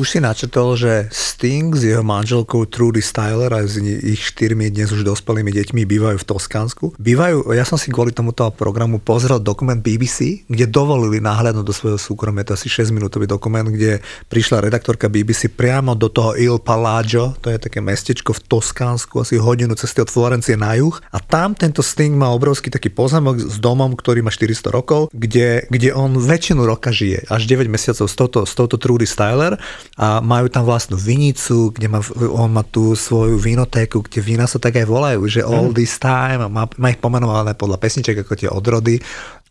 Už 0.00 0.08
si 0.08 0.24
načetol, 0.24 0.72
že 0.72 1.12
Sting 1.12 1.76
s 1.76 1.84
jeho 1.84 2.00
manželkou 2.00 2.64
Trudy 2.64 3.04
Styler 3.04 3.52
a 3.52 3.60
s 3.60 3.76
ich 3.76 4.24
štyrmi 4.24 4.72
dnes 4.72 4.88
už 4.88 5.04
dospelými 5.04 5.52
deťmi 5.52 5.84
bývajú 5.84 6.16
v 6.16 6.28
Toskánsku. 6.32 6.96
Bývajú, 6.96 7.52
ja 7.52 7.68
som 7.68 7.76
si 7.76 7.92
kvôli 7.92 8.08
tomuto 8.08 8.48
programu 8.56 9.04
pozrel 9.04 9.36
dokument 9.36 9.76
BBC, 9.76 10.48
kde 10.48 10.64
dovolili 10.64 11.20
náhľadnúť 11.20 11.66
do 11.68 11.76
svojho 11.76 12.00
súkromia, 12.00 12.40
to 12.40 12.56
asi 12.56 12.72
6-minútový 12.72 13.28
dokument, 13.28 13.68
kde 13.68 14.00
prišla 14.32 14.64
redaktorka 14.64 15.12
BBC 15.12 15.52
priamo 15.52 15.92
do 15.92 16.08
toho 16.08 16.40
Il 16.40 16.56
Palagio, 16.56 17.36
to 17.44 17.52
je 17.52 17.60
také 17.60 17.84
mestečko 17.84 18.32
v 18.32 18.40
Toskánsku, 18.48 19.20
asi 19.20 19.36
hodinu 19.36 19.76
cesty 19.76 20.00
od 20.00 20.08
Florencie 20.08 20.56
na 20.56 20.72
juh. 20.72 20.96
A 21.12 21.20
tam 21.20 21.52
tento 21.52 21.84
Sting 21.84 22.16
má 22.16 22.32
obrovský 22.32 22.72
taký 22.72 22.88
pozemok 22.88 23.44
s 23.44 23.60
domom, 23.60 23.92
ktorý 23.92 24.24
má 24.24 24.32
400 24.32 24.72
rokov, 24.72 25.12
kde, 25.12 25.68
kde 25.68 25.92
on 25.92 26.16
väčšinu 26.16 26.64
roka 26.64 26.88
žije, 26.88 27.28
až 27.28 27.44
9 27.44 27.68
mesiacov 27.68 28.08
s 28.08 28.16
touto, 28.16 28.48
s 28.48 28.56
touto 28.56 28.80
Trudy 28.80 29.04
Styler 29.04 29.60
a 30.00 30.24
majú 30.24 30.48
tam 30.48 30.64
vlastnú 30.64 30.96
vinicu, 30.96 31.70
kde 31.74 31.86
má, 31.86 32.00
on 32.32 32.50
má 32.50 32.64
tú 32.64 32.96
svoju 32.96 33.36
vinotéku, 33.36 34.00
kde 34.00 34.24
vína 34.24 34.48
sa 34.48 34.56
tak 34.56 34.80
aj 34.80 34.86
volajú, 34.88 35.20
že 35.28 35.44
all 35.44 35.70
this 35.70 36.00
time, 36.00 36.48
má, 36.48 36.64
má 36.66 36.88
ich 36.88 37.00
pomenované 37.00 37.52
podľa 37.52 37.76
pesniček 37.76 38.24
ako 38.24 38.32
tie 38.34 38.48
odrody 38.48 38.96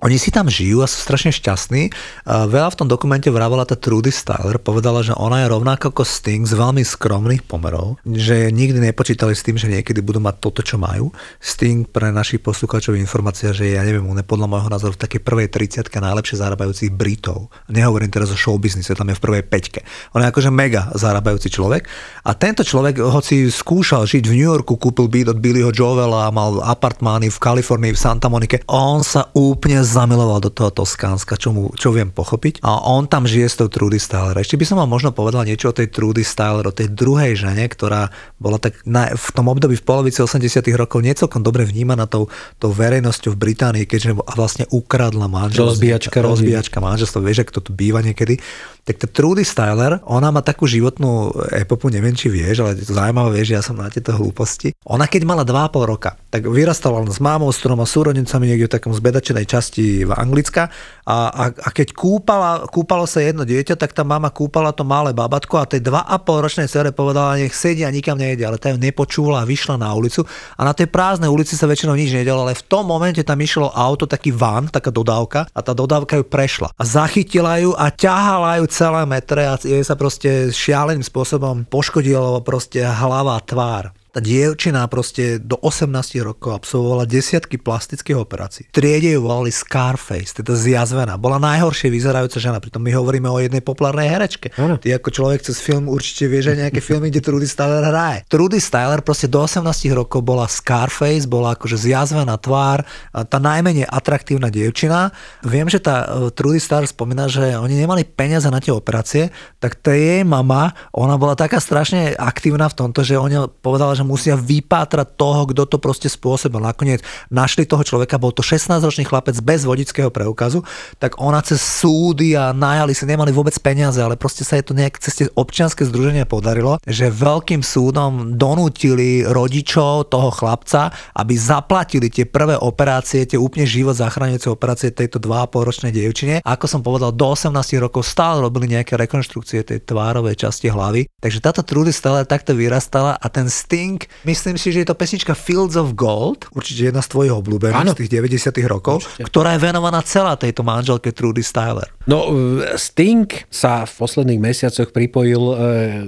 Oni 0.01 0.17
si 0.17 0.33
tam 0.33 0.49
žijú 0.49 0.81
a 0.81 0.89
sú 0.89 0.97
strašne 0.97 1.29
šťastní. 1.29 1.93
A 2.25 2.49
veľa 2.49 2.73
v 2.73 2.79
tom 2.81 2.87
dokumente 2.89 3.29
vrávala 3.29 3.69
tá 3.69 3.77
Trudy 3.77 4.09
Styler, 4.09 4.57
povedala, 4.57 5.05
že 5.05 5.13
ona 5.13 5.45
je 5.45 5.53
rovnako 5.53 5.93
ako 5.93 6.01
Sting 6.01 6.41
z 6.41 6.57
veľmi 6.57 6.81
skromných 6.81 7.45
pomerov, 7.45 8.01
že 8.01 8.49
nikdy 8.49 8.81
nepočítali 8.81 9.37
s 9.37 9.45
tým, 9.45 9.61
že 9.61 9.69
niekedy 9.69 10.01
budú 10.01 10.17
mať 10.17 10.41
toto, 10.41 10.65
čo 10.65 10.81
majú. 10.81 11.13
Sting 11.37 11.85
pre 11.85 12.09
našich 12.09 12.41
poslucháčov 12.41 12.97
informácia, 12.97 13.53
že 13.53 13.77
ja 13.77 13.85
neviem, 13.85 14.01
on 14.01 14.17
je 14.17 14.25
podľa 14.25 14.49
môjho 14.49 14.69
názoru 14.73 14.97
v 14.97 15.03
takej 15.05 15.21
prvej 15.21 15.47
30 15.53 15.85
najlepšie 15.85 16.41
zarábajúcich 16.41 16.89
Britov. 16.89 17.53
Nehovorím 17.69 18.09
teraz 18.09 18.33
o 18.33 18.37
show 18.37 18.57
business, 18.57 18.89
tam 18.89 19.05
je 19.05 19.17
v 19.17 19.21
prvej 19.21 19.43
peťke. 19.45 19.85
On 20.17 20.25
je 20.25 20.27
akože 20.33 20.49
mega 20.49 20.89
zarábajúci 20.97 21.53
človek. 21.53 21.85
A 22.25 22.33
tento 22.33 22.65
človek, 22.65 22.97
hoci 22.97 23.53
skúšal 23.53 24.09
žiť 24.09 24.25
v 24.25 24.33
New 24.33 24.49
Yorku, 24.49 24.81
kúpil 24.81 25.05
byt 25.05 25.37
od 25.37 25.37
Billyho 25.37 25.69
Joela, 25.69 26.33
mal 26.33 26.57
apartmány 26.65 27.29
v 27.29 27.37
Kalifornii, 27.37 27.93
v 27.93 28.01
Santa 28.01 28.25
Monike, 28.33 28.65
on 28.65 29.05
sa 29.05 29.29
úplne 29.37 29.90
zamiloval 29.91 30.39
do 30.39 30.47
toho 30.47 30.71
Toskánska, 30.71 31.35
čo, 31.35 31.51
mu, 31.51 31.75
čo 31.75 31.91
viem 31.91 32.07
pochopiť. 32.07 32.63
A 32.63 32.87
on 32.87 33.05
tam 33.11 33.27
žije 33.27 33.47
s 33.51 33.55
tou 33.59 33.67
Trudy 33.67 33.99
Styler. 33.99 34.39
Ešte 34.39 34.55
by 34.55 34.65
som 34.65 34.77
vám 34.79 34.87
možno 34.87 35.11
povedal 35.11 35.43
niečo 35.43 35.69
o 35.69 35.75
tej 35.75 35.91
Trudy 35.91 36.23
Styler, 36.23 36.63
o 36.63 36.73
tej 36.73 36.87
druhej 36.89 37.35
žene, 37.35 37.67
ktorá 37.67 38.07
bola 38.39 38.57
tak 38.57 38.79
na, 38.87 39.11
v 39.11 39.27
tom 39.35 39.51
období 39.51 39.75
v 39.75 39.83
polovici 39.83 40.23
80 40.23 40.63
rokov 40.79 41.03
niecelkom 41.03 41.43
dobre 41.43 41.67
vnímaná 41.67 42.07
tou, 42.07 42.31
tou 42.57 42.71
verejnosťou 42.71 43.35
v 43.35 43.41
Británii, 43.51 43.85
keďže 43.85 44.15
vlastne 44.33 44.65
ukradla 44.71 45.27
manželstvo. 45.27 45.75
Rozbíjačka, 45.75 46.17
rozbíjačka 46.23 46.77
manželstvo. 46.79 47.19
Vieš, 47.19 47.51
to 47.51 47.59
tu 47.59 47.75
býva 47.75 47.99
niekedy. 47.99 48.39
Tak 48.81 48.97
tá 48.97 49.07
Trudy 49.11 49.45
Styler, 49.45 50.01
ona 50.09 50.33
má 50.33 50.41
takú 50.41 50.65
životnú 50.65 51.35
epopu, 51.53 51.93
neviem, 51.93 52.17
či 52.17 52.33
vieš, 52.33 52.65
ale 52.65 52.73
je 52.79 52.89
to 52.89 52.97
zaujímavé, 52.97 53.29
vieš, 53.37 53.49
ja 53.53 53.61
som 53.61 53.77
na 53.77 53.91
tieto 53.93 54.15
hlúposti. 54.15 54.73
Ona 54.89 55.05
keď 55.05 55.21
mala 55.27 55.43
2,5 55.45 55.85
roka, 55.85 56.17
tak 56.33 56.49
vyrastala 56.49 57.03
s 57.05 57.21
mámou, 57.21 57.53
s 57.53 57.61
troma 57.61 57.85
súrodencami 57.85 58.49
niekde 58.49 58.65
v 58.71 58.73
takom 58.79 58.93
zbedačenej 58.95 59.45
časti 59.45 59.80
v 60.07 60.11
Anglicka. 60.13 60.69
A, 61.01 61.17
a, 61.27 61.43
a 61.49 61.69
keď 61.73 61.97
kúpala, 61.97 62.69
kúpalo 62.69 63.09
sa 63.09 63.19
jedno 63.19 63.41
dieťa, 63.41 63.75
tak 63.75 63.91
tá 63.91 64.05
mama 64.05 64.29
kúpala 64.29 64.69
to 64.69 64.85
malé 64.85 65.11
babatko 65.11 65.57
a 65.57 65.65
tej 65.65 65.81
2,5 65.81 66.45
ročnej 66.45 66.67
cere 66.69 66.93
povedala, 66.93 67.41
nech 67.41 67.57
sedia 67.57 67.89
nikam 67.89 68.15
nejde, 68.15 68.45
ale 68.45 68.61
tá 68.61 68.69
ju 68.69 68.77
nepočula 68.77 69.41
a 69.41 69.47
vyšla 69.49 69.81
na 69.81 69.89
ulicu. 69.91 70.21
A 70.55 70.61
na 70.61 70.71
tej 70.77 70.87
prázdnej 70.87 71.27
ulici 71.27 71.57
sa 71.57 71.65
väčšinou 71.65 71.97
nič 71.97 72.13
nedelo, 72.13 72.45
ale 72.45 72.53
v 72.53 72.63
tom 72.69 72.85
momente 72.85 73.25
tam 73.25 73.41
išlo 73.41 73.73
auto, 73.73 74.05
taký 74.05 74.29
van, 74.29 74.69
taká 74.69 74.93
dodávka 74.93 75.49
a 75.51 75.59
tá 75.59 75.73
dodávka 75.73 76.21
ju 76.21 76.25
prešla. 76.25 76.69
A 76.77 76.83
zachytila 76.85 77.57
ju 77.59 77.73
a 77.73 77.89
ťahala 77.89 78.61
ju 78.61 78.65
celé 78.69 79.01
metre 79.09 79.43
a 79.49 79.57
jej 79.57 79.81
sa 79.81 79.97
proste 79.97 80.53
šialeným 80.53 81.03
spôsobom 81.03 81.65
poškodilo 81.65 82.39
proste 82.45 82.85
hlava, 82.85 83.41
tvár. 83.41 83.91
Tá 84.11 84.19
dievčina 84.19 84.83
proste 84.91 85.39
do 85.39 85.55
18 85.55 85.87
rokov 86.19 86.51
absolvovala 86.51 87.07
desiatky 87.07 87.55
plastických 87.55 88.19
operácií. 88.19 88.67
V 88.67 88.75
triede 88.75 89.15
ju 89.15 89.23
volali 89.23 89.55
Scarface, 89.55 90.35
teda 90.35 90.51
zjazvená. 90.51 91.15
Bola 91.15 91.39
najhoršie 91.39 91.87
vyzerajúca 91.87 92.35
žena, 92.43 92.59
pritom 92.59 92.83
my 92.83 92.91
hovoríme 92.91 93.31
o 93.31 93.39
jednej 93.39 93.63
populárnej 93.63 94.11
herečke. 94.11 94.51
Ano. 94.59 94.75
Ty 94.75 94.99
ako 94.99 95.15
človek 95.15 95.47
cez 95.47 95.63
film 95.63 95.87
určite 95.87 96.27
vieš 96.27 96.51
aj 96.51 96.67
nejaké 96.67 96.83
filmy, 96.83 97.07
kde 97.07 97.23
Trudy 97.23 97.47
Styler 97.47 97.87
hraje. 97.87 98.27
Trudy 98.27 98.59
Styler 98.59 98.99
proste 98.99 99.31
do 99.31 99.47
18 99.47 99.63
rokov 99.95 100.19
bola 100.27 100.43
Scarface, 100.43 101.23
bola 101.23 101.55
akože 101.55 101.79
zjazvená 101.79 102.35
tvár, 102.35 102.83
tá 103.15 103.39
najmenej 103.39 103.87
atraktívna 103.87 104.51
dievčina. 104.51 105.15
Viem, 105.39 105.71
že 105.71 105.79
tá 105.79 106.03
e, 106.03 106.35
Trudy 106.35 106.59
Styler 106.59 106.83
spomína, 106.83 107.31
že 107.31 107.55
oni 107.55 107.79
nemali 107.79 108.03
peniaze 108.03 108.51
na 108.51 108.59
tie 108.59 108.75
operácie, 108.75 109.31
tak 109.63 109.79
tá 109.79 109.95
jej 109.95 110.27
mama, 110.27 110.75
ona 110.91 111.15
bola 111.15 111.39
taká 111.39 111.63
strašne 111.63 112.11
aktívna 112.19 112.67
v 112.67 112.75
tomto, 112.75 113.07
že 113.07 113.15
ona 113.15 113.47
povedala, 113.47 113.95
že 113.95 114.00
musia 114.05 114.37
vypátrať 114.37 115.17
toho, 115.17 115.49
kto 115.49 115.63
to 115.67 115.77
proste 115.81 116.07
spôsobil. 116.07 116.61
Nakoniec 116.61 117.01
našli 117.33 117.65
toho 117.65 117.81
človeka, 117.81 118.21
bol 118.21 118.31
to 118.31 118.45
16-ročný 118.45 119.09
chlapec 119.09 119.35
bez 119.41 119.65
vodického 119.67 120.13
preukazu, 120.13 120.63
tak 121.01 121.17
ona 121.17 121.41
cez 121.41 121.59
súdy 121.59 122.37
a 122.37 122.53
najali 122.55 122.93
si 122.95 123.03
nemali 123.03 123.33
vôbec 123.33 123.53
peniaze, 123.59 123.97
ale 123.97 124.15
proste 124.15 124.45
sa 124.47 124.55
je 124.61 124.69
to 124.69 124.77
nejak 124.77 125.01
cez 125.01 125.13
tie 125.17 125.27
občianske 125.33 125.83
združenia 125.83 126.29
podarilo, 126.29 126.77
že 126.85 127.11
veľkým 127.11 127.65
súdom 127.65 128.37
donútili 128.37 129.25
rodičov 129.25 130.13
toho 130.13 130.29
chlapca, 130.29 130.93
aby 131.17 131.33
zaplatili 131.35 132.07
tie 132.07 132.29
prvé 132.29 132.55
operácie, 132.55 133.25
tie 133.25 133.41
úplne 133.41 133.65
život 133.65 133.97
zachraňujúce 133.97 134.47
operácie 134.47 134.93
tejto 134.93 135.17
2,5 135.17 135.67
ročnej 135.67 135.91
dievčine. 135.91 136.45
Ako 136.45 136.69
som 136.69 136.85
povedal, 136.85 137.11
do 137.11 137.27
18 137.27 137.51
rokov 137.81 138.05
stále 138.05 138.45
robili 138.45 138.71
nejaké 138.71 138.95
rekonštrukcie 138.95 139.65
tej 139.65 139.83
tvárovej 139.83 140.37
časti 140.37 140.69
hlavy. 140.69 141.09
Takže 141.19 141.39
táto 141.41 141.61
Trudy 141.65 141.89
stále 141.89 142.23
takto 142.23 142.53
vyrastala 142.53 143.17
a 143.17 143.27
ten 143.27 143.49
Sting 143.49 143.90
Sting. 143.91 144.07
Myslím 144.23 144.55
si, 144.55 144.71
že 144.71 144.83
je 144.83 144.87
to 144.87 144.95
pesnička 144.95 145.35
Fields 145.35 145.75
of 145.75 145.91
Gold, 145.99 146.47
určite 146.55 146.87
jedna 146.87 147.03
z 147.03 147.11
tvojich 147.11 147.33
obľúbených 147.35 147.91
z 147.91 147.99
tých 148.07 148.11
90 148.39 148.55
rokov, 148.71 149.03
určite. 149.03 149.27
ktorá 149.27 149.59
je 149.59 149.59
venovaná 149.59 149.99
celá 150.05 150.39
tejto 150.39 150.63
manželke 150.63 151.11
Trudy 151.11 151.43
Styler. 151.43 151.91
No, 152.07 152.31
Sting 152.79 153.27
sa 153.51 153.83
v 153.83 153.91
posledných 153.91 154.39
mesiacoch 154.39 154.95
pripojil 154.95 155.43
e, 155.43 155.55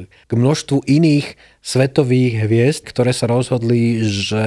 k 0.07 0.31
množstvu 0.31 0.88
iných 0.88 1.53
svetových 1.64 2.43
hviezd, 2.43 2.84
ktoré 2.91 3.16
sa 3.16 3.32
rozhodli, 3.32 4.03
že 4.03 4.43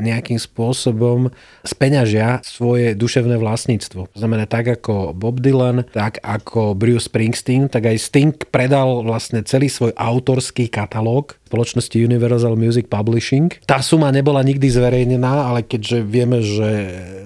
nejakým 0.00 0.40
spôsobom 0.40 1.28
speňažia 1.60 2.40
svoje 2.40 2.96
duševné 2.96 3.36
vlastníctvo. 3.36 4.08
To 4.08 4.18
znamená 4.18 4.48
tak 4.48 4.80
ako 4.80 5.12
Bob 5.12 5.44
Dylan, 5.44 5.84
tak 5.92 6.24
ako 6.24 6.72
Bruce 6.72 7.12
Springsteen, 7.12 7.68
tak 7.68 7.84
aj 7.84 8.00
Sting 8.00 8.32
predal 8.48 9.04
vlastne 9.04 9.44
celý 9.44 9.68
svoj 9.68 9.92
autorský 9.92 10.72
katalóg 10.72 11.36
spoločnosti 11.54 11.94
Universal 11.94 12.58
Music 12.58 12.90
Publishing. 12.90 13.46
Tá 13.62 13.78
suma 13.78 14.10
nebola 14.10 14.42
nikdy 14.42 14.66
zverejnená, 14.74 15.54
ale 15.54 15.62
keďže 15.62 16.02
vieme, 16.02 16.42
že 16.42 16.70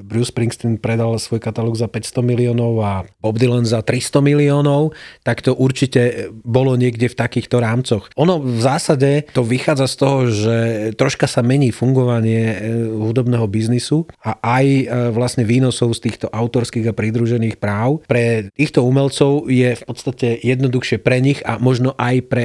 Bruce 0.05 0.29
Springsteen 0.29 0.77
predal 0.77 1.17
svoj 1.17 1.41
katalóg 1.41 1.81
za 1.81 1.89
500 1.89 2.21
miliónov 2.21 2.77
a 2.85 3.09
Bob 3.25 3.41
Dylan 3.41 3.65
za 3.65 3.81
300 3.81 4.21
miliónov, 4.21 4.93
tak 5.25 5.41
to 5.41 5.57
určite 5.57 6.29
bolo 6.45 6.77
niekde 6.77 7.09
v 7.09 7.17
takýchto 7.17 7.57
rámcoch. 7.57 8.13
Ono 8.21 8.37
v 8.37 8.61
zásade 8.61 9.25
to 9.33 9.45
vychádza 9.45 9.87
z 9.87 9.97
toho, 9.97 10.19
že 10.29 10.57
troška 10.97 11.29
sa 11.29 11.45
mení 11.45 11.71
fungovanie 11.71 12.43
e, 12.53 12.57
hudobného 12.93 13.45
biznisu 13.47 14.09
a 14.25 14.37
aj 14.41 14.67
e, 14.67 14.85
vlastne 15.13 15.45
výnosov 15.45 15.97
z 15.97 16.11
týchto 16.11 16.27
autorských 16.33 16.89
a 16.91 16.97
pridružených 16.97 17.57
práv. 17.61 18.05
Pre 18.09 18.51
týchto 18.57 18.85
umelcov 18.85 19.47
je 19.49 19.77
v 19.77 19.83
podstate 19.85 20.41
jednoduchšie 20.41 20.99
pre 21.01 21.21
nich 21.21 21.41
a 21.45 21.61
možno 21.61 21.93
aj 21.97 22.17
pre 22.27 22.45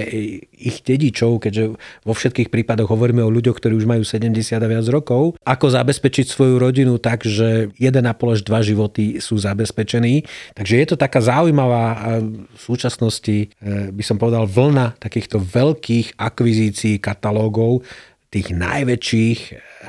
ich 0.63 0.79
dedičov, 0.81 1.43
keďže 1.43 1.75
vo 2.07 2.13
všetkých 2.15 2.47
prípadoch 2.47 2.87
hovoríme 2.87 3.19
o 3.19 3.29
ľuďoch, 3.29 3.59
ktorí 3.59 3.75
už 3.75 3.85
majú 3.85 4.07
70 4.07 4.39
a 4.55 4.67
viac 4.67 4.87
rokov, 4.87 5.35
ako 5.43 5.65
zabezpečiť 5.67 6.25
svoju 6.31 6.55
rodinu 6.57 6.95
tak, 6.97 7.27
že 7.27 7.75
1,5 7.75 7.99
až 8.07 8.39
2 8.47 8.69
životy 8.71 9.05
sú 9.19 9.35
zabezpečení. 9.35 10.23
Takže 10.55 10.73
je 10.79 10.87
to 10.87 10.95
taká 10.95 11.19
zaujímavá 11.19 11.85
v 12.23 12.61
súčasnosti, 12.61 13.51
e, 13.51 13.91
by 13.91 14.03
som 14.03 14.15
povedal, 14.15 14.47
vlna 14.47 14.95
takýchto 14.97 15.43
veľkých 15.43 16.15
akvizícií 16.15 17.03
katalógov 17.03 17.83
tých 18.33 18.49
najväčších 18.57 19.39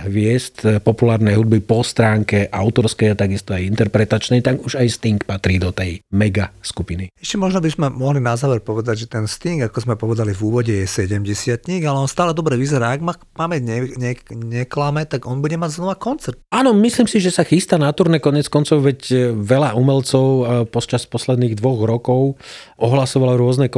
hviezd 0.02 0.82
populárnej 0.82 1.38
hudby 1.38 1.62
po 1.62 1.86
stránke 1.86 2.50
autorskej 2.50 3.14
a 3.14 3.18
takisto 3.18 3.54
aj 3.54 3.62
interpretačnej, 3.62 4.42
tak 4.42 4.58
už 4.58 4.82
aj 4.82 4.88
Sting 4.90 5.20
patrí 5.22 5.62
do 5.62 5.70
tej 5.70 6.02
mega 6.10 6.50
skupiny. 6.60 7.14
Ešte 7.14 7.38
možno 7.38 7.62
by 7.62 7.70
sme 7.70 7.86
mohli 7.94 8.18
na 8.18 8.34
záver 8.34 8.58
povedať, 8.60 9.06
že 9.06 9.10
ten 9.10 9.24
Sting, 9.30 9.62
ako 9.62 9.78
sme 9.78 9.94
povedali 9.94 10.34
v 10.34 10.40
úvode, 10.42 10.74
je 10.74 10.86
70 10.86 11.62
ale 11.86 11.98
on 11.98 12.10
stále 12.10 12.34
dobre 12.34 12.58
vyzerá. 12.58 12.98
Ak 12.98 13.02
ma 13.04 13.14
máme 13.38 13.62
ne, 13.62 13.94
ne, 13.94 14.12
neklame, 14.34 15.06
tak 15.06 15.30
on 15.30 15.38
bude 15.38 15.54
mať 15.54 15.78
znova 15.78 15.94
koncert. 15.94 16.42
Áno, 16.50 16.74
myslím 16.74 17.06
si, 17.06 17.22
že 17.22 17.30
sa 17.30 17.46
chystá 17.46 17.78
na 17.78 17.90
turné 17.94 18.18
konec 18.18 18.50
koncov, 18.50 18.82
veď 18.82 19.00
e, 19.10 19.16
veľa 19.30 19.78
umelcov 19.78 20.26
e, 20.26 20.42
počas 20.66 21.06
posledných 21.06 21.54
dvoch 21.54 21.86
rokov 21.86 22.34
ohlasovalo 22.80 23.38
rôzne 23.38 23.70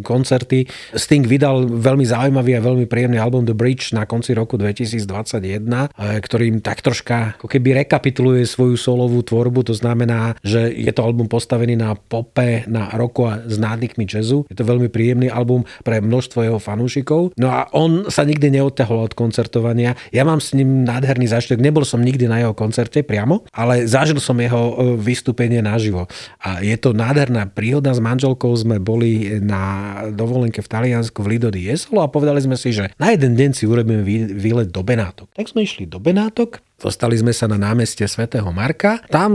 koncerty. 0.00 0.70
Sting 0.94 1.26
vydal 1.26 1.66
veľmi 1.66 2.06
zaujímavý 2.06 2.54
a 2.54 2.64
veľmi 2.64 2.86
príjemný 2.86 3.18
album 3.18 3.42
The 3.42 3.56
Bridge 3.56 3.90
na 3.90 4.06
konci 4.14 4.30
roku 4.38 4.54
2021 4.54 5.90
ktorým 5.98 6.62
tak 6.62 6.84
troška 6.84 7.36
ako 7.40 7.50
keby 7.50 7.84
rekapituluje 7.84 8.46
svoju 8.46 8.76
solovú 8.78 9.24
tvorbu. 9.24 9.66
To 9.66 9.74
znamená, 9.74 10.38
že 10.44 10.70
je 10.70 10.92
to 10.94 11.02
album 11.02 11.26
postavený 11.26 11.74
na 11.74 11.96
pope, 11.98 12.62
na 12.70 12.92
roku 12.94 13.26
a 13.26 13.42
s 13.42 13.56
nádykmi 13.58 14.04
jazzu. 14.06 14.46
Je 14.46 14.56
to 14.56 14.62
veľmi 14.62 14.92
príjemný 14.92 15.32
album 15.32 15.66
pre 15.82 15.98
množstvo 15.98 16.44
jeho 16.44 16.60
fanúšikov. 16.60 17.34
No 17.40 17.50
a 17.50 17.66
on 17.72 18.06
sa 18.12 18.22
nikdy 18.22 18.60
neodťahol 18.60 19.10
od 19.10 19.12
koncertovania. 19.16 19.96
Ja 20.12 20.22
mám 20.22 20.38
s 20.38 20.52
ním 20.54 20.84
nádherný 20.86 21.26
zážitok. 21.26 21.58
Nebol 21.58 21.82
som 21.82 22.04
nikdy 22.04 22.28
na 22.28 22.44
jeho 22.44 22.54
koncerte 22.54 23.02
priamo, 23.02 23.42
ale 23.50 23.88
zažil 23.88 24.20
som 24.20 24.38
jeho 24.38 24.60
e, 24.60 24.74
vystúpenie 25.00 25.64
naživo. 25.64 26.06
A 26.44 26.60
je 26.60 26.76
to 26.76 26.92
nádherná 26.92 27.48
príhoda. 27.50 27.96
S 27.96 28.00
manželkou 28.00 28.52
sme 28.54 28.78
boli 28.78 29.40
na 29.40 30.04
dovolenke 30.12 30.60
v 30.60 30.70
Taliansku 30.70 31.24
v 31.24 31.36
Lido 31.36 31.48
di 31.48 31.66
Jesolo 31.66 32.04
a 32.04 32.12
povedali 32.12 32.40
sme 32.44 32.54
si, 32.54 32.70
že 32.70 32.92
na 33.00 33.10
jeden 33.10 33.34
deň 33.34 33.50
si 33.56 33.64
urobíme 33.64 34.03
výlet 34.04 34.68
do 34.68 34.84
Benátok. 34.84 35.32
Tak 35.32 35.48
sme 35.50 35.64
išli 35.64 35.88
do 35.88 35.96
Benátok, 35.96 36.60
dostali 36.76 37.16
sme 37.16 37.32
sa 37.32 37.48
na 37.48 37.56
námestie 37.56 38.04
svätého 38.04 38.46
Marka. 38.52 39.00
Tam 39.08 39.32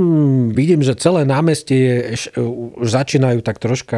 vidím, 0.53 0.86
že 0.86 0.93
celé 0.93 1.26
námestie 1.26 2.13
už 2.38 2.88
začínajú 2.88 3.41
tak 3.41 3.57
troška 3.57 3.97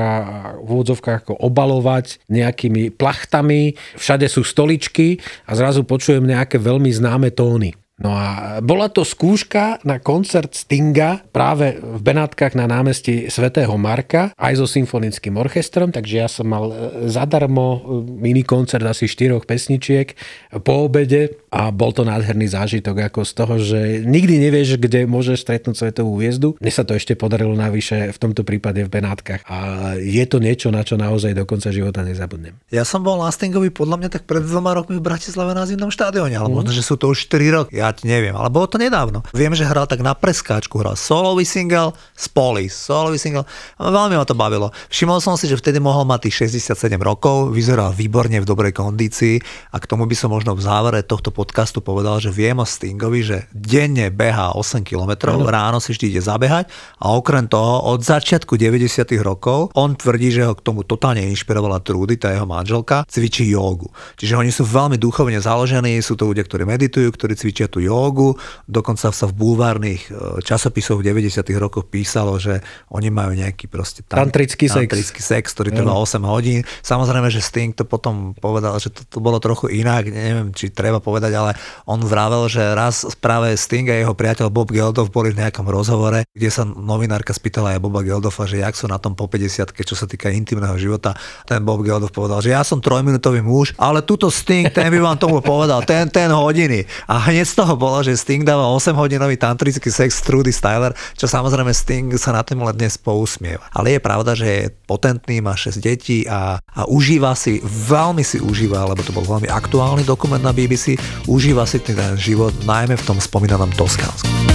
v 0.63 0.67
úvodzovkách 0.72 1.28
ako 1.28 1.34
obalovať 1.36 2.24
nejakými 2.32 2.95
plachtami. 2.95 3.76
Všade 3.99 4.32
sú 4.32 4.47
stoličky 4.47 5.19
a 5.43 5.59
zrazu 5.59 5.84
počujem 5.84 6.24
nejaké 6.24 6.55
veľmi 6.55 6.89
známe 6.89 7.36
tóny. 7.36 7.76
No 8.02 8.18
a 8.18 8.58
bola 8.66 8.89
to 8.89 9.06
skúška 9.06 9.78
na 9.86 10.02
koncert 10.02 10.58
Stinga 10.58 11.22
práve 11.30 11.78
v 11.78 12.02
Benátkach 12.02 12.58
na 12.58 12.66
námestí 12.66 13.30
svätého 13.30 13.78
Marka 13.78 14.34
aj 14.41 14.58
so 14.58 14.66
symfonickým 14.66 15.38
orchestrom, 15.38 15.93
takže 15.93 16.16
ja 16.18 16.26
som 16.26 16.49
mal 16.49 16.74
e, 16.74 16.76
zadarmo 17.14 17.68
e, 17.78 17.80
mini 18.26 18.41
koncert 18.41 18.82
asi 18.89 19.06
štyroch 19.06 19.45
pesničiek 19.45 20.18
po 20.66 20.89
obede 20.89 21.38
a 21.54 21.70
bol 21.70 21.93
to 21.93 22.02
nádherný 22.02 22.49
zážitok 22.49 23.14
ako 23.14 23.22
z 23.22 23.32
toho, 23.38 23.54
že 23.62 23.80
nikdy 24.02 24.49
nevieš, 24.49 24.82
kde 24.82 25.06
môžeš 25.06 25.45
stretnúť 25.45 25.78
svetovú 25.78 26.18
hviezdu. 26.18 26.58
Mne 26.58 26.72
sa 26.74 26.82
to 26.82 26.97
ešte 26.97 27.14
podarilo 27.14 27.54
navyše 27.54 28.10
v 28.10 28.18
tomto 28.18 28.41
prípade 28.41 28.82
v 28.82 28.89
Benátkach 28.89 29.45
a 29.45 29.58
je 30.02 30.26
to 30.26 30.41
niečo, 30.41 30.74
na 30.74 30.82
čo 30.82 30.97
naozaj 30.97 31.38
do 31.38 31.45
konca 31.45 31.70
života 31.70 32.02
nezabudnem. 32.02 32.58
Ja 32.74 32.82
som 32.82 33.06
bol 33.06 33.22
na 33.22 33.30
Stingovi 33.30 33.70
podľa 33.70 34.02
mňa 34.02 34.10
tak 34.10 34.24
pred 34.26 34.41
dvoma 34.41 34.74
rokmi 34.74 34.97
v 34.97 35.06
Bratislave 35.06 35.54
na 35.54 35.70
zimnom 35.70 35.93
štádione, 35.93 36.34
ale 36.34 36.49
možno, 36.49 36.74
že 36.74 36.82
sú 36.82 36.97
to 36.97 37.14
už 37.14 37.30
4 37.30 37.56
roky, 37.62 37.78
ja 37.78 37.91
ti 37.96 38.10
neviem, 38.10 38.36
ale 38.36 38.52
bolo 38.52 38.68
to 38.68 38.82
nedávno. 38.82 39.24
Viem, 39.32 39.56
že 39.56 39.68
hral 39.68 39.88
tak 39.88 40.04
na 40.04 40.16
preskáčku, 40.16 40.80
hral 40.80 40.98
solový 40.98 41.48
single 41.48 41.96
z 42.16 42.26
Police, 42.32 42.76
solový 42.76 43.20
single, 43.20 43.48
veľmi 43.80 44.16
ma 44.18 44.26
to 44.26 44.36
bavilo. 44.36 44.72
Všimol 44.92 45.24
som 45.24 45.36
si, 45.36 45.48
že 45.48 45.60
vtedy 45.60 45.80
mohol 45.80 46.04
mať 46.08 46.30
tých 46.30 46.52
67 46.52 46.96
rokov, 47.02 47.52
vyzeral 47.56 47.96
výborne 47.96 48.38
v 48.42 48.46
dobrej 48.46 48.76
kondícii 48.76 49.39
a 49.72 49.78
k 49.80 49.86
tomu 49.89 50.06
by 50.06 50.16
som 50.16 50.30
možno 50.32 50.54
v 50.54 50.62
závere 50.62 51.02
tohto 51.02 51.34
podcastu 51.34 51.80
povedal, 51.82 52.20
že 52.20 52.30
viem 52.30 52.60
o 52.60 52.66
Stingovi, 52.68 53.22
že 53.24 53.38
denne 53.56 54.12
behá 54.12 54.54
8 54.54 54.84
km, 54.84 55.34
ráno 55.48 55.80
si 55.80 55.96
vždy 55.96 56.18
ide 56.18 56.22
zabehať 56.22 56.70
a 57.00 57.16
okrem 57.16 57.48
toho 57.48 57.88
od 57.89 58.04
začiatku 58.04 58.60
90 58.60 59.08
rokov 59.24 59.74
on 59.74 59.96
tvrdí, 59.96 60.30
že 60.30 60.44
ho 60.44 60.54
k 60.54 60.62
tomu 60.62 60.84
totálne 60.84 61.24
inšpirovala 61.32 61.80
Trudy, 61.80 62.20
tá 62.20 62.36
jeho 62.36 62.46
manželka, 62.46 63.08
cvičí 63.08 63.48
jogu. 63.48 63.88
Čiže 64.20 64.36
oni 64.36 64.52
sú 64.52 64.68
veľmi 64.68 65.00
duchovne 65.00 65.39
založení, 65.39 65.98
sú 66.04 66.20
to 66.20 66.28
ľudia, 66.28 66.44
ktorí 66.44 66.68
meditujú, 66.68 67.08
ktorí 67.16 67.34
cvičia 67.39 67.70
tú 67.72 67.80
jogu, 67.80 68.36
dokonca 68.67 69.07
sa 69.15 69.26
v 69.26 69.34
bulvárnych 69.34 70.11
e, 70.11 70.43
časopisoch 70.43 70.99
v 70.99 71.15
90 71.15 71.39
rokoch 71.55 71.88
písalo, 71.88 72.36
že 72.36 72.59
oni 72.91 73.07
majú 73.07 73.32
nejaký 73.32 73.72
proste 73.72 74.03
tam, 74.03 74.28
tantrický, 74.28 74.67
tantrický 74.67 75.24
sex. 75.24 75.49
sex, 75.49 75.55
ktorý 75.55 75.72
trvá 75.72 75.95
8 75.95 76.19
hodín. 76.28 76.67
Samozrejme, 76.84 77.32
že 77.32 77.39
Sting 77.39 77.72
to 77.72 77.88
potom 77.88 78.36
povedal, 78.36 78.76
že 78.84 78.91
to, 78.91 79.07
to 79.07 79.17
bolo 79.24 79.39
trochu 79.39 79.72
inak, 79.72 80.11
neviem, 80.11 80.51
či 80.51 80.67
treba 80.67 80.99
povedať, 80.99 81.32
ale 81.32 81.55
on 81.88 82.03
vravel, 82.03 82.51
že 82.51 82.76
raz 82.76 83.07
práve 83.17 83.55
Sting 83.55 83.88
a 83.88 83.95
jeho 83.95 84.11
priateľ 84.11 84.51
Bob 84.51 84.76
Geldof 84.76 85.07
boli 85.07 85.32
v 85.32 85.47
nejakom 85.47 85.65
rozhovore, 85.69 86.28
kde 86.36 86.49
sa 86.51 86.67
novinárka 86.67 87.32
spýtala 87.32 87.78
aj 87.78 87.80
Boba 87.80 88.03
Geldofa, 88.03 88.43
že 88.43 88.59
jak 88.59 88.76
sú 88.76 88.91
na 88.91 88.99
tom 88.99 89.15
po 89.15 89.32
50 89.32 89.72
čo 89.82 89.95
sa 89.95 90.09
týka 90.09 90.34
intimného 90.34 90.76
života. 90.76 91.13
Ten 91.45 91.63
Bob 91.63 91.86
Geldof 91.86 92.11
povedal, 92.11 92.41
že 92.43 92.51
ja 92.51 92.65
som 92.65 92.84
trojminútový 92.84 93.39
muž, 93.45 93.78
ale 93.78 94.01
túto 94.01 94.28
Sting, 94.28 94.67
ten 94.74 94.89
by 94.89 94.99
vám 94.99 95.17
tomu 95.22 95.39
povedal, 95.39 95.86
ten, 95.86 96.09
ten 96.09 96.34
hodiny. 96.34 96.84
A 97.05 97.22
hneď 97.30 97.45
toho 97.62 97.78
bolo, 97.78 98.01
že 98.01 98.18
Sting 98.18 98.41
dáva 98.41 98.66
8 98.74 98.97
hodinový 98.97 99.38
tantrický 99.38 99.93
sex 99.93 100.26
Trudy 100.26 100.49
Styler, 100.49 100.97
čo 101.14 101.30
samozrejme 101.30 101.70
Sting 101.70 102.09
sa 102.18 102.34
na 102.34 102.41
tým 102.41 102.66
len 102.66 102.74
dnes 102.74 102.97
pousmieva. 102.97 103.70
Ale 103.70 103.93
je 103.93 104.01
pravda, 104.01 104.34
že 104.34 104.47
je 104.49 104.64
potentný, 104.89 105.45
má 105.45 105.53
6 105.53 105.78
detí 105.78 106.26
a, 106.26 106.57
a 106.57 106.82
užíva 106.89 107.38
si, 107.38 107.62
veľmi 107.62 108.26
si 108.26 108.41
užíva, 108.41 108.89
lebo 108.89 109.05
to 109.05 109.14
bol 109.14 109.22
veľmi 109.22 109.45
aktuálny 109.45 110.01
dokument 110.01 110.41
na 110.41 110.49
BBC, 110.49 110.97
užíva 111.30 111.70
si 111.70 111.78
ten 111.78 112.18
život 112.18 112.57
najmä 112.66 112.97
v 112.97 113.05
tom 113.05 113.22
spomínanom 113.22 113.70
Toskánsku. 113.78 114.51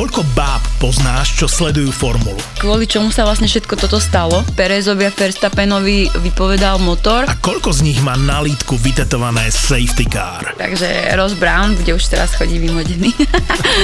Koľko 0.00 0.24
báb 0.32 0.64
poznáš, 0.80 1.36
čo 1.36 1.44
sledujú 1.44 1.92
formulu? 1.92 2.40
Kvôli 2.56 2.88
čomu 2.88 3.12
sa 3.12 3.28
vlastne 3.28 3.44
všetko 3.44 3.76
toto 3.76 4.00
stalo? 4.00 4.40
Perezovi 4.56 5.04
a 5.04 5.12
Verstappenovi 5.12 6.08
vypovedal 6.24 6.80
motor. 6.80 7.28
A 7.28 7.36
koľko 7.36 7.68
z 7.68 7.84
nich 7.84 8.00
má 8.00 8.16
na 8.16 8.40
lítku 8.40 8.80
vytetované 8.80 9.52
safety 9.52 10.08
car? 10.08 10.56
Takže 10.56 10.88
Ross 11.20 11.36
Brown 11.36 11.76
bude 11.76 11.92
už 11.92 12.00
teraz 12.08 12.32
chodí 12.32 12.56
vymodený. 12.56 13.12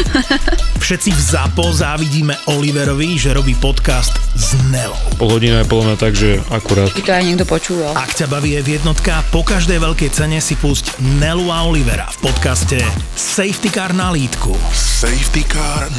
Všetci 0.86 1.12
v 1.12 1.20
ZAPO 1.20 1.84
závidíme 1.84 2.32
Oliverovi, 2.48 3.20
že 3.20 3.36
robí 3.36 3.52
podcast 3.52 4.16
s 4.32 4.56
Nelou. 4.72 4.96
Pol 5.20 5.36
hodina 5.36 5.60
je 5.60 5.68
podľa 5.68 5.84
mňa 5.84 5.96
tak, 6.00 6.16
že 6.16 6.40
akurát. 6.48 6.96
By 6.96 7.04
to 7.04 7.12
aj 7.12 7.24
niekto 7.28 7.44
počúval. 7.44 7.92
Ak 7.92 8.16
ťa 8.16 8.32
baví 8.32 8.56
v 8.56 8.80
jednotka, 8.80 9.20
po 9.28 9.44
každej 9.44 9.84
veľkej 9.84 10.08
cene 10.16 10.40
si 10.40 10.56
pusť 10.56 10.96
Nelu 11.20 11.52
a 11.52 11.68
Olivera 11.68 12.08
v 12.08 12.32
podcaste 12.32 12.80
Safety 13.12 13.68
Car 13.68 13.92
na 13.92 14.08
lítku. 14.08 14.56
Safety 14.72 15.44
Car 15.44 15.92